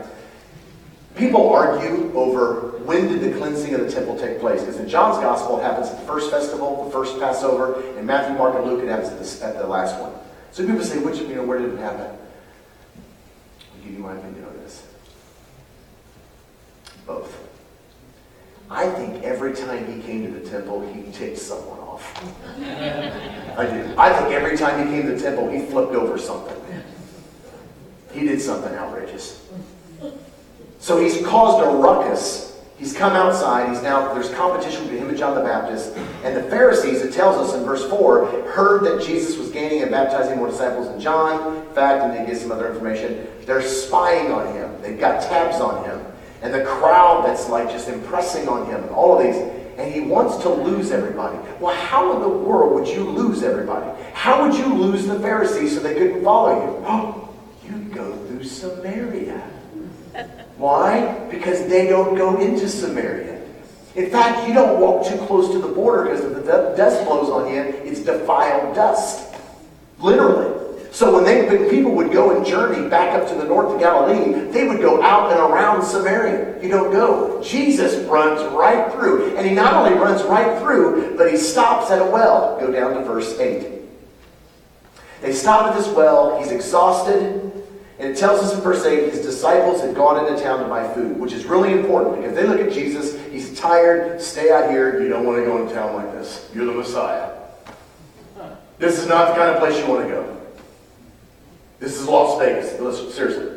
People 1.16 1.49
argue 1.49 2.11
over 2.13 2.78
when 2.86 3.07
did 3.07 3.22
the 3.22 3.38
cleansing 3.38 3.74
of 3.74 3.82
the 3.82 3.91
temple 3.91 4.18
take 4.18 4.39
place. 4.39 4.61
Because 4.61 4.78
in 4.78 4.88
John's 4.88 5.18
gospel, 5.18 5.59
it 5.59 5.63
happens 5.63 5.88
at 5.88 5.99
the 5.99 6.05
first 6.05 6.30
festival, 6.30 6.86
the 6.86 6.91
first 6.91 7.20
Passover. 7.20 7.82
In 7.97 8.05
Matthew, 8.05 8.38
Mark, 8.38 8.55
and 8.55 8.66
Luke, 8.66 8.84
it 8.84 8.89
happens 8.89 9.09
at 9.09 9.20
the, 9.20 9.45
at 9.45 9.61
the 9.61 9.68
last 9.68 9.99
one. 9.99 10.11
So 10.51 10.66
people 10.66 10.84
say, 10.84 10.99
which, 10.99 11.18
you 11.18 11.36
know, 11.36 11.43
where 11.43 11.59
did 11.59 11.74
it 11.74 11.80
happen? 11.80 12.07
I'll 12.07 13.84
give 13.84 13.93
you 13.93 13.99
my 13.99 14.13
opinion 14.13 14.45
on 14.45 14.53
this. 14.57 14.86
Both. 17.05 17.41
I 18.70 18.89
think 18.89 19.24
every 19.24 19.53
time 19.53 19.86
he 19.91 20.01
came 20.01 20.26
to 20.26 20.39
the 20.39 20.49
temple, 20.49 20.82
he 20.91 21.11
ticked 21.11 21.38
someone 21.38 21.80
off. 21.80 22.24
I 23.57 23.66
do. 23.66 23.95
I 23.97 24.11
think 24.13 24.32
every 24.34 24.57
time 24.57 24.86
he 24.86 24.93
came 24.93 25.05
to 25.07 25.16
the 25.16 25.22
temple, 25.22 25.49
he 25.49 25.59
flipped 25.66 25.93
over 25.93 26.18
something. 26.18 26.55
He 28.11 28.22
did 28.22 28.41
something 28.41 28.74
outrageous. 28.74 29.45
So 30.86 31.02
he's 31.02 31.26
caused 31.26 31.66
a 31.66 31.78
ruckus. 31.78 32.62
He's 32.78 32.94
come 32.94 33.14
outside. 33.14 33.70
He's 33.70 33.82
now, 33.82 34.14
there's 34.14 34.30
competition 34.30 34.84
between 34.84 35.02
him 35.02 35.10
and 35.10 35.18
John 35.18 35.34
the 35.34 35.42
Baptist. 35.42 35.98
And 36.24 36.38
the 36.38 36.44
Pharisees, 36.44 37.02
it 37.02 37.12
tells 37.12 37.38
us 37.38 37.56
in 37.56 37.66
verse 37.66 37.90
4, 37.90 38.52
heard 38.52 38.84
that 38.84 39.04
Jesus 39.04 39.36
was 39.36 39.50
gaining 39.50 39.82
and 39.82 39.90
baptizing 39.90 40.38
more 40.38 40.48
disciples 40.48 40.88
than 40.88 41.00
John. 41.00 41.58
In 41.58 41.74
fact, 41.74 42.04
and 42.04 42.14
they 42.14 42.32
get 42.32 42.40
some 42.40 42.52
other 42.52 42.72
information, 42.72 43.26
they're 43.48 43.64
spying 43.64 44.32
on 44.32 44.54
him. 44.54 44.80
They've 44.84 45.00
got 45.00 45.24
tabs 45.24 45.60
on 45.60 45.84
him 45.86 46.06
and 46.44 46.54
the 46.54 46.64
crowd 46.64 47.26
that's 47.26 47.50
like 47.50 47.72
just 47.72 47.90
impressing 47.90 48.48
on 48.48 48.68
him, 48.68 48.88
all 48.94 49.18
of 49.18 49.24
these. 49.24 49.38
And 49.80 49.92
he 49.92 50.02
wants 50.02 50.38
to 50.44 50.50
lose 50.50 50.92
everybody. 50.92 51.40
Well, 51.60 51.76
how 51.76 52.14
in 52.14 52.22
the 52.22 52.30
world 52.30 52.76
would 52.76 52.88
you 52.88 53.10
lose 53.10 53.42
everybody? 53.42 53.90
How 54.14 54.48
would 54.48 54.56
you 54.56 54.72
lose 54.72 55.08
the 55.08 55.20
Pharisees 55.20 55.74
so 55.74 55.80
they 55.80 55.96
couldn't 55.96 56.24
follow 56.24 56.62
you? 56.62 56.86
Oh, 56.86 57.36
you'd 57.66 57.92
go 57.92 58.16
through 58.28 58.44
Samaria. 58.44 59.55
Why? 60.58 61.28
Because 61.30 61.68
they 61.68 61.88
don't 61.88 62.16
go 62.16 62.39
into 62.39 62.70
Samaria. 62.70 63.41
In 63.95 64.10
fact, 64.10 64.47
you 64.47 64.53
don't 64.53 64.80
walk 64.80 65.08
too 65.08 65.18
close 65.26 65.51
to 65.51 65.60
the 65.60 65.68
border 65.68 66.03
because 66.03 66.24
if 66.24 66.45
the 66.45 66.74
dust 66.76 67.06
blows 67.06 67.30
on 67.30 67.53
you, 67.53 67.62
it's 67.62 68.01
defiled 68.01 68.76
dust. 68.76 69.34
Literally. 69.99 70.64
So 70.91 71.14
when, 71.14 71.26
they, 71.26 71.45
when 71.45 71.70
people 71.70 71.91
would 71.91 72.14
go 72.14 72.36
and 72.36 72.45
journey 72.45 72.89
back 72.89 73.14
up 73.14 73.28
to 73.28 73.36
the 73.36 73.43
north 73.43 73.74
of 73.74 73.82
Galilee, 73.82 74.49
they 74.51 74.66
would 74.66 74.80
go 74.80 75.01
out 75.03 75.30
and 75.30 75.39
around 75.39 75.84
Samaria. 75.84 76.62
You 76.64 76.70
don't 76.70 76.91
go. 76.91 77.43
Jesus 77.43 78.01
runs 78.06 78.41
right 78.53 78.91
through. 78.93 79.36
And 79.36 79.45
he 79.45 79.53
not 79.53 79.74
only 79.74 79.99
runs 79.99 80.24
right 80.24 80.58
through, 80.60 81.18
but 81.18 81.30
he 81.30 81.36
stops 81.36 81.91
at 81.91 82.01
a 82.01 82.06
well. 82.06 82.58
Go 82.62 82.72
down 82.72 82.93
to 82.93 83.03
verse 83.03 83.38
8. 83.38 83.82
They 85.22 85.34
stop 85.34 85.68
at 85.68 85.78
this 85.78 85.88
well. 85.89 86.39
He's 86.39 86.51
exhausted. 86.51 87.55
And 87.98 88.12
it 88.12 88.18
tells 88.18 88.41
us 88.41 88.54
in 88.54 88.62
verse 88.62 88.86
8, 88.86 89.12
his 89.12 89.22
disciples 89.22 89.82
had 89.82 89.96
gone 89.96 90.26
into 90.26 90.41
town 90.41 90.60
to 90.60 90.68
buy 90.68 90.93
food, 90.93 91.18
which 91.18 91.32
is 91.32 91.46
really 91.46 91.72
important 91.72 92.18
because 92.18 92.36
they 92.36 92.46
look 92.46 92.60
at 92.60 92.74
Jesus. 92.74 93.18
He's 93.28 93.58
tired. 93.58 94.22
Stay 94.22 94.52
out 94.52 94.70
here. 94.70 95.02
You 95.02 95.08
don't 95.08 95.26
want 95.26 95.39
to 95.39 95.46
go 95.46 95.62
into 95.62 95.74
town 95.74 95.96
like 95.96 96.12
this. 96.12 96.50
You're 96.54 96.66
the 96.66 96.74
Messiah. 96.74 97.32
This 98.78 99.00
is 99.00 99.08
not 99.08 99.30
the 99.30 99.36
kind 99.36 99.52
of 99.52 99.60
place 99.60 99.80
you 99.80 99.89
want 99.89 100.04
to 100.04 100.10
go. 100.10 100.41
This 101.80 102.00
is 102.00 102.08
Las 102.08 102.38
Vegas. 102.39 102.78
Listen, 102.80 103.10
seriously. 103.12 103.56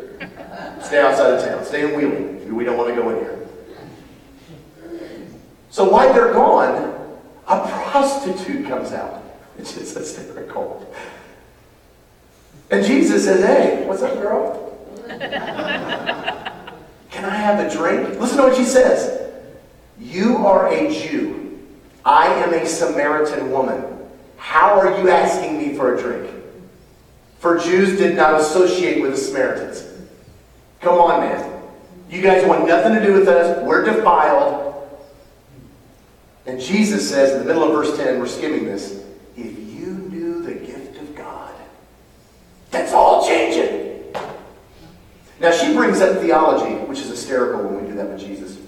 Stay 0.83 1.01
outside 1.01 1.35
of 1.35 1.45
town. 1.45 1.65
Stay 1.65 1.89
in 1.89 1.97
Wheeling. 1.97 2.55
We 2.55 2.65
don't 2.65 2.77
want 2.77 2.95
to 2.95 2.95
go 2.95 3.11
in 3.11 3.17
here. 3.17 3.39
So 5.71 5.89
while 5.89 6.13
they're 6.13 6.33
gone, 6.33 7.19
a 7.47 7.69
prostitute 7.91 8.67
comes 8.67 8.93
out. 8.93 9.25
It's 9.59 9.75
just 9.75 9.97
hysterical. 9.97 10.95
And 12.71 12.85
Jesus 12.85 13.25
says, 13.25 13.45
Hey, 13.45 13.87
what's 13.87 14.03
up, 14.03 14.15
girl? 14.15 14.77
Can 15.09 15.25
I 17.25 17.35
have 17.35 17.61
a 17.61 17.75
drink? 17.75 18.21
Listen 18.21 18.39
to 18.39 18.43
what 18.45 18.57
she 18.57 18.65
says. 18.65 19.31
You 19.99 20.39
are 20.39 20.73
a 20.73 20.93
Jew. 20.93 21.59
I 22.05 22.27
am 22.27 22.55
a 22.55 22.67
Samaritan 22.67 23.51
woman. 23.51 23.85
How 24.37 24.79
are 24.79 25.01
you 25.01 25.09
asking 25.09 25.59
me 25.59 25.75
for 25.75 25.95
a 25.95 26.01
drink? 26.01 26.31
For 27.39 27.59
Jews 27.59 27.99
did 27.99 28.17
not 28.17 28.41
associate 28.41 29.01
with 29.01 29.13
the 29.13 29.17
Samaritans. 29.17 29.85
Come 30.81 30.99
on, 30.99 31.21
man. 31.21 31.63
You 32.11 32.23
guys 32.23 32.47
want 32.47 32.67
nothing 32.67 32.95
to 32.95 33.05
do 33.05 33.13
with 33.13 33.29
us. 33.29 33.63
We're 33.65 33.85
defiled. 33.85 34.65
And 36.47 36.61
Jesus 36.61 37.09
says 37.09 37.33
in 37.33 37.41
the 37.41 37.45
middle 37.45 37.63
of 37.63 37.73
verse 37.73 37.97
10, 37.97 38.19
we're 38.19 38.27
skimming 38.27 38.65
this, 38.65 39.05
if 39.37 39.47
you 39.47 39.87
knew 40.11 40.43
the 40.43 40.55
gift 40.55 40.97
of 40.97 41.15
God, 41.15 41.55
that's 42.79 42.93
all 42.93 43.27
changing. 43.27 44.05
Now 45.41 45.51
she 45.51 45.73
brings 45.73 46.01
up 46.01 46.21
theology, 46.21 46.75
which 46.87 47.01
is 47.01 47.09
hysterical 47.09 47.65
when 47.65 47.83
we 47.83 47.91
do 47.91 47.97
that 47.97 48.09
with 48.09 48.21
Jesus. 48.21 48.59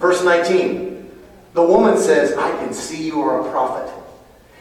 Verse 0.00 0.22
19, 0.24 1.10
the 1.54 1.62
woman 1.62 1.96
says, 1.98 2.36
I 2.36 2.50
can 2.58 2.72
see 2.72 3.06
you 3.06 3.20
are 3.20 3.46
a 3.46 3.50
prophet. 3.50 3.92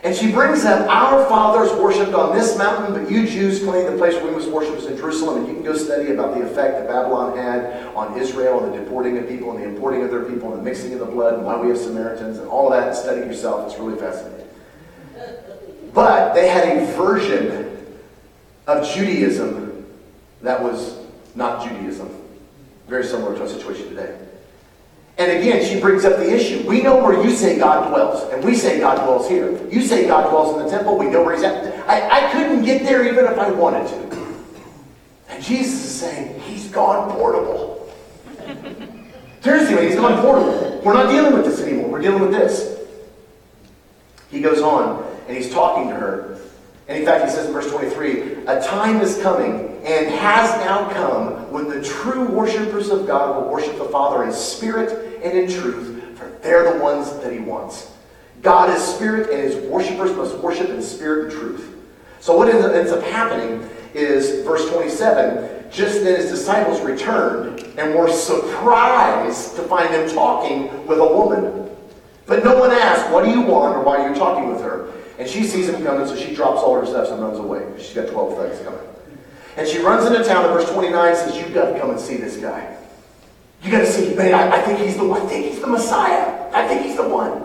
And 0.03 0.15
she 0.15 0.31
brings 0.31 0.63
up, 0.63 0.87
our 0.87 1.27
fathers 1.27 1.71
worshipped 1.73 2.13
on 2.13 2.35
this 2.35 2.55
mountain, 2.57 2.93
but 2.93 3.11
you 3.11 3.27
Jews 3.27 3.63
claim 3.63 3.91
the 3.91 3.97
place 3.97 4.13
where 4.13 4.27
we 4.27 4.31
must 4.31 4.49
worship 4.49 4.75
is 4.77 4.85
in 4.85 4.95
Jerusalem. 4.95 5.39
And 5.39 5.47
you 5.47 5.53
can 5.55 5.63
go 5.63 5.75
study 5.75 6.11
about 6.11 6.35
the 6.35 6.41
effect 6.41 6.73
that 6.77 6.87
Babylon 6.87 7.35
had 7.35 7.87
on 7.95 8.17
Israel 8.17 8.63
and 8.63 8.73
the 8.73 8.79
deporting 8.79 9.17
of 9.17 9.27
people 9.27 9.51
and 9.51 9.59
the 9.63 9.67
importing 9.67 10.03
of 10.03 10.11
their 10.11 10.23
people 10.23 10.53
and 10.53 10.59
the 10.59 10.63
mixing 10.63 10.93
of 10.93 10.99
the 10.99 11.05
blood 11.05 11.35
and 11.35 11.45
why 11.45 11.59
we 11.59 11.69
have 11.69 11.77
Samaritans 11.77 12.37
and 12.37 12.47
all 12.47 12.71
of 12.71 12.79
that 12.79 12.89
and 12.89 12.97
study 12.97 13.21
yourself. 13.21 13.69
It's 13.69 13.79
really 13.79 13.99
fascinating. 13.99 14.47
But 15.93 16.33
they 16.35 16.47
had 16.47 16.77
a 16.77 16.85
version 16.93 17.76
of 18.67 18.87
Judaism 18.87 19.85
that 20.41 20.61
was 20.61 20.97
not 21.35 21.67
Judaism. 21.67 22.09
Very 22.87 23.03
similar 23.03 23.35
to 23.35 23.41
our 23.41 23.49
situation 23.49 23.89
today. 23.89 24.17
And 25.17 25.31
again, 25.31 25.65
she 25.65 25.79
brings 25.79 26.05
up 26.05 26.17
the 26.17 26.31
issue. 26.31 26.67
We 26.67 26.83
know 26.83 27.03
where 27.03 27.23
you 27.23 27.31
say 27.31 27.57
God 27.57 27.89
dwells, 27.89 28.31
and 28.31 28.43
we 28.43 28.55
say 28.55 28.79
God 28.79 29.03
dwells 29.03 29.27
here. 29.27 29.67
You 29.69 29.81
say 29.81 30.07
God 30.07 30.29
dwells 30.29 30.55
in 30.55 30.65
the 30.65 30.69
temple, 30.69 30.97
we 30.97 31.07
know 31.07 31.23
where 31.23 31.33
he's 31.33 31.43
at. 31.43 31.89
I, 31.89 32.27
I 32.27 32.31
couldn't 32.31 32.63
get 32.63 32.83
there 32.83 33.03
even 33.07 33.25
if 33.25 33.39
I 33.39 33.49
wanted 33.49 33.87
to. 33.87 34.07
And 35.29 35.43
Jesus 35.43 35.83
is 35.83 35.99
saying, 35.99 36.39
He's 36.41 36.69
gone 36.69 37.11
portable. 37.11 37.91
Seriously, 39.41 39.87
he's 39.87 39.95
gone 39.95 40.21
portable. 40.21 40.81
We're 40.83 40.93
not 40.93 41.09
dealing 41.09 41.33
with 41.33 41.45
this 41.45 41.61
anymore. 41.61 41.89
We're 41.89 42.01
dealing 42.01 42.21
with 42.21 42.31
this. 42.31 42.79
He 44.29 44.41
goes 44.41 44.61
on, 44.61 45.05
and 45.27 45.37
he's 45.37 45.51
talking 45.51 45.89
to 45.89 45.95
her. 45.95 46.39
And 46.87 46.97
in 46.97 47.05
fact, 47.05 47.25
he 47.25 47.29
says 47.29 47.47
in 47.47 47.53
verse 47.53 47.69
23, 47.69 48.45
a 48.45 48.61
time 48.61 49.01
is 49.01 49.21
coming 49.21 49.77
and 49.83 50.07
has 50.07 50.49
now 50.65 50.89
come 50.91 51.51
when 51.51 51.67
the 51.69 51.83
true 51.83 52.25
worshippers 52.25 52.89
of 52.89 53.05
God 53.05 53.35
will 53.35 53.51
worship 53.51 53.77
the 53.77 53.85
Father 53.85 54.23
in 54.23 54.31
spirit 54.31 55.21
and 55.23 55.37
in 55.37 55.49
truth, 55.49 56.17
for 56.17 56.29
they're 56.41 56.73
the 56.73 56.79
ones 56.81 57.11
that 57.19 57.33
he 57.33 57.39
wants. 57.39 57.91
God 58.41 58.69
is 58.69 58.81
spirit, 58.81 59.29
and 59.31 59.41
his 59.41 59.55
worshippers 59.69 60.15
must 60.15 60.37
worship 60.37 60.69
in 60.69 60.81
spirit 60.81 61.25
and 61.25 61.31
truth. 61.31 61.75
So 62.19 62.37
what 62.37 62.47
ends 62.49 62.91
up 62.91 63.03
happening 63.03 63.67
is, 63.93 64.45
verse 64.45 64.69
27, 64.69 65.69
just 65.71 66.03
then 66.03 66.19
his 66.19 66.29
disciples 66.29 66.79
returned 66.81 67.61
and 67.77 67.95
were 67.95 68.09
surprised 68.09 69.55
to 69.55 69.63
find 69.63 69.93
him 69.93 70.07
talking 70.09 70.85
with 70.87 70.99
a 70.99 71.05
woman. 71.05 71.69
But 72.25 72.43
no 72.43 72.57
one 72.57 72.71
asked, 72.71 73.11
what 73.11 73.25
do 73.25 73.31
you 73.31 73.41
want, 73.41 73.75
or 73.75 73.83
why 73.83 73.97
are 73.97 74.09
you 74.09 74.15
talking 74.15 74.49
with 74.49 74.61
her? 74.61 74.93
And 75.17 75.27
she 75.27 75.43
sees 75.43 75.67
him 75.67 75.83
coming, 75.83 76.07
so 76.07 76.15
she 76.15 76.35
drops 76.35 76.61
all 76.61 76.79
her 76.79 76.85
stuff 76.85 77.09
and 77.09 77.21
runs 77.21 77.39
away. 77.39 77.65
She's 77.77 77.95
got 77.95 78.07
12 78.07 78.37
thugs 78.37 78.63
coming. 78.63 78.79
And 79.55 79.67
she 79.67 79.79
runs 79.79 80.05
into 80.05 80.23
town, 80.23 80.45
and 80.45 80.53
verse 80.53 80.69
29 80.71 81.15
says, 81.15 81.35
You've 81.35 81.53
got 81.53 81.71
to 81.71 81.79
come 81.79 81.89
and 81.89 81.99
see 81.99 82.17
this 82.17 82.37
guy. 82.37 82.77
You 83.63 83.71
got 83.71 83.79
to 83.79 83.87
see, 83.91 84.13
man, 84.13 84.33
I, 84.35 84.57
I 84.57 84.61
think 84.61 84.79
he's 84.79 84.97
the 84.97 85.03
one. 85.03 85.21
I 85.21 85.25
think 85.25 85.47
he's 85.47 85.59
the 85.59 85.67
Messiah. 85.67 86.49
I 86.53 86.67
think 86.67 86.83
he's 86.83 86.95
the 86.95 87.07
one. 87.07 87.43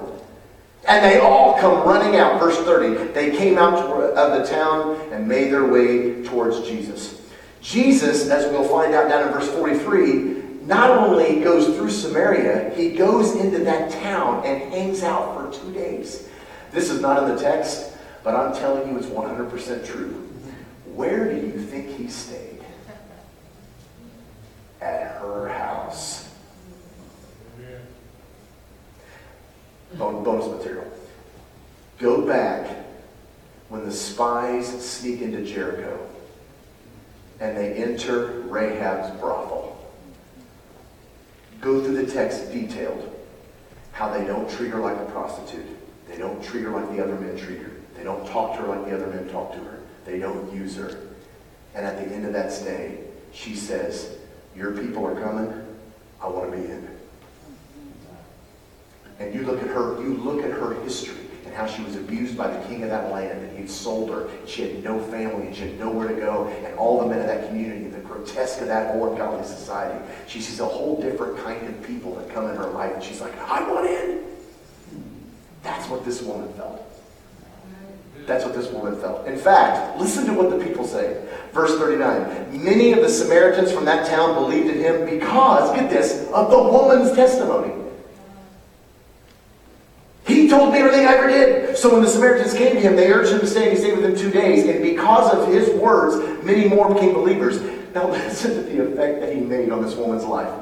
And 0.86 1.02
they 1.04 1.20
all 1.20 1.58
come 1.58 1.88
running 1.88 2.18
out. 2.18 2.38
Verse 2.38 2.58
30. 2.58 3.12
They 3.12 3.34
came 3.34 3.56
out 3.56 3.78
of 3.78 4.38
the 4.38 4.46
town 4.46 5.00
and 5.10 5.26
made 5.26 5.50
their 5.50 5.66
way 5.66 6.22
towards 6.24 6.60
Jesus. 6.68 7.22
Jesus, 7.62 8.28
as 8.28 8.50
we'll 8.50 8.68
find 8.68 8.92
out 8.92 9.08
down 9.08 9.28
in 9.28 9.32
verse 9.32 9.48
43, 9.48 10.42
not 10.66 10.90
only 10.90 11.40
goes 11.40 11.76
through 11.76 11.90
Samaria, 11.90 12.74
he 12.76 12.90
goes 12.90 13.36
into 13.36 13.58
that 13.60 13.90
town 13.90 14.44
and 14.44 14.72
hangs 14.72 15.02
out 15.02 15.34
for 15.34 15.58
two 15.58 15.72
days. 15.72 16.28
This 16.72 16.88
is 16.88 17.00
not 17.00 17.22
in 17.22 17.34
the 17.34 17.40
text, 17.40 17.92
but 18.24 18.34
I'm 18.34 18.54
telling 18.54 18.90
you 18.90 18.96
it's 18.96 19.06
100% 19.06 19.86
true. 19.86 20.28
Where 20.94 21.32
do 21.32 21.46
you 21.46 21.60
think 21.60 21.90
he 21.90 22.08
stayed? 22.08 22.60
At 24.80 25.18
her 25.20 25.48
house. 25.48 26.28
Bonus 29.94 30.46
material. 30.46 30.90
Go 31.98 32.26
back 32.26 32.84
when 33.68 33.84
the 33.84 33.92
spies 33.92 34.66
sneak 34.84 35.20
into 35.20 35.44
Jericho 35.44 36.08
and 37.40 37.56
they 37.56 37.74
enter 37.74 38.42
Rahab's 38.42 39.18
brothel. 39.20 39.92
Go 41.60 41.82
through 41.82 42.04
the 42.04 42.10
text 42.10 42.50
detailed 42.50 43.08
how 43.92 44.12
they 44.16 44.24
don't 44.24 44.48
treat 44.50 44.70
her 44.70 44.80
like 44.80 44.96
a 44.96 45.04
prostitute. 45.06 45.66
They 46.12 46.18
don't 46.18 46.44
treat 46.44 46.64
her 46.64 46.70
like 46.70 46.94
the 46.94 47.02
other 47.02 47.16
men 47.16 47.36
treat 47.38 47.58
her. 47.60 47.70
They 47.96 48.04
don't 48.04 48.26
talk 48.28 48.56
to 48.56 48.62
her 48.62 48.68
like 48.68 48.84
the 48.84 48.94
other 48.94 49.06
men 49.06 49.28
talk 49.30 49.52
to 49.54 49.58
her. 49.58 49.80
They 50.04 50.18
don't 50.18 50.52
use 50.52 50.76
her. 50.76 51.08
And 51.74 51.86
at 51.86 51.96
the 51.96 52.14
end 52.14 52.26
of 52.26 52.34
that 52.34 52.52
stay, 52.52 52.98
she 53.32 53.54
says, 53.54 54.18
Your 54.54 54.72
people 54.72 55.06
are 55.06 55.18
coming. 55.18 55.50
I 56.20 56.28
want 56.28 56.50
to 56.50 56.56
be 56.56 56.64
in. 56.64 56.88
And 59.18 59.34
you 59.34 59.42
look 59.42 59.62
at 59.62 59.68
her, 59.68 60.02
you 60.02 60.14
look 60.18 60.44
at 60.44 60.50
her 60.50 60.74
history 60.82 61.16
and 61.46 61.54
how 61.54 61.66
she 61.66 61.82
was 61.82 61.96
abused 61.96 62.36
by 62.36 62.48
the 62.48 62.66
king 62.66 62.82
of 62.82 62.90
that 62.90 63.10
land, 63.10 63.42
and 63.42 63.58
he'd 63.58 63.70
sold 63.70 64.10
her. 64.10 64.28
She 64.46 64.62
had 64.62 64.84
no 64.84 65.00
family, 65.00 65.46
and 65.46 65.56
she 65.56 65.62
had 65.62 65.78
nowhere 65.78 66.08
to 66.08 66.14
go. 66.14 66.46
And 66.64 66.74
all 66.78 67.00
the 67.00 67.06
men 67.06 67.20
of 67.20 67.26
that 67.26 67.48
community, 67.48 67.88
the 67.88 68.00
grotesque 68.00 68.60
of 68.60 68.68
that 68.68 68.94
old 68.94 69.16
godly 69.16 69.46
society, 69.46 70.04
she 70.26 70.40
sees 70.40 70.60
a 70.60 70.66
whole 70.66 71.00
different 71.00 71.38
kind 71.38 71.66
of 71.66 71.82
people 71.86 72.14
that 72.16 72.32
come 72.34 72.48
in 72.48 72.56
her 72.56 72.68
life, 72.68 72.94
and 72.94 73.02
she's 73.02 73.20
like, 73.20 73.36
I 73.38 73.68
want 73.70 73.86
in. 73.86 74.31
That's 75.62 75.88
what 75.88 76.04
this 76.04 76.22
woman 76.22 76.52
felt. 76.54 76.82
That's 78.26 78.44
what 78.44 78.54
this 78.54 78.70
woman 78.70 79.00
felt. 79.00 79.26
In 79.26 79.36
fact, 79.36 79.98
listen 79.98 80.26
to 80.26 80.32
what 80.32 80.50
the 80.50 80.64
people 80.64 80.86
say. 80.86 81.24
Verse 81.52 81.76
39. 81.78 82.64
Many 82.64 82.92
of 82.92 83.00
the 83.00 83.08
Samaritans 83.08 83.72
from 83.72 83.84
that 83.84 84.06
town 84.06 84.34
believed 84.34 84.68
in 84.68 84.78
him 84.78 85.04
because, 85.04 85.74
get 85.74 85.90
this, 85.90 86.28
of 86.32 86.50
the 86.50 86.58
woman's 86.58 87.12
testimony. 87.12 87.74
He 90.26 90.48
told 90.48 90.72
me 90.72 90.78
everything 90.78 91.06
I 91.06 91.14
ever 91.14 91.26
did. 91.26 91.76
So 91.76 91.92
when 91.92 92.02
the 92.02 92.08
Samaritans 92.08 92.54
came 92.54 92.74
to 92.74 92.80
him, 92.80 92.94
they 92.94 93.12
urged 93.12 93.32
him 93.32 93.40
to 93.40 93.46
stay, 93.46 93.64
and 93.68 93.72
he 93.72 93.78
stayed 93.78 93.98
with 93.98 94.02
them 94.02 94.16
two 94.16 94.30
days. 94.30 94.68
And 94.68 94.82
because 94.82 95.34
of 95.34 95.52
his 95.52 95.68
words, 95.70 96.44
many 96.44 96.68
more 96.68 96.94
became 96.94 97.12
believers. 97.12 97.60
Now 97.92 98.08
listen 98.10 98.54
to 98.54 98.62
the 98.62 98.86
effect 98.86 99.20
that 99.20 99.34
he 99.34 99.40
made 99.40 99.70
on 99.70 99.82
this 99.82 99.96
woman's 99.96 100.24
life. 100.24 100.52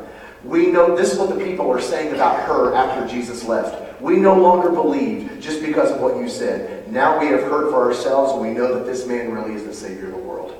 We 0.44 0.68
know 0.68 0.96
this 0.96 1.12
is 1.12 1.18
what 1.18 1.28
the 1.28 1.44
people 1.44 1.70
are 1.70 1.80
saying 1.80 2.14
about 2.14 2.40
her 2.46 2.74
after 2.74 3.06
Jesus 3.06 3.44
left. 3.44 3.89
We 4.00 4.16
no 4.16 4.34
longer 4.38 4.70
believe 4.70 5.38
just 5.40 5.62
because 5.62 5.90
of 5.90 6.00
what 6.00 6.16
you 6.16 6.28
said. 6.28 6.90
Now 6.90 7.20
we 7.20 7.26
have 7.26 7.42
heard 7.42 7.70
for 7.70 7.84
ourselves, 7.84 8.32
and 8.32 8.40
we 8.40 8.50
know 8.50 8.74
that 8.74 8.86
this 8.86 9.06
man 9.06 9.30
really 9.30 9.54
is 9.54 9.64
the 9.64 9.74
Savior 9.74 10.06
of 10.06 10.12
the 10.12 10.18
world. 10.18 10.56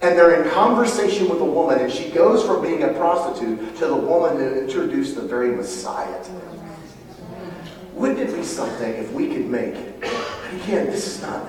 And 0.00 0.18
they're 0.18 0.42
in 0.42 0.50
conversation 0.50 1.28
with 1.28 1.40
a 1.40 1.44
woman, 1.44 1.78
and 1.78 1.92
she 1.92 2.10
goes 2.10 2.44
from 2.44 2.62
being 2.62 2.82
a 2.82 2.92
prostitute 2.94 3.76
to 3.78 3.86
the 3.86 3.96
woman 3.96 4.36
who 4.36 4.54
introduced 4.60 5.14
the 5.14 5.22
very 5.22 5.54
Messiah 5.54 6.22
to 6.24 6.30
them. 6.30 6.60
Wouldn't 7.94 8.18
it 8.18 8.34
be 8.34 8.42
something 8.42 8.92
if 8.94 9.12
we 9.12 9.28
could 9.28 9.46
make, 9.46 9.74
again, 9.74 10.86
this 10.86 11.06
is 11.06 11.22
not, 11.22 11.46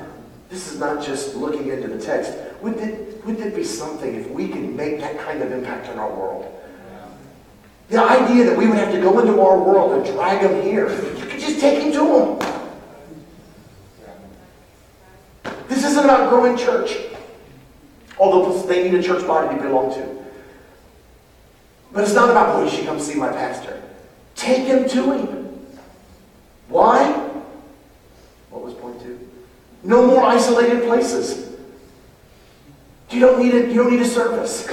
this 0.50 0.72
is 0.72 0.80
not 0.80 1.04
just 1.04 1.36
looking 1.36 1.70
into 1.70 1.88
the 1.88 2.00
text. 2.00 2.34
Wouldn't 2.62 2.82
it, 2.82 3.26
wouldn't 3.26 3.46
it 3.46 3.56
be 3.56 3.64
something 3.64 4.16
if 4.16 4.30
we 4.30 4.48
could 4.48 4.76
make 4.76 5.00
that 5.00 5.18
kind 5.20 5.42
of 5.42 5.52
impact 5.52 5.90
in 5.90 5.98
our 5.98 6.14
world? 6.14 6.52
The 7.90 8.02
idea 8.02 8.46
that 8.46 8.58
we 8.58 8.68
would 8.68 8.78
have 8.78 8.92
to 8.94 9.00
go 9.00 9.20
into 9.20 9.40
our 9.42 9.60
world 9.60 9.94
and 9.94 10.06
drag 10.06 10.42
them 10.42 10.62
here. 10.64 10.90
You 10.90 11.26
could 11.28 11.40
just 11.40 11.60
take 11.60 11.84
him 11.84 11.92
to 11.94 12.00
them. 12.00 12.40
This 15.68 15.84
isn't 15.84 16.04
about 16.04 16.30
growing 16.30 16.58
church. 16.58 16.98
Although 18.18 18.62
they 18.64 18.90
need 18.90 18.98
a 19.00 19.04
church 19.04 19.26
body 19.28 19.56
to 19.56 19.62
belong 19.62 19.94
to. 19.94 20.26
But 21.92 22.04
it's 22.04 22.14
not 22.14 22.30
about, 22.30 22.56
boy, 22.56 22.64
you 22.64 22.70
should 22.70 22.86
come 22.86 23.00
see 23.00 23.16
my 23.16 23.30
pastor. 23.30 23.82
Take 24.36 24.66
him 24.66 24.88
to 24.90 25.12
him. 25.14 25.68
Why? 26.68 27.12
What 28.50 28.64
was 28.64 28.74
point 28.74 29.02
two? 29.02 29.30
No 29.84 30.06
more 30.08 30.24
isolated 30.24 30.84
places. 30.84 31.56
You 33.12 33.20
don't 33.20 33.40
need 33.40 33.54
a, 33.54 33.68
you 33.68 33.76
don't 33.76 33.92
need 33.92 34.02
a 34.02 34.06
service. 34.06 34.68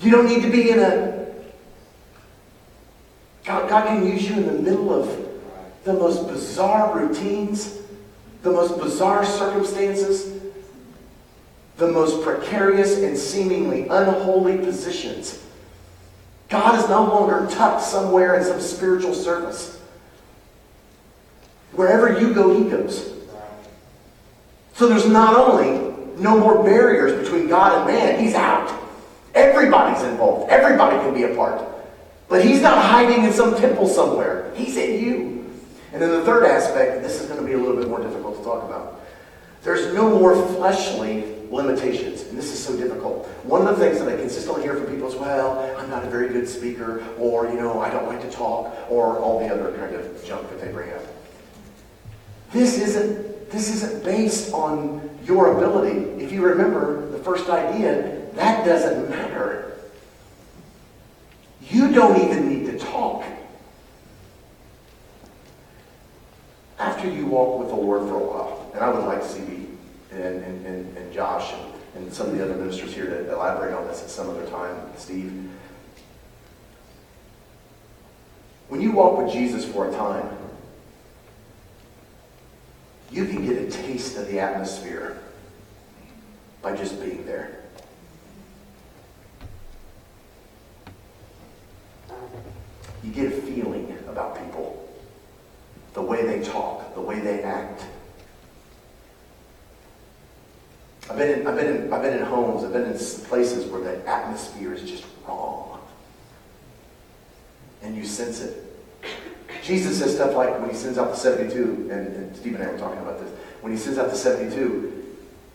You 0.00 0.10
don't 0.10 0.26
need 0.26 0.42
to 0.42 0.50
be 0.50 0.70
in 0.70 0.78
a. 0.78 1.26
God, 3.44 3.68
God 3.68 3.86
can 3.86 4.06
use 4.06 4.28
you 4.28 4.36
in 4.36 4.46
the 4.46 4.60
middle 4.60 4.92
of 4.92 5.26
the 5.84 5.92
most 5.92 6.26
bizarre 6.26 6.98
routines, 6.98 7.78
the 8.42 8.50
most 8.50 8.78
bizarre 8.78 9.24
circumstances, 9.24 10.40
the 11.76 11.88
most 11.88 12.22
precarious 12.24 12.98
and 12.98 13.16
seemingly 13.16 13.82
unholy 13.82 14.58
positions. 14.58 15.42
God 16.48 16.78
is 16.78 16.88
no 16.88 17.04
longer 17.04 17.48
tucked 17.50 17.82
somewhere 17.82 18.36
in 18.38 18.44
some 18.44 18.60
spiritual 18.60 19.14
service. 19.14 19.80
Wherever 21.72 22.18
you 22.18 22.34
go, 22.34 22.56
He 22.56 22.68
goes. 22.68 23.12
So 24.74 24.88
there's 24.88 25.08
not 25.08 25.36
only 25.36 25.94
no 26.20 26.38
more 26.38 26.62
barriers 26.62 27.22
between 27.22 27.48
God 27.48 27.78
and 27.78 27.86
man, 27.86 28.20
He's 28.22 28.34
out. 28.34 28.85
Everybody's 29.36 30.02
involved. 30.02 30.50
Everybody 30.50 30.96
can 30.96 31.14
be 31.14 31.24
a 31.24 31.36
part. 31.36 31.62
But 32.28 32.44
He's 32.44 32.62
not 32.62 32.82
hiding 32.84 33.24
in 33.24 33.32
some 33.32 33.54
temple 33.54 33.86
somewhere. 33.86 34.52
He's 34.56 34.76
in 34.76 35.04
you. 35.04 35.52
And 35.92 36.02
then 36.02 36.10
the 36.10 36.24
third 36.24 36.44
aspect, 36.44 37.02
this 37.02 37.20
is 37.20 37.28
going 37.28 37.40
to 37.40 37.46
be 37.46 37.52
a 37.52 37.58
little 37.58 37.76
bit 37.76 37.88
more 37.88 38.00
difficult 38.00 38.38
to 38.38 38.44
talk 38.44 38.64
about. 38.64 39.00
There's 39.62 39.94
no 39.94 40.18
more 40.18 40.34
fleshly 40.54 41.36
limitations. 41.50 42.22
And 42.22 42.36
this 42.36 42.52
is 42.52 42.58
so 42.58 42.76
difficult. 42.76 43.26
One 43.44 43.66
of 43.66 43.78
the 43.78 43.84
things 43.84 43.98
that 44.00 44.08
I 44.08 44.16
consistently 44.16 44.62
hear 44.62 44.74
from 44.74 44.92
people 44.92 45.08
is, 45.08 45.14
well, 45.14 45.74
I'm 45.78 45.88
not 45.88 46.04
a 46.04 46.10
very 46.10 46.28
good 46.28 46.48
speaker, 46.48 47.04
or, 47.18 47.48
you 47.48 47.54
know, 47.54 47.80
I 47.80 47.90
don't 47.90 48.06
like 48.06 48.20
to 48.22 48.30
talk, 48.30 48.74
or 48.88 49.18
all 49.18 49.38
the 49.38 49.52
other 49.52 49.76
kind 49.76 49.94
of 49.94 50.24
junk 50.24 50.48
that 50.50 50.60
they 50.60 50.72
bring 50.72 50.90
up. 50.92 51.02
This 52.52 52.78
isn't, 52.80 53.50
this 53.50 53.74
isn't 53.74 54.04
based 54.04 54.52
on 54.52 55.08
your 55.24 55.56
ability. 55.56 56.22
If 56.22 56.32
you 56.32 56.44
remember 56.44 57.08
the 57.10 57.18
first 57.18 57.48
idea, 57.48 58.25
that 58.36 58.64
doesn't 58.64 59.10
matter. 59.10 59.78
You 61.68 61.92
don't 61.92 62.20
even 62.22 62.48
need 62.48 62.70
to 62.70 62.78
talk. 62.78 63.24
After 66.78 67.10
you 67.10 67.26
walk 67.26 67.58
with 67.58 67.68
the 67.68 67.74
Lord 67.74 68.08
for 68.08 68.14
a 68.14 68.18
while, 68.18 68.70
and 68.74 68.84
I 68.84 68.90
would 68.90 69.04
like 69.04 69.22
to 69.22 69.28
see 69.28 69.66
and, 70.12 70.42
and, 70.42 70.66
and, 70.66 70.96
and 70.96 71.12
Josh 71.12 71.52
and, 71.52 72.04
and 72.04 72.12
some 72.12 72.28
of 72.28 72.36
the 72.36 72.44
other 72.44 72.54
ministers 72.54 72.94
here 72.94 73.06
to 73.06 73.32
elaborate 73.32 73.74
on 73.74 73.86
this 73.86 74.02
at 74.02 74.10
some 74.10 74.28
other 74.28 74.46
time, 74.46 74.76
Steve. 74.96 75.50
When 78.68 78.80
you 78.80 78.92
walk 78.92 79.18
with 79.18 79.32
Jesus 79.32 79.64
for 79.64 79.88
a 79.88 79.92
time, 79.92 80.28
you 83.10 83.26
can 83.26 83.46
get 83.46 83.56
a 83.62 83.70
taste 83.70 84.16
of 84.16 84.26
the 84.28 84.40
atmosphere 84.40 85.18
by 86.60 86.76
just 86.76 87.00
being 87.00 87.24
there. 87.24 87.60
You 93.04 93.12
get 93.12 93.26
a 93.26 93.30
feeling 93.30 93.96
about 94.08 94.36
people, 94.44 94.88
the 95.94 96.02
way 96.02 96.26
they 96.26 96.44
talk, 96.44 96.94
the 96.94 97.00
way 97.00 97.20
they 97.20 97.42
act. 97.42 97.84
I've 101.08 101.16
been, 101.16 101.46
in, 101.86 101.92
I've, 101.92 102.02
been 102.02 102.12
in, 102.14 102.22
I've 102.22 102.28
been 102.28 102.42
in 102.42 102.46
homes, 102.46 102.64
I've 102.64 102.72
been 102.72 102.84
in 102.84 102.98
places 103.28 103.66
where 103.66 103.80
the 103.80 104.08
atmosphere 104.08 104.74
is 104.74 104.82
just 104.82 105.04
wrong. 105.26 105.80
And 107.82 107.96
you 107.96 108.04
sense 108.04 108.40
it. 108.40 108.62
Jesus 109.62 109.98
says 109.98 110.14
stuff 110.14 110.34
like 110.34 110.58
when 110.60 110.70
he 110.70 110.76
sends 110.76 110.98
out 110.98 111.10
the 111.10 111.16
72, 111.16 111.88
and, 111.90 111.92
and 111.92 112.36
Steve 112.36 112.54
and 112.54 112.62
I 112.62 112.70
were 112.70 112.78
talking 112.78 113.00
about 113.00 113.20
this, 113.20 113.30
when 113.60 113.72
he 113.72 113.78
sends 113.78 113.98
out 113.98 114.10
the 114.10 114.16
72, 114.16 115.04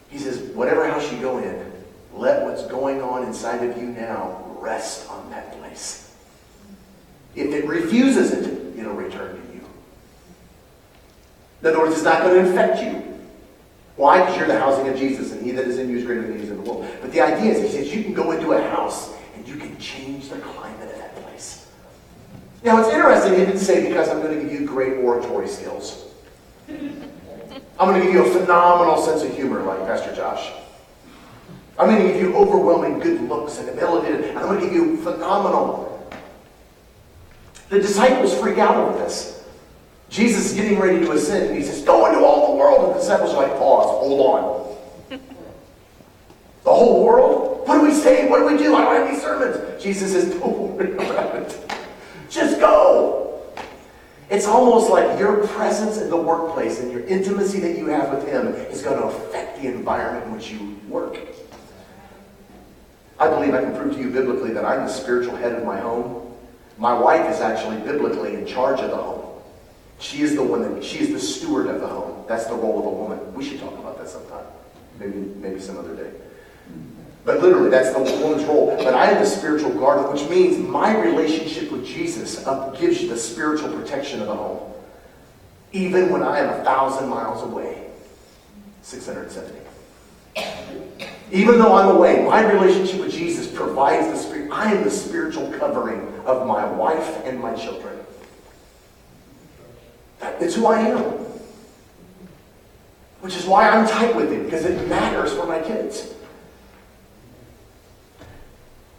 he 0.10 0.18
says, 0.18 0.40
whatever 0.54 0.88
house 0.90 1.12
you 1.12 1.20
go 1.20 1.38
in, 1.38 1.72
let 2.14 2.44
what's 2.44 2.66
going 2.68 3.02
on 3.02 3.24
inside 3.24 3.64
of 3.64 3.78
you 3.78 3.88
now 3.88 4.44
rest 4.60 5.10
on 5.10 5.30
that 5.32 5.58
place. 5.58 6.14
If 7.36 7.54
it 7.54 7.66
refuses 7.66 8.32
it, 8.32 8.78
it'll 8.78 8.94
return 8.94 9.36
to 9.36 9.54
you. 9.54 9.66
In 11.62 11.68
other 11.68 11.80
words, 11.80 11.94
it's 11.94 12.04
not 12.04 12.22
going 12.24 12.44
to 12.44 12.50
infect 12.50 12.84
you. 12.84 13.11
Why? 13.96 14.20
Because 14.20 14.38
you're 14.38 14.48
the 14.48 14.60
housing 14.60 14.88
of 14.88 14.98
Jesus, 14.98 15.32
and 15.32 15.42
he 15.44 15.52
that 15.52 15.68
is 15.68 15.78
in 15.78 15.90
you 15.90 15.98
is 15.98 16.06
greater 16.06 16.24
than 16.24 16.38
he 16.38 16.44
is 16.44 16.50
in 16.50 16.64
the 16.64 16.70
world. 16.70 16.88
But 17.02 17.12
the 17.12 17.22
idea 17.22 17.52
is, 17.52 17.62
he 17.62 17.78
says, 17.78 17.94
you 17.94 18.04
can 18.04 18.14
go 18.14 18.32
into 18.32 18.52
a 18.54 18.62
house 18.70 19.14
and 19.36 19.48
you 19.48 19.56
can 19.56 19.78
change 19.78 20.30
the 20.30 20.38
climate 20.38 20.90
of 20.90 20.98
that 20.98 21.16
place. 21.18 21.70
Now, 22.64 22.80
it's 22.80 22.90
interesting, 22.90 23.34
he 23.34 23.46
didn't 23.46 23.60
say, 23.60 23.88
because 23.88 24.10
I'm 24.10 24.22
going 24.22 24.38
to 24.38 24.44
give 24.44 24.52
you 24.60 24.66
great 24.66 24.94
oratory 24.98 25.48
skills. 25.48 26.06
I'm 26.70 27.90
going 27.90 28.00
to 28.00 28.06
give 28.06 28.14
you 28.14 28.26
a 28.26 28.40
phenomenal 28.40 28.98
sense 29.02 29.24
of 29.24 29.36
humor, 29.36 29.62
like 29.64 29.80
Pastor 29.88 30.16
Josh. 30.16 30.52
I'm 31.80 31.90
going 31.90 32.06
to 32.06 32.14
give 32.14 32.22
you 32.22 32.36
overwhelming 32.36 33.00
good 33.00 33.22
looks 33.22 33.58
and 33.58 33.68
ability, 33.70 34.14
and 34.14 34.38
I'm 34.38 34.46
going 34.46 34.60
to 34.60 34.66
give 34.66 34.74
you 34.74 34.98
phenomenal. 34.98 35.90
The 37.70 37.80
disciples 37.80 38.38
freak 38.40 38.58
out 38.58 38.76
over 38.76 38.98
this. 39.00 39.41
Jesus 40.12 40.52
is 40.52 40.54
getting 40.54 40.78
ready 40.78 41.00
to 41.00 41.12
ascend, 41.14 41.48
and 41.48 41.58
he 41.58 41.64
says, 41.64 41.82
Go 41.84 42.06
into 42.06 42.20
all 42.20 42.52
the 42.52 42.58
world. 42.60 42.84
And 42.86 42.96
the 42.96 43.00
disciples 43.00 43.34
are 43.34 43.48
like, 43.48 43.58
Pause, 43.58 43.86
hold 43.86 44.20
on. 44.20 45.20
the 46.66 46.74
whole 46.74 47.06
world? 47.06 47.66
What 47.66 47.80
do 47.80 47.84
we 47.84 47.94
say? 47.94 48.28
What 48.28 48.40
do 48.40 48.46
we 48.46 48.62
do? 48.62 48.76
I 48.76 48.84
don't 48.84 48.96
have 48.96 49.08
any 49.08 49.18
sermons. 49.18 49.82
Jesus 49.82 50.12
says, 50.12 50.36
Don't 50.36 50.76
worry 50.76 50.94
about 50.94 51.38
it. 51.38 51.58
Just 52.30 52.60
go. 52.60 53.42
It's 54.30 54.46
almost 54.46 54.90
like 54.90 55.18
your 55.18 55.48
presence 55.48 55.98
in 55.98 56.10
the 56.10 56.18
workplace 56.18 56.82
and 56.82 56.92
your 56.92 57.06
intimacy 57.06 57.62
that 57.62 57.78
you 57.78 57.88
have 57.88 58.14
with 58.14 58.28
Him 58.28 58.48
is 58.48 58.82
going 58.82 59.00
to 59.00 59.08
affect 59.08 59.62
the 59.62 59.68
environment 59.68 60.26
in 60.26 60.34
which 60.34 60.52
you 60.52 60.78
work. 60.90 61.18
I 63.18 63.30
believe 63.30 63.54
I 63.54 63.62
can 63.62 63.76
prove 63.76 63.94
to 63.96 64.00
you 64.00 64.10
biblically 64.10 64.52
that 64.52 64.66
I'm 64.66 64.88
the 64.88 64.92
spiritual 64.92 65.38
head 65.38 65.54
of 65.54 65.64
my 65.64 65.80
home. 65.80 66.34
My 66.78 66.94
wife 66.94 67.34
is 67.34 67.40
actually 67.40 67.78
biblically 67.78 68.34
in 68.34 68.46
charge 68.46 68.82
of 68.82 68.90
the 68.90 68.98
home. 68.98 69.21
She 70.02 70.24
is 70.24 70.36
the 70.36 70.44
one 70.44 70.62
that 70.64 70.84
she 70.84 71.00
is 71.00 71.12
the 71.12 71.20
steward 71.20 71.68
of 71.68 71.80
the 71.80 71.88
home. 71.88 72.26
That's 72.28 72.46
the 72.46 72.56
role 72.56 72.80
of 72.80 72.86
a 72.86 72.90
woman. 72.90 73.34
We 73.36 73.46
should 73.48 73.60
talk 73.60 73.78
about 73.78 74.00
that 74.00 74.10
sometime. 74.10 74.46
Maybe 75.00 75.20
maybe 75.38 75.60
some 75.62 75.78
other 75.78 75.96
day. 75.96 76.10
But 77.24 77.40
literally, 77.40 77.70
that's 77.70 77.94
the 77.94 78.00
woman's 78.00 78.44
role. 78.46 78.76
But 78.78 78.96
I 78.96 79.12
am 79.12 79.22
the 79.22 79.30
spiritual 79.30 79.70
guardian, 79.72 80.12
which 80.12 80.28
means 80.28 80.58
my 80.58 81.00
relationship 81.00 81.72
with 81.72 81.86
Jesus 81.86 82.44
gives 82.80 83.00
you 83.00 83.10
the 83.10 83.18
spiritual 83.18 83.72
protection 83.78 84.22
of 84.22 84.28
the 84.28 84.36
home. 84.36 84.74
Even 85.72 86.10
when 86.10 86.24
I 86.24 86.40
am 86.40 86.50
a 86.50 86.64
thousand 86.64 87.08
miles 87.08 87.44
away. 87.44 87.92
670. 88.82 89.60
Even 91.32 91.60
though 91.60 91.76
I'm 91.76 91.96
away, 91.96 92.26
my 92.26 92.42
relationship 92.52 93.00
with 93.00 93.12
Jesus 93.12 93.48
provides 93.48 94.08
the 94.08 94.18
spirit. 94.18 94.52
I 94.52 94.74
am 94.74 94.84
the 94.84 94.90
spiritual 94.90 95.52
covering 95.60 96.12
of 96.26 96.48
my 96.48 96.66
wife 96.66 97.24
and 97.24 97.40
my 97.40 97.54
children. 97.54 98.01
It's 100.22 100.56
who 100.56 100.68
I 100.68 100.80
am. 100.80 101.02
Which 103.22 103.36
is 103.36 103.46
why 103.46 103.70
I'm 103.70 103.88
tight 103.88 104.16
with 104.16 104.32
it, 104.32 104.46
because 104.46 104.66
it 104.66 104.88
matters 104.88 105.34
for 105.34 105.46
my 105.46 105.60
kids. 105.60 106.14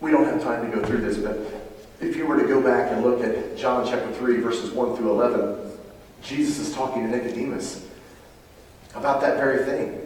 We 0.01 0.11
don't 0.11 0.25
have 0.25 0.43
time 0.43 0.69
to 0.69 0.77
go 0.77 0.85
through 0.85 1.01
this, 1.01 1.19
but 1.19 1.39
if 2.01 2.17
you 2.17 2.27
were 2.27 2.41
to 2.41 2.47
go 2.47 2.61
back 2.61 2.93
and 2.93 3.03
look 3.03 3.23
at 3.23 3.57
John 3.57 3.87
chapter 3.87 4.13
3, 4.13 4.39
verses 4.39 4.71
1 4.71 4.97
through 4.97 5.11
11, 5.11 5.73
Jesus 6.23 6.59
is 6.59 6.75
talking 6.75 7.03
to 7.03 7.09
Nicodemus 7.09 7.87
about 8.95 9.21
that 9.21 9.37
very 9.37 9.65
thing. 9.65 9.99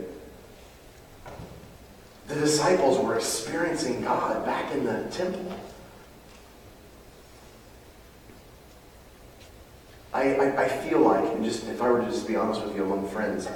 The 2.28 2.34
disciples 2.34 2.98
were 2.98 3.16
experiencing 3.16 4.02
God 4.02 4.44
back 4.44 4.72
in 4.72 4.84
the 4.84 5.04
temple. 5.10 5.52
I, 10.16 10.34
I, 10.34 10.64
I, 10.64 10.68
feel 10.68 11.00
like, 11.00 11.22
and 11.34 11.44
just 11.44 11.68
if 11.68 11.82
I 11.82 11.90
were 11.90 12.00
to 12.00 12.06
just 12.06 12.26
be 12.26 12.36
honest 12.36 12.64
with 12.64 12.74
you 12.74 12.84
among 12.84 13.06
friends, 13.06 13.46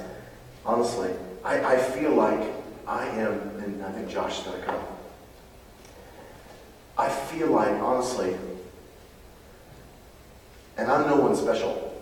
honestly, 0.63 1.09
I, 1.43 1.73
I 1.73 1.77
feel 1.77 2.13
like 2.13 2.39
I 2.87 3.07
am, 3.07 3.33
and 3.57 3.83
I 3.83 3.91
think 3.91 4.07
Josh 4.07 4.37
is 4.37 4.45
going 4.45 4.59
to 4.59 4.67
come. 4.67 4.79
I 6.99 7.09
feel 7.09 7.47
like, 7.47 7.73
honestly, 7.81 8.35
and 10.77 10.91
I'm 10.91 11.07
no 11.07 11.15
one 11.15 11.35
special, 11.35 11.99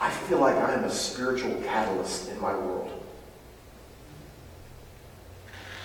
I 0.00 0.10
feel 0.10 0.38
like 0.38 0.54
I 0.54 0.74
am 0.74 0.84
a 0.84 0.90
spiritual 0.90 1.60
catalyst 1.62 2.30
in 2.30 2.40
my 2.40 2.56
world 2.56 3.02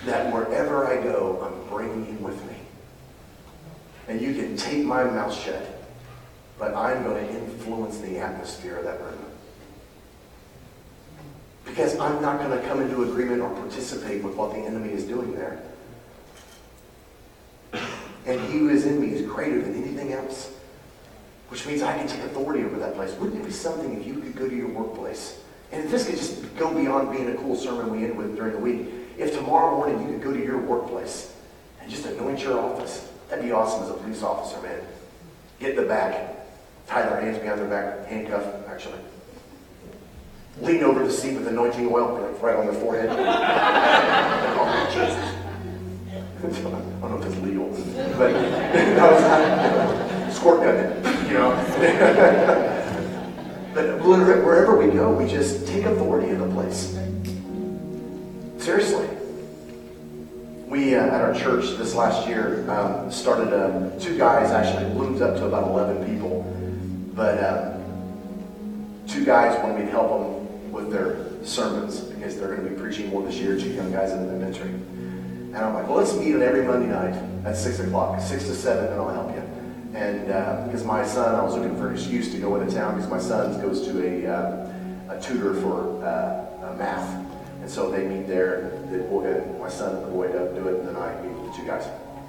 that 0.05 0.31
wherever 0.31 0.85
I 0.85 1.01
go, 1.01 1.41
I'm 1.43 1.67
bringing 1.75 2.05
him 2.05 2.21
with 2.21 2.45
me. 2.45 2.57
And 4.07 4.21
you 4.21 4.35
can 4.35 4.55
take 4.55 4.85
my 4.85 5.03
mouth 5.03 5.33
shut, 5.33 5.80
but 6.61 6.75
I'm 6.75 7.03
going 7.03 7.25
to 7.25 7.33
influence 7.33 7.97
the 7.97 8.19
atmosphere 8.19 8.77
of 8.77 8.83
that 8.83 9.01
room. 9.01 9.17
Because 11.65 11.97
I'm 11.97 12.21
not 12.21 12.37
going 12.37 12.51
to 12.51 12.63
come 12.67 12.81
into 12.81 13.01
agreement 13.01 13.41
or 13.41 13.49
participate 13.49 14.23
with 14.23 14.35
what 14.35 14.53
the 14.53 14.59
enemy 14.59 14.93
is 14.93 15.03
doing 15.05 15.33
there. 15.33 15.59
And 18.27 18.39
he 18.41 18.59
who 18.59 18.69
is 18.69 18.85
in 18.85 19.01
me 19.01 19.11
is 19.11 19.27
greater 19.27 19.59
than 19.59 19.73
anything 19.73 20.13
else. 20.13 20.51
Which 21.49 21.65
means 21.65 21.81
I 21.81 21.97
can 21.97 22.07
take 22.07 22.19
authority 22.25 22.63
over 22.63 22.77
that 22.77 22.93
place. 22.93 23.11
Wouldn't 23.13 23.41
it 23.41 23.45
be 23.45 23.51
something 23.51 23.99
if 23.99 24.05
you 24.05 24.19
could 24.19 24.35
go 24.35 24.47
to 24.47 24.55
your 24.55 24.67
workplace? 24.67 25.41
And 25.71 25.83
if 25.83 25.89
this 25.89 26.05
could 26.05 26.17
just 26.17 26.55
go 26.57 26.71
beyond 26.71 27.11
being 27.11 27.31
a 27.31 27.35
cool 27.37 27.55
sermon 27.55 27.89
we 27.89 28.05
end 28.05 28.15
with 28.15 28.35
during 28.35 28.53
the 28.53 28.59
week, 28.59 28.87
if 29.17 29.35
tomorrow 29.35 29.77
morning 29.77 29.99
you 30.03 30.13
could 30.13 30.21
go 30.21 30.31
to 30.31 30.43
your 30.43 30.59
workplace 30.59 31.35
and 31.81 31.89
just 31.89 32.05
anoint 32.05 32.43
your 32.43 32.59
office, 32.59 33.09
that'd 33.29 33.43
be 33.43 33.51
awesome 33.51 33.81
as 33.81 33.89
a 33.89 33.93
police 33.95 34.21
officer, 34.21 34.61
man. 34.61 34.79
Get 35.59 35.71
in 35.71 35.75
the 35.77 35.83
back, 35.83 36.40
tie 36.87 37.03
their 37.03 37.21
hands 37.21 37.37
behind 37.37 37.59
their 37.59 37.67
back, 37.67 38.07
handcuff, 38.07 38.45
actually. 38.67 38.97
Lean 40.59 40.83
over 40.83 41.05
the 41.05 41.11
seat 41.11 41.35
with 41.35 41.47
anointing 41.47 41.87
oil 41.91 42.17
right 42.41 42.55
on 42.55 42.65
their 42.65 42.75
forehead. 42.75 43.09
oh, 43.11 44.89
Jesus. 44.93 45.35
I 46.43 46.45
don't 47.01 47.11
know 47.11 47.19
if 47.19 47.25
it's 47.25 47.37
legal, 47.41 47.69
but 48.17 48.33
was 48.33 49.21
not 49.21 50.33
squirt 50.33 50.63
gun 50.63 51.01
you 51.31 51.37
know. 51.37 51.51
but 53.73 54.03
wherever 54.03 54.77
we 54.77 54.91
go, 54.91 55.13
we 55.13 55.25
just 55.27 55.67
take 55.67 55.85
authority 55.85 56.29
in 56.29 56.39
the 56.39 56.47
place. 56.47 56.97
Seriously. 58.57 59.07
We, 60.67 60.95
uh, 60.95 61.05
at 61.05 61.21
our 61.21 61.33
church 61.33 61.77
this 61.77 61.95
last 61.95 62.27
year, 62.27 62.69
um, 62.69 63.09
started 63.11 63.53
uh, 63.53 63.97
two 63.99 64.17
guys, 64.17 64.51
actually, 64.51 64.89
blooms 64.93 65.21
up 65.21 65.35
to 65.37 65.45
about 65.45 65.67
11 65.67 66.05
people. 66.05 66.45
But 67.13 67.37
uh, 67.37 67.77
two 69.07 69.25
guys 69.25 69.61
wanted 69.61 69.79
me 69.79 69.85
to 69.85 69.91
help 69.91 70.09
them 70.09 70.71
with 70.71 70.91
their 70.91 71.27
sermons 71.45 71.99
because 72.01 72.37
they're 72.37 72.55
going 72.55 72.67
to 72.67 72.69
be 72.69 72.79
preaching 72.79 73.09
more 73.09 73.23
this 73.23 73.35
year, 73.35 73.59
two 73.59 73.69
young 73.69 73.91
guys 73.91 74.11
in 74.11 74.25
the 74.25 74.33
ministry. 74.33 74.69
And 74.69 75.57
I'm 75.57 75.73
like, 75.73 75.87
well, 75.87 75.97
let's 75.97 76.13
meet 76.15 76.33
on 76.35 76.41
every 76.41 76.65
Monday 76.65 76.87
night 76.87 77.15
at 77.45 77.57
6 77.57 77.79
o'clock, 77.79 78.21
6 78.21 78.43
to 78.45 78.55
7, 78.55 78.85
and 78.85 78.95
I'll 78.95 79.09
help 79.09 79.35
you. 79.35 79.43
And 79.93 80.31
uh, 80.31 80.63
because 80.65 80.85
my 80.85 81.05
son, 81.05 81.35
I 81.35 81.43
was 81.43 81.55
looking 81.55 81.75
for 81.77 81.89
an 81.89 81.95
excuse 81.95 82.31
to 82.31 82.37
go 82.39 82.55
into 82.55 82.73
town 82.73 82.95
because 82.95 83.09
my 83.09 83.19
son 83.19 83.59
goes 83.61 83.85
to 83.87 84.25
a, 84.25 84.31
uh, 84.31 85.17
a 85.17 85.21
tutor 85.21 85.53
for 85.55 86.01
uh, 86.05 86.75
math 86.77 87.21
and 87.61 87.69
so 87.69 87.91
they 87.91 88.07
meet 88.07 88.27
there, 88.27 88.71
and 88.73 88.91
the 88.91 88.97
boy, 89.03 89.43
my 89.59 89.69
son 89.69 89.95
and 89.95 90.05
the 90.05 90.09
boy 90.09 90.27
to 90.27 90.51
do 90.55 90.67
it, 90.67 90.79
and 90.79 90.87
then 90.87 90.95
I 90.95 91.21
meet 91.21 91.45
the 91.45 91.55
two 91.55 91.65
guys. 91.65 91.87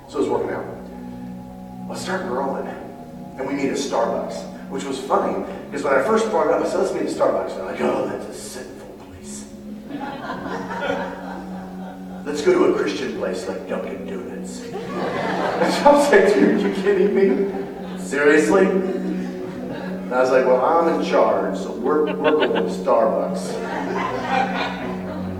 So 0.09 0.21
it's 0.21 0.29
working 0.29 0.51
out. 0.51 0.67
Let's 1.89 2.03
start 2.03 2.27
growing. 2.27 2.67
And 2.67 3.49
we 3.49 3.55
meet 3.55 3.71
at 3.71 3.79
Starbucks, 3.79 4.52
which 4.73 4.85
was 4.85 4.99
funny, 4.99 5.45
because 5.67 5.85
when 5.85 5.93
I 5.93 6.03
first 6.03 6.31
brought 6.31 6.47
it 6.47 6.55
up, 6.55 6.65
I 6.65 6.69
said, 6.69 6.81
let's 6.81 6.95
meet 6.95 7.03
at 7.03 7.09
Starbucks. 7.09 7.51
And 7.51 7.59
they're 7.59 7.67
like, 7.67 7.83
oh, 7.83 8.07
that's 8.09 8.25
a 8.25 8.33
sinful 8.33 8.89
place. 9.05 9.45
let's 12.25 12.41
go 12.41 12.55
to 12.55 12.65
a 12.73 12.79
Christian 12.79 13.19
place 13.19 13.47
like 13.47 13.69
Dunkin' 13.69 14.07
Donuts. 14.07 14.63
and 14.63 15.75
so 15.75 15.85
I 15.85 15.93
was 15.93 16.11
like, 16.11 16.33
dude, 16.33 16.65
are 16.65 16.69
you 16.69 16.75
kidding 16.75 17.15
me? 17.15 17.51
Seriously? 18.03 18.67
And 18.67 20.15
I 20.15 20.23
was 20.23 20.31
like, 20.31 20.47
well, 20.47 20.65
I'm 20.65 20.89
in 20.99 21.05
charge, 21.07 21.59
so 21.59 21.73
we're, 21.73 22.07
we're 22.07 22.31
going 22.31 22.55
to 22.55 22.63
Starbucks. 22.71 23.53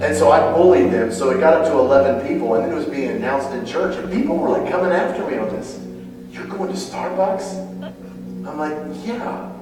And 0.03 0.15
so 0.15 0.31
I 0.31 0.53
bullied 0.53 0.91
them. 0.91 1.11
So 1.11 1.31
it 1.31 1.41
got 1.41 1.55
up 1.55 1.65
to 1.69 1.79
11 1.79 2.29
people, 2.29 2.55
and 2.55 2.65
then 2.65 2.73
it 2.73 2.75
was 2.75 2.85
being 2.85 3.09
announced 3.09 3.51
in 3.53 3.65
church. 3.65 3.97
And 3.97 4.13
people 4.13 4.37
were 4.37 4.51
like 4.51 4.71
coming 4.71 4.93
after 4.93 5.27
me 5.27 5.39
on 5.39 5.49
this. 5.49 5.79
You're 6.33 6.49
going 6.49 6.69
to 6.69 6.77
Starbucks? 6.79 7.72
I'm 8.47 8.59
like, 8.59 8.77
yeah. 9.07 9.53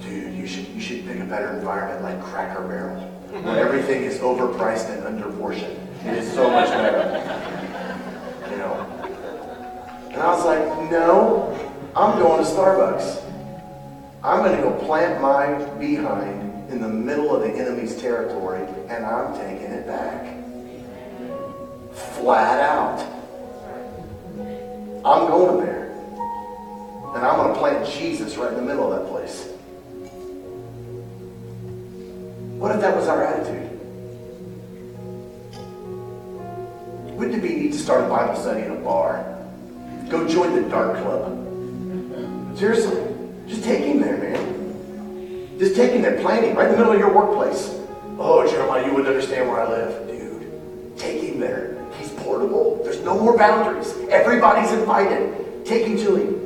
Dude, 0.00 0.34
you 0.34 0.46
should 0.46 0.68
you 0.68 0.80
should 0.80 1.06
pick 1.06 1.20
a 1.20 1.24
better 1.24 1.50
environment 1.56 2.02
like 2.02 2.22
Cracker 2.22 2.66
Barrel, 2.66 3.00
where 3.42 3.58
everything 3.58 4.02
is 4.02 4.18
overpriced 4.18 4.90
and 4.90 5.02
underportioned. 5.04 5.78
It 6.04 6.18
is 6.18 6.32
so 6.32 6.50
much 6.50 6.68
better. 6.68 7.18
You 8.50 8.56
know. 8.58 8.86
And 10.10 10.22
I 10.22 10.34
was 10.34 10.44
like, 10.44 10.90
no, 10.90 11.54
I'm 11.94 12.18
going 12.18 12.42
to 12.42 12.50
Starbucks. 12.50 13.24
I'm 14.24 14.42
going 14.42 14.56
to 14.56 14.62
go 14.62 14.72
plant 14.84 15.20
my 15.20 15.64
behind 15.78 16.70
in 16.72 16.80
the 16.80 16.88
middle 16.88 17.34
of 17.34 17.42
the 17.42 17.50
enemy's 17.56 18.00
territory, 18.00 18.66
and 18.88 19.04
I'm 19.04 19.34
taking 19.34 19.70
it 19.70 19.86
back. 19.86 20.34
Flat 21.92 22.60
out. 22.60 23.00
I'm 25.04 25.28
going 25.28 25.64
there. 25.64 25.77
And 27.14 27.24
I'm 27.26 27.36
going 27.36 27.52
to 27.52 27.58
plant 27.58 27.88
Jesus 27.88 28.36
right 28.36 28.52
in 28.52 28.56
the 28.56 28.62
middle 28.62 28.92
of 28.92 29.00
that 29.00 29.08
place. 29.10 29.46
What 32.58 32.74
if 32.74 32.80
that 32.80 32.94
was 32.96 33.08
our 33.08 33.24
attitude? 33.24 33.70
Wouldn't 37.16 37.36
it 37.36 37.42
be 37.42 37.54
neat 37.54 37.72
to 37.72 37.78
start 37.78 38.04
a 38.04 38.08
Bible 38.08 38.36
study 38.36 38.62
in 38.62 38.72
a 38.72 38.76
bar? 38.76 39.24
Go 40.08 40.28
join 40.28 40.54
the 40.60 40.68
dark 40.68 41.02
Club. 41.02 42.56
Seriously, 42.56 43.02
just 43.46 43.64
take 43.64 43.84
him 43.84 44.00
there, 44.00 44.16
man. 44.18 45.58
Just 45.58 45.76
take 45.76 45.92
him 45.92 46.02
there, 46.02 46.20
planting 46.20 46.54
right 46.54 46.66
in 46.66 46.72
the 46.72 46.78
middle 46.78 46.92
of 46.92 46.98
your 46.98 47.12
workplace. 47.12 47.74
Oh, 48.18 48.48
Jeremiah, 48.48 48.84
you 48.84 48.92
wouldn't 48.92 49.08
understand 49.08 49.48
where 49.48 49.60
I 49.60 49.68
live. 49.68 50.08
Dude, 50.08 50.98
take 50.98 51.22
him 51.22 51.40
there. 51.40 51.84
He's 51.98 52.10
portable. 52.10 52.80
There's 52.84 53.00
no 53.02 53.18
more 53.18 53.36
boundaries. 53.36 53.94
Everybody's 54.10 54.72
invited. 54.72 55.64
Take 55.64 55.86
him 55.86 55.96
to 55.98 56.16
him. 56.16 56.37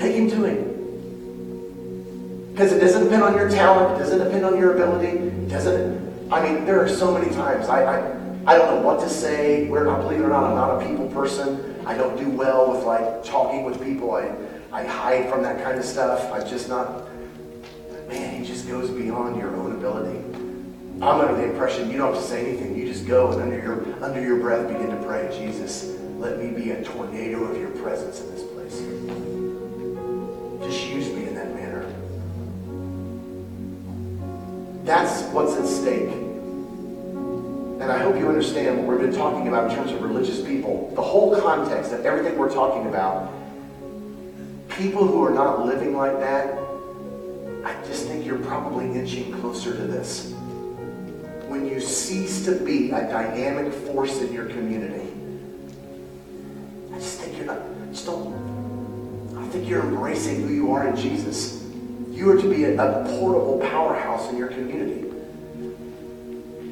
Take 0.00 0.16
him 0.16 0.30
to 0.30 0.44
him. 0.44 0.70
Because 2.52 2.72
it 2.72 2.80
doesn't 2.80 3.04
depend 3.04 3.22
on 3.22 3.34
your 3.34 3.50
talent. 3.50 3.96
It 3.96 3.98
doesn't 3.98 4.18
depend 4.18 4.46
on 4.46 4.58
your 4.58 4.72
ability. 4.72 5.18
It 5.18 5.48
doesn't. 5.50 6.32
I 6.32 6.42
mean, 6.42 6.64
there 6.64 6.82
are 6.82 6.88
so 6.88 7.12
many 7.12 7.30
times 7.34 7.68
I, 7.68 7.84
I, 7.84 8.16
I 8.46 8.56
don't 8.56 8.74
know 8.74 8.80
what 8.80 9.00
to 9.00 9.10
say. 9.10 9.68
We're 9.68 9.84
not, 9.84 10.00
believe 10.00 10.20
it 10.20 10.24
or 10.24 10.30
not, 10.30 10.44
I'm 10.44 10.54
not 10.54 10.82
a 10.82 10.88
people 10.88 11.06
person. 11.08 11.76
I 11.84 11.98
don't 11.98 12.16
do 12.16 12.30
well 12.30 12.72
with 12.72 12.84
like 12.84 13.22
talking 13.24 13.62
with 13.62 13.82
people. 13.82 14.14
I, 14.14 14.34
I 14.72 14.86
hide 14.86 15.28
from 15.28 15.42
that 15.42 15.62
kind 15.62 15.78
of 15.78 15.84
stuff. 15.84 16.32
I'm 16.32 16.48
just 16.48 16.70
not. 16.70 17.06
Man, 18.08 18.40
he 18.40 18.46
just 18.46 18.66
goes 18.66 18.88
beyond 18.88 19.36
your 19.36 19.54
own 19.54 19.72
ability. 19.72 20.18
I'm 21.02 21.20
under 21.20 21.36
the 21.36 21.44
impression 21.44 21.90
you 21.90 21.98
don't 21.98 22.14
have 22.14 22.22
to 22.22 22.28
say 22.28 22.48
anything. 22.48 22.74
You 22.74 22.86
just 22.86 23.06
go 23.06 23.32
and 23.32 23.42
under 23.42 23.58
your 23.58 24.02
under 24.02 24.22
your 24.22 24.38
breath 24.38 24.66
begin 24.66 24.88
to 24.90 25.02
pray. 25.04 25.28
Jesus, 25.36 25.98
let 26.16 26.38
me 26.38 26.50
be 26.50 26.70
a 26.70 26.82
tornado 26.82 27.44
of 27.44 27.58
your 27.58 27.70
presence 27.70 28.20
in 28.20 28.30
this 28.34 28.49
use 30.76 31.10
me 31.10 31.26
in 31.26 31.34
that 31.34 31.54
manner. 31.54 31.86
That's 34.84 35.22
what's 35.32 35.56
at 35.56 35.66
stake. 35.66 36.10
And 37.80 37.90
I 37.90 37.98
hope 37.98 38.16
you 38.16 38.28
understand 38.28 38.78
what 38.78 38.86
we've 38.86 39.10
been 39.10 39.18
talking 39.18 39.48
about 39.48 39.70
in 39.70 39.76
terms 39.76 39.90
of 39.92 40.02
religious 40.02 40.42
people. 40.42 40.92
The 40.94 41.02
whole 41.02 41.34
context 41.40 41.92
of 41.92 42.04
everything 42.04 42.36
we're 42.38 42.52
talking 42.52 42.86
about. 42.88 43.32
People 44.68 45.06
who 45.06 45.24
are 45.24 45.30
not 45.30 45.64
living 45.64 45.96
like 45.96 46.18
that, 46.20 46.58
I 47.64 47.74
just 47.86 48.06
think 48.06 48.26
you're 48.26 48.38
probably 48.38 48.86
inching 48.86 49.32
closer 49.40 49.74
to 49.74 49.86
this. 49.86 50.32
When 51.48 51.66
you 51.66 51.80
cease 51.80 52.44
to 52.44 52.52
be 52.52 52.90
a 52.90 53.00
dynamic 53.02 53.72
force 53.72 54.20
in 54.20 54.32
your 54.32 54.46
community, 54.46 55.10
I 56.92 56.98
just 56.98 57.20
think 57.20 57.36
you're 57.36 57.46
not, 57.46 57.60
just 57.92 58.06
don't, 58.06 58.49
I 59.40 59.46
think 59.48 59.68
you're 59.68 59.80
embracing 59.80 60.46
who 60.46 60.52
you 60.52 60.72
are 60.72 60.86
in 60.86 60.96
Jesus. 60.96 61.64
You 62.10 62.30
are 62.30 62.40
to 62.40 62.48
be 62.48 62.64
a, 62.64 62.74
a 62.74 63.04
portable 63.08 63.58
powerhouse 63.60 64.30
in 64.30 64.36
your 64.36 64.48
community. 64.48 65.06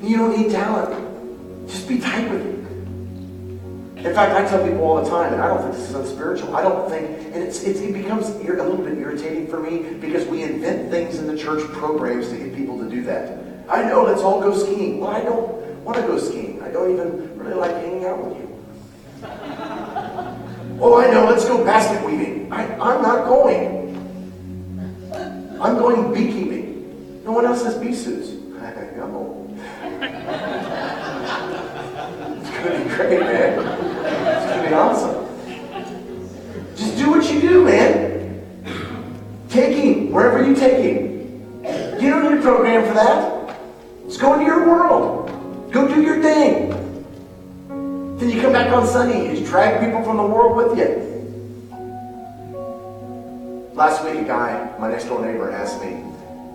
You 0.07 0.17
don't 0.17 0.39
need 0.39 0.53
talent. 0.53 1.69
Just 1.69 1.89
be 1.89 1.99
tight 1.99 2.31
with 2.31 2.47
it. 2.47 4.05
In 4.07 4.15
fact, 4.15 4.33
I 4.33 4.49
tell 4.49 4.63
people 4.65 4.85
all 4.85 5.03
the 5.03 5.11
time, 5.11 5.33
and 5.33 5.43
I 5.43 5.49
don't 5.49 5.63
think 5.63 5.73
this 5.75 5.89
is 5.89 5.95
unspiritual. 5.95 6.55
I 6.55 6.63
don't 6.63 6.89
think, 6.89 7.35
and 7.35 7.43
it's, 7.43 7.63
it's, 7.65 7.81
it 7.81 7.93
becomes 7.93 8.29
a 8.29 8.39
little 8.39 8.77
bit 8.77 8.97
irritating 8.97 9.49
for 9.49 9.61
me 9.61 9.95
because 9.95 10.25
we 10.27 10.45
invent 10.45 10.91
things 10.91 11.19
in 11.19 11.27
the 11.27 11.37
church 11.37 11.65
programs 11.73 12.29
to 12.29 12.37
get 12.37 12.55
people 12.55 12.79
to 12.79 12.89
do 12.89 13.03
that. 13.05 13.39
I 13.69 13.83
know, 13.83 14.05
let's 14.05 14.23
all 14.23 14.41
go 14.41 14.57
skiing. 14.57 15.01
Well, 15.01 15.11
I 15.11 15.21
don't 15.23 15.51
want 15.85 15.97
to 15.99 16.03
go 16.03 16.19
skiing. 16.19 16.63
I 16.63 16.71
don't 16.71 16.93
even 16.93 17.39
really 17.39 17.55
like 17.55 17.73
hanging 17.73 18.05
out 18.05 18.25
with 18.25 18.37
you. 18.39 18.65
oh, 20.81 21.03
I 21.03 21.11
know, 21.11 21.25
let's 21.29 21.45
go 21.45 21.65
basket 21.65 22.07
weaving. 22.07 22.38
I, 22.51 22.65
I'm 22.75 23.03
not 23.03 23.27
going. 23.27 23.89
I'm 25.61 25.77
going 25.77 26.15
beekeeping. 26.15 27.23
No 27.25 27.33
one 27.33 27.45
else 27.45 27.63
has 27.65 27.77
bee 27.77 27.95
suits. 27.95 28.29
I 28.61 28.97
know. 28.97 29.47
it's 32.41 32.51
going 32.51 32.73
to 32.73 32.85
be 32.85 32.95
great, 32.95 33.21
man. 33.21 33.59
It's 33.59 34.47
going 34.47 34.63
to 34.63 34.69
be 34.69 34.75
awesome. 34.75 35.27
Just 36.77 36.97
do 36.97 37.11
what 37.11 37.31
you 37.31 37.41
do, 37.41 37.65
man. 37.65 38.43
Take 39.49 39.77
him 39.77 40.13
wherever 40.13 40.45
you 40.47 40.55
take 40.55 40.85
him. 40.85 41.09
You 42.01 42.11
don't 42.11 42.33
need 42.33 42.39
a 42.39 42.43
program 42.43 42.87
for 42.87 42.95
that. 42.95 43.59
Just 44.07 44.21
go 44.21 44.35
into 44.35 44.47
your 44.47 44.67
world. 44.67 45.29
Go 45.73 45.87
do 45.87 46.01
your 46.01 46.23
thing. 46.23 46.71
Then 48.19 48.31
you 48.31 48.41
come 48.41 48.53
back 48.53 48.73
on 48.73 48.87
Sunday. 48.87 49.39
You 49.39 49.45
drag 49.45 49.85
people 49.85 50.03
from 50.03 50.17
the 50.17 50.27
world 50.27 50.57
with 50.57 50.79
you. 50.79 51.18
Last 53.79 54.05
week, 54.05 54.17
a 54.17 54.25
guy, 54.25 54.77
my 54.81 54.91
next 54.91 55.05
door 55.05 55.25
neighbor, 55.25 55.53
asked 55.53 55.81
me, 55.81 56.03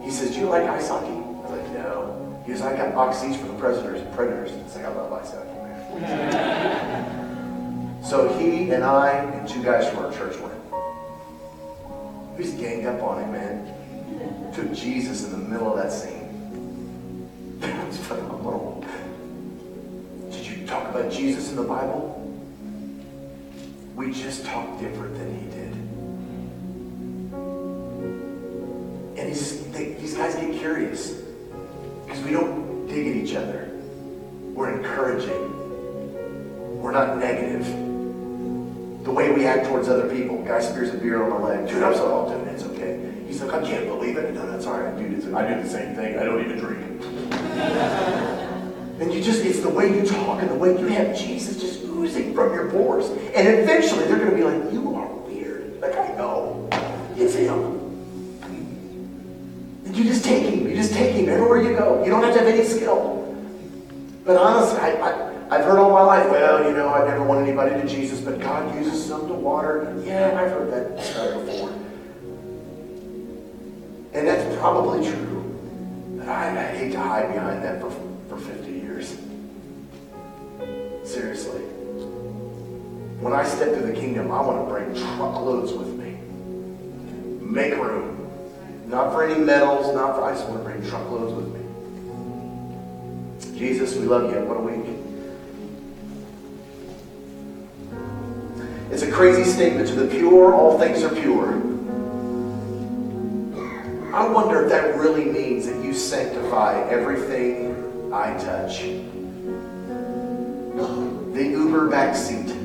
he 0.04 0.12
says, 0.12 0.32
Do 0.32 0.40
you 0.42 0.48
like 0.48 0.64
ice 0.64 0.90
hockey? 0.90 1.08
I 1.08 1.22
was 1.22 1.52
like, 1.52 1.72
No. 1.72 2.44
He 2.46 2.52
goes, 2.52 2.62
I 2.62 2.76
got 2.76 2.94
oxys 2.96 3.40
for 3.40 3.48
the 3.48 3.54
Predators. 3.54 4.02
and 4.02 4.14
Predators. 4.14 4.52
It's 4.52 4.76
like, 4.76 4.84
I 4.84 4.90
love 4.90 5.14
ice 5.14 5.32
hockey, 5.32 6.02
man. 6.02 8.04
so 8.10 8.28
he 8.38 8.72
and 8.72 8.84
I 8.84 9.12
and 9.12 9.48
two 9.48 9.64
guys 9.64 9.90
from 9.90 10.00
our 10.00 10.12
church 10.12 10.38
went. 10.38 10.54
We 12.38 12.44
just 12.44 12.58
ganged 12.58 12.88
up 12.88 13.02
on 13.02 13.24
him, 13.24 13.32
man. 13.32 14.54
Took 14.54 14.74
Jesus 14.74 15.24
in 15.24 15.32
the 15.32 15.38
middle 15.38 15.72
of 15.72 15.78
that 15.82 15.94
scene. 15.94 16.20
It 17.62 17.88
was 17.88 17.98
phenomenal. 18.00 18.84
Did 20.30 20.46
you 20.46 20.68
talk 20.68 20.90
about 20.90 21.10
Jesus 21.10 21.52
in 21.52 21.56
the 21.56 21.64
Bible? 21.64 22.20
We 23.96 24.12
just 24.12 24.46
talked 24.46 24.82
different 24.82 25.18
than 25.18 25.40
he 25.40 25.53
these 30.14 30.22
guys 30.22 30.36
get 30.36 30.60
curious 30.60 31.24
because 32.06 32.22
we 32.24 32.32
don't 32.32 32.86
dig 32.88 33.08
at 33.08 33.16
each 33.16 33.34
other. 33.34 33.72
We're 34.54 34.78
encouraging. 34.78 35.50
We're 36.80 36.92
not 36.92 37.18
negative. 37.18 37.66
The 39.04 39.12
way 39.12 39.32
we 39.32 39.48
act 39.48 39.66
towards 39.66 39.88
other 39.90 40.08
people. 40.16 40.44
Guy 40.44 40.62
spears 40.62 40.94
a 40.94 40.98
beer 40.98 41.24
on 41.24 41.42
my 41.42 41.50
leg. 41.50 41.68
Dude, 41.68 41.82
I'm 41.82 41.96
so 41.96 42.30
dude, 42.30 42.48
it's 42.54 42.64
okay. 42.64 43.12
He's 43.26 43.42
like, 43.42 43.54
I 43.54 43.66
can't 43.66 43.88
believe 43.88 44.18
it. 44.18 44.32
No, 44.36 44.46
that's 44.52 44.68
all 44.68 44.80
right, 44.80 44.96
dude. 44.96 45.14
It's, 45.14 45.26
I 45.34 45.52
do 45.52 45.64
the 45.64 45.68
same 45.70 45.96
thing. 45.96 46.20
I 46.20 46.24
don't 46.24 46.46
even 46.46 46.60
drink. 46.60 47.04
and 49.02 49.12
you 49.12 49.20
just, 49.20 49.44
it's 49.44 49.62
the 49.62 49.70
way 49.70 49.96
you 49.96 50.06
talk 50.06 50.44
and 50.44 50.52
the 50.52 50.56
way 50.56 50.78
you 50.80 50.86
have 50.88 51.18
Jesus 51.18 51.60
just 51.60 51.82
oozing 51.86 52.36
from 52.36 52.54
your 52.54 52.70
pores. 52.70 53.10
And 53.34 53.48
eventually 53.48 54.06
they're 54.06 54.20
going 54.20 54.30
to 54.30 54.38
be 54.38 54.44
like, 54.44 54.72
you 54.72 54.94
are 54.94 55.08
weird. 55.08 55.82
Like, 55.82 55.98
I 55.98 56.10
know. 56.10 56.70
It's 57.18 57.34
him. 57.34 57.73
You 59.94 60.04
just 60.06 60.26
take 60.26 60.44
him. 60.44 60.68
You 60.68 60.76
just 60.76 60.94
take 60.94 61.14
him 61.14 61.30
everywhere 61.30 61.62
you 61.62 61.78
go. 61.78 62.04
You 62.04 62.10
don't 62.10 62.24
have 62.24 62.34
to 62.34 62.40
have 62.40 62.48
any 62.48 62.64
skill. 62.64 63.20
But 64.26 64.38
honestly, 64.38 64.80
I, 64.80 64.92
I, 64.92 65.56
I've 65.56 65.66
heard 65.66 65.78
all 65.78 65.92
my 65.92 66.02
life, 66.02 66.30
well, 66.32 66.68
you 66.68 66.76
know, 66.76 66.90
I've 66.90 67.08
never 67.08 67.24
won 67.24 67.44
anybody 67.44 67.80
to 67.80 67.88
Jesus, 67.88 68.20
but 68.20 68.40
God 68.40 68.74
uses 68.76 69.06
some 69.06 69.28
to 69.28 69.34
water. 69.34 70.02
Yeah, 70.04 70.30
I've 70.30 70.52
heard 70.52 70.72
that 70.72 70.98
before. 71.46 71.70
And 74.14 74.28
that's 74.28 74.58
probably 74.58 75.08
true. 75.08 76.18
But 76.18 76.28
I, 76.28 76.50
I 76.50 76.76
hate 76.76 76.92
to 76.94 77.00
hide 77.00 77.32
behind 77.32 77.64
that 77.64 77.80
for, 77.80 77.92
for 78.30 78.38
50 78.38 78.72
years. 78.72 79.18
Seriously. 81.04 81.62
When 83.20 83.34
I 83.34 83.44
step 83.44 83.74
through 83.74 83.88
the 83.88 84.00
kingdom, 84.00 84.32
I 84.32 84.42
want 84.42 84.68
to 84.68 84.74
bring 84.74 84.94
truckloads 84.96 85.72
with 85.72 85.90
me. 85.90 86.18
Make 87.46 87.76
room. 87.76 88.23
Not 88.94 89.12
for 89.12 89.26
any 89.26 89.44
medals, 89.44 89.92
not 89.96 90.16
for, 90.16 90.24
I 90.24 90.34
just 90.34 90.48
want 90.48 90.64
to 90.64 90.70
bring 90.70 90.88
truckloads 90.88 91.34
with 91.34 91.48
me. 91.52 91.62
Jesus, 93.58 93.96
we 93.96 94.06
love 94.06 94.32
you. 94.32 94.40
What 94.42 94.58
a 94.58 94.62
week. 94.62 94.86
It's 98.92 99.02
a 99.02 99.12
crazy 99.12 99.46
statement. 99.46 99.88
To 99.88 99.96
the 99.96 100.06
pure, 100.16 100.54
all 100.54 100.78
things 100.78 101.02
are 101.02 101.10
pure. 101.10 101.56
I 104.14 104.28
wonder 104.28 104.62
if 104.62 104.70
that 104.70 104.96
really 104.96 105.26
means 105.26 105.66
that 105.66 105.84
you 105.84 105.96
sanctify 105.96 106.88
everything 106.88 108.14
I 108.14 108.38
touch. 108.38 108.82
The 111.34 111.44
Uber 111.44 111.90
backseat. 111.90 112.60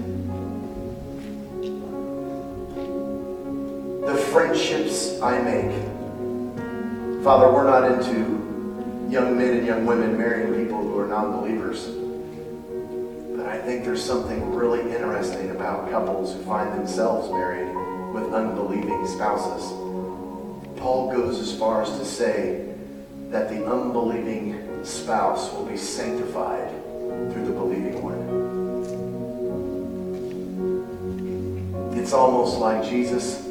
The 4.05 4.15
friendships 4.15 5.19
I 5.23 5.41
make. 5.41 5.88
Father, 7.25 7.53
we're 7.53 7.65
not 7.65 7.91
into 7.91 8.39
young 9.11 9.37
men 9.37 9.57
and 9.57 9.67
young 9.67 9.85
women 9.85 10.17
marrying 10.17 10.55
people 10.55 10.81
who 10.81 10.97
are 11.01 11.09
non-believers. 11.09 11.89
But 13.37 13.47
I 13.47 13.59
think 13.59 13.85
there's 13.85 14.05
something 14.05 14.55
really 14.55 14.81
interesting 14.93 15.51
about 15.51 15.91
couples 15.91 16.33
who 16.33 16.45
find 16.45 16.73
themselves 16.73 17.29
married 17.31 17.75
with 18.15 18.33
unbelieving 18.33 19.05
spouses. 19.09 19.73
Paul 20.79 21.11
goes 21.13 21.41
as 21.41 21.53
far 21.59 21.83
as 21.83 21.91
to 21.99 22.05
say 22.05 22.73
that 23.31 23.49
the 23.49 23.67
unbelieving 23.67 24.85
spouse 24.85 25.53
will 25.53 25.67
be 25.67 25.77
sanctified 25.77 26.71
through 27.33 27.47
the 27.47 27.53
believing 27.53 28.01
one. 28.01 28.23
It's 31.99 32.13
almost 32.13 32.59
like 32.59 32.89
Jesus, 32.89 33.45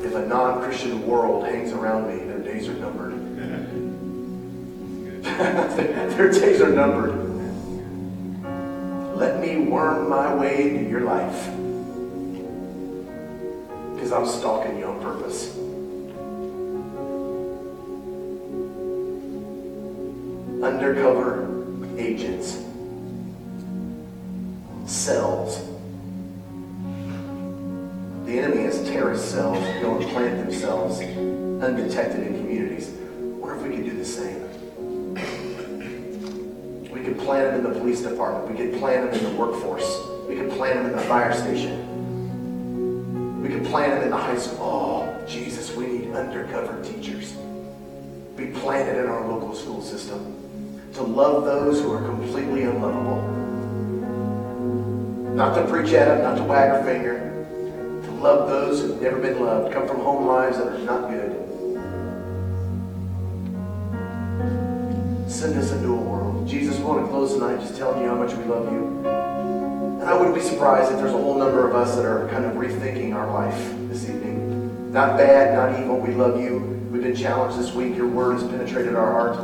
if 0.00 0.14
a 0.14 0.24
non-Christian 0.26 1.04
world 1.06 1.44
hangs 1.44 1.72
around 1.72 2.06
me, 2.08 2.33
Their 5.36 6.30
days 6.30 6.60
are 6.60 6.70
numbered. 6.70 7.24
Let 9.16 9.40
me 9.40 9.66
worm 9.66 10.08
my 10.08 10.32
way 10.32 10.68
into 10.68 10.88
your 10.88 11.00
life. 11.00 11.50
Because 13.94 14.12
I'm 14.12 14.26
stalking 14.26 14.78
you 14.78 14.84
on 14.84 15.00
purpose. 15.00 15.56
Undercover 20.62 21.50
agents, 21.98 22.62
cells. 24.86 25.58
The 28.24 28.38
enemy 28.38 28.62
has 28.62 28.88
terrorist 28.88 29.32
cells 29.32 29.58
and 29.58 30.10
plant 30.10 30.46
themselves 30.46 31.00
undetected 31.00 32.24
in 32.24 32.36
communities. 32.36 32.90
What 33.40 33.56
if 33.56 33.62
we 33.62 33.76
could 33.76 33.84
do 33.84 33.96
the 33.96 34.04
same? 34.04 34.43
Could 37.14 37.26
plant 37.26 37.52
them 37.52 37.64
in 37.64 37.72
the 37.72 37.78
police 37.78 38.02
department. 38.02 38.50
We 38.50 38.56
could 38.56 38.80
plant 38.80 39.12
them 39.12 39.20
in 39.20 39.32
the 39.32 39.38
workforce. 39.40 40.00
We 40.28 40.34
could 40.34 40.50
plant 40.50 40.80
them 40.80 40.86
in 40.86 40.92
the 40.96 41.02
fire 41.02 41.32
station. 41.32 41.80
We 43.40 43.48
could 43.50 43.64
plant 43.66 43.92
them 43.92 44.02
in 44.02 44.10
the 44.10 44.16
high 44.16 44.36
school. 44.36 44.58
Oh, 44.60 45.26
Jesus, 45.26 45.76
we 45.76 45.86
need 45.86 46.12
undercover 46.12 46.82
teachers. 46.82 47.36
Be 48.36 48.46
planted 48.46 48.98
in 48.98 49.06
our 49.06 49.28
local 49.28 49.54
school 49.54 49.80
system 49.80 50.90
to 50.94 51.02
love 51.02 51.44
those 51.44 51.80
who 51.80 51.92
are 51.92 52.02
completely 52.02 52.64
unlovable. 52.64 53.22
Not 55.36 55.54
to 55.54 55.64
preach 55.68 55.92
at 55.92 56.08
them, 56.08 56.22
not 56.22 56.36
to 56.38 56.42
wag 56.42 56.70
our 56.70 56.82
finger. 56.82 57.20
To 58.06 58.10
love 58.10 58.48
those 58.48 58.80
who've 58.80 59.00
never 59.00 59.20
been 59.20 59.40
loved, 59.40 59.72
come 59.72 59.86
from 59.86 60.00
home 60.00 60.26
lives 60.26 60.58
that 60.58 60.66
are 60.66 60.78
not 60.78 61.10
good. 61.10 61.30
Send 65.30 65.56
us 65.56 65.70
into 65.70 65.92
a 65.92 66.13
want 66.84 67.04
to 67.04 67.10
close 67.10 67.32
tonight 67.32 67.60
just 67.60 67.76
telling 67.76 68.02
you 68.02 68.08
how 68.08 68.14
much 68.14 68.34
we 68.34 68.44
love 68.44 68.70
you. 68.70 69.00
And 69.04 70.02
I 70.02 70.14
wouldn't 70.14 70.34
be 70.34 70.42
surprised 70.42 70.92
if 70.92 70.98
there's 70.98 71.14
a 71.14 71.16
whole 71.16 71.38
number 71.38 71.66
of 71.66 71.74
us 71.74 71.96
that 71.96 72.04
are 72.04 72.28
kind 72.28 72.44
of 72.44 72.52
rethinking 72.52 73.14
our 73.14 73.32
life 73.32 73.56
this 73.88 74.04
evening. 74.04 74.92
Not 74.92 75.16
bad, 75.16 75.54
not 75.54 75.80
evil. 75.80 75.98
We 75.98 76.12
love 76.12 76.38
you. 76.40 76.58
We've 76.90 77.02
been 77.02 77.16
challenged 77.16 77.58
this 77.58 77.72
week. 77.72 77.96
Your 77.96 78.06
word 78.06 78.34
has 78.38 78.48
penetrated 78.50 78.94
our 78.94 79.12
heart. 79.12 79.38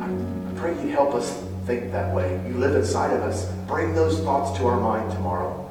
I 0.00 0.60
pray 0.60 0.72
you 0.82 0.90
help 0.90 1.14
us 1.14 1.42
think 1.64 1.92
that 1.92 2.12
way. 2.12 2.44
You 2.48 2.54
live 2.54 2.74
inside 2.74 3.14
of 3.14 3.22
us. 3.22 3.48
Bring 3.68 3.94
those 3.94 4.18
thoughts 4.20 4.58
to 4.58 4.66
our 4.66 4.80
mind 4.80 5.12
tomorrow. 5.12 5.70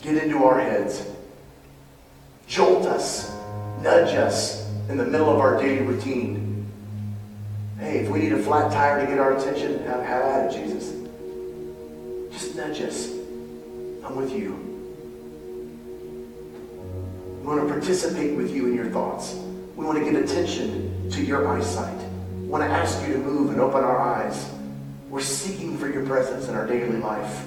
Get 0.00 0.16
into 0.16 0.42
our 0.44 0.58
heads. 0.58 1.06
Jolt 2.46 2.86
us. 2.86 3.30
Nudge 3.82 4.14
us 4.14 4.66
in 4.88 4.96
the 4.96 5.04
middle 5.04 5.28
of 5.28 5.38
our 5.38 5.60
daily 5.60 5.84
routine. 5.84 6.47
Hey, 7.78 7.98
if 7.98 8.08
we 8.08 8.18
need 8.18 8.32
a 8.32 8.42
flat 8.42 8.72
tire 8.72 9.00
to 9.00 9.06
get 9.06 9.20
our 9.20 9.36
attention, 9.36 9.78
have, 9.84 10.04
have 10.04 10.22
at 10.24 10.52
it, 10.52 10.58
Jesus. 10.58 10.94
Just 12.32 12.56
nudge 12.56 12.80
us. 12.80 13.10
I'm 14.04 14.16
with 14.16 14.32
you. 14.32 14.52
We 17.40 17.46
want 17.46 17.68
to 17.68 17.72
participate 17.72 18.36
with 18.36 18.52
you 18.52 18.66
in 18.66 18.74
your 18.74 18.90
thoughts. 18.90 19.34
We 19.76 19.86
want 19.86 19.96
to 19.96 20.04
get 20.04 20.20
attention 20.20 21.08
to 21.10 21.22
your 21.22 21.46
eyesight. 21.46 21.96
We 22.40 22.48
want 22.48 22.64
to 22.64 22.70
ask 22.70 23.06
you 23.06 23.12
to 23.12 23.18
move 23.20 23.50
and 23.50 23.60
open 23.60 23.84
our 23.84 24.00
eyes. 24.00 24.50
We're 25.08 25.20
seeking 25.20 25.78
for 25.78 25.88
your 25.88 26.04
presence 26.04 26.48
in 26.48 26.56
our 26.56 26.66
daily 26.66 26.98
life. 26.98 27.46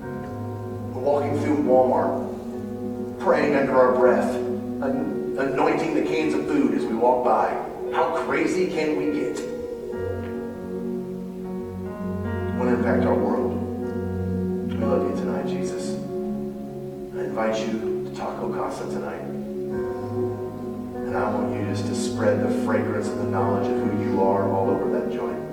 We're 0.00 1.00
walking 1.00 1.40
through 1.40 1.58
Walmart, 1.58 3.20
praying 3.20 3.54
under 3.54 3.76
our 3.80 3.94
breath, 3.94 4.34
anointing 4.34 5.94
the 5.94 6.02
cans 6.02 6.34
of 6.34 6.46
food 6.48 6.74
as 6.74 6.84
we 6.84 6.96
walk 6.96 7.24
by. 7.24 7.67
How 7.92 8.24
crazy 8.24 8.66
can 8.68 8.96
we 8.96 9.06
get? 9.18 9.40
Want 12.58 12.70
to 12.70 12.76
impact 12.76 13.04
our 13.04 13.14
world. 13.14 13.54
We 14.68 14.76
love 14.76 15.10
you 15.10 15.16
tonight, 15.16 15.46
Jesus. 15.46 15.94
I 17.16 17.24
invite 17.24 17.58
you 17.66 18.04
to 18.08 18.16
Taco 18.16 18.52
Casa 18.52 18.84
tonight. 18.84 19.22
And 21.06 21.16
I 21.16 21.30
want 21.32 21.54
you 21.54 21.64
just 21.70 21.86
to 21.86 21.94
spread 21.94 22.42
the 22.42 22.64
fragrance 22.64 23.08
and 23.08 23.20
the 23.20 23.30
knowledge 23.30 23.66
of 23.70 23.78
who 23.80 24.02
you 24.02 24.22
are 24.22 24.48
all 24.50 24.70
over 24.70 24.90
that 24.98 25.12
joint. 25.12 25.47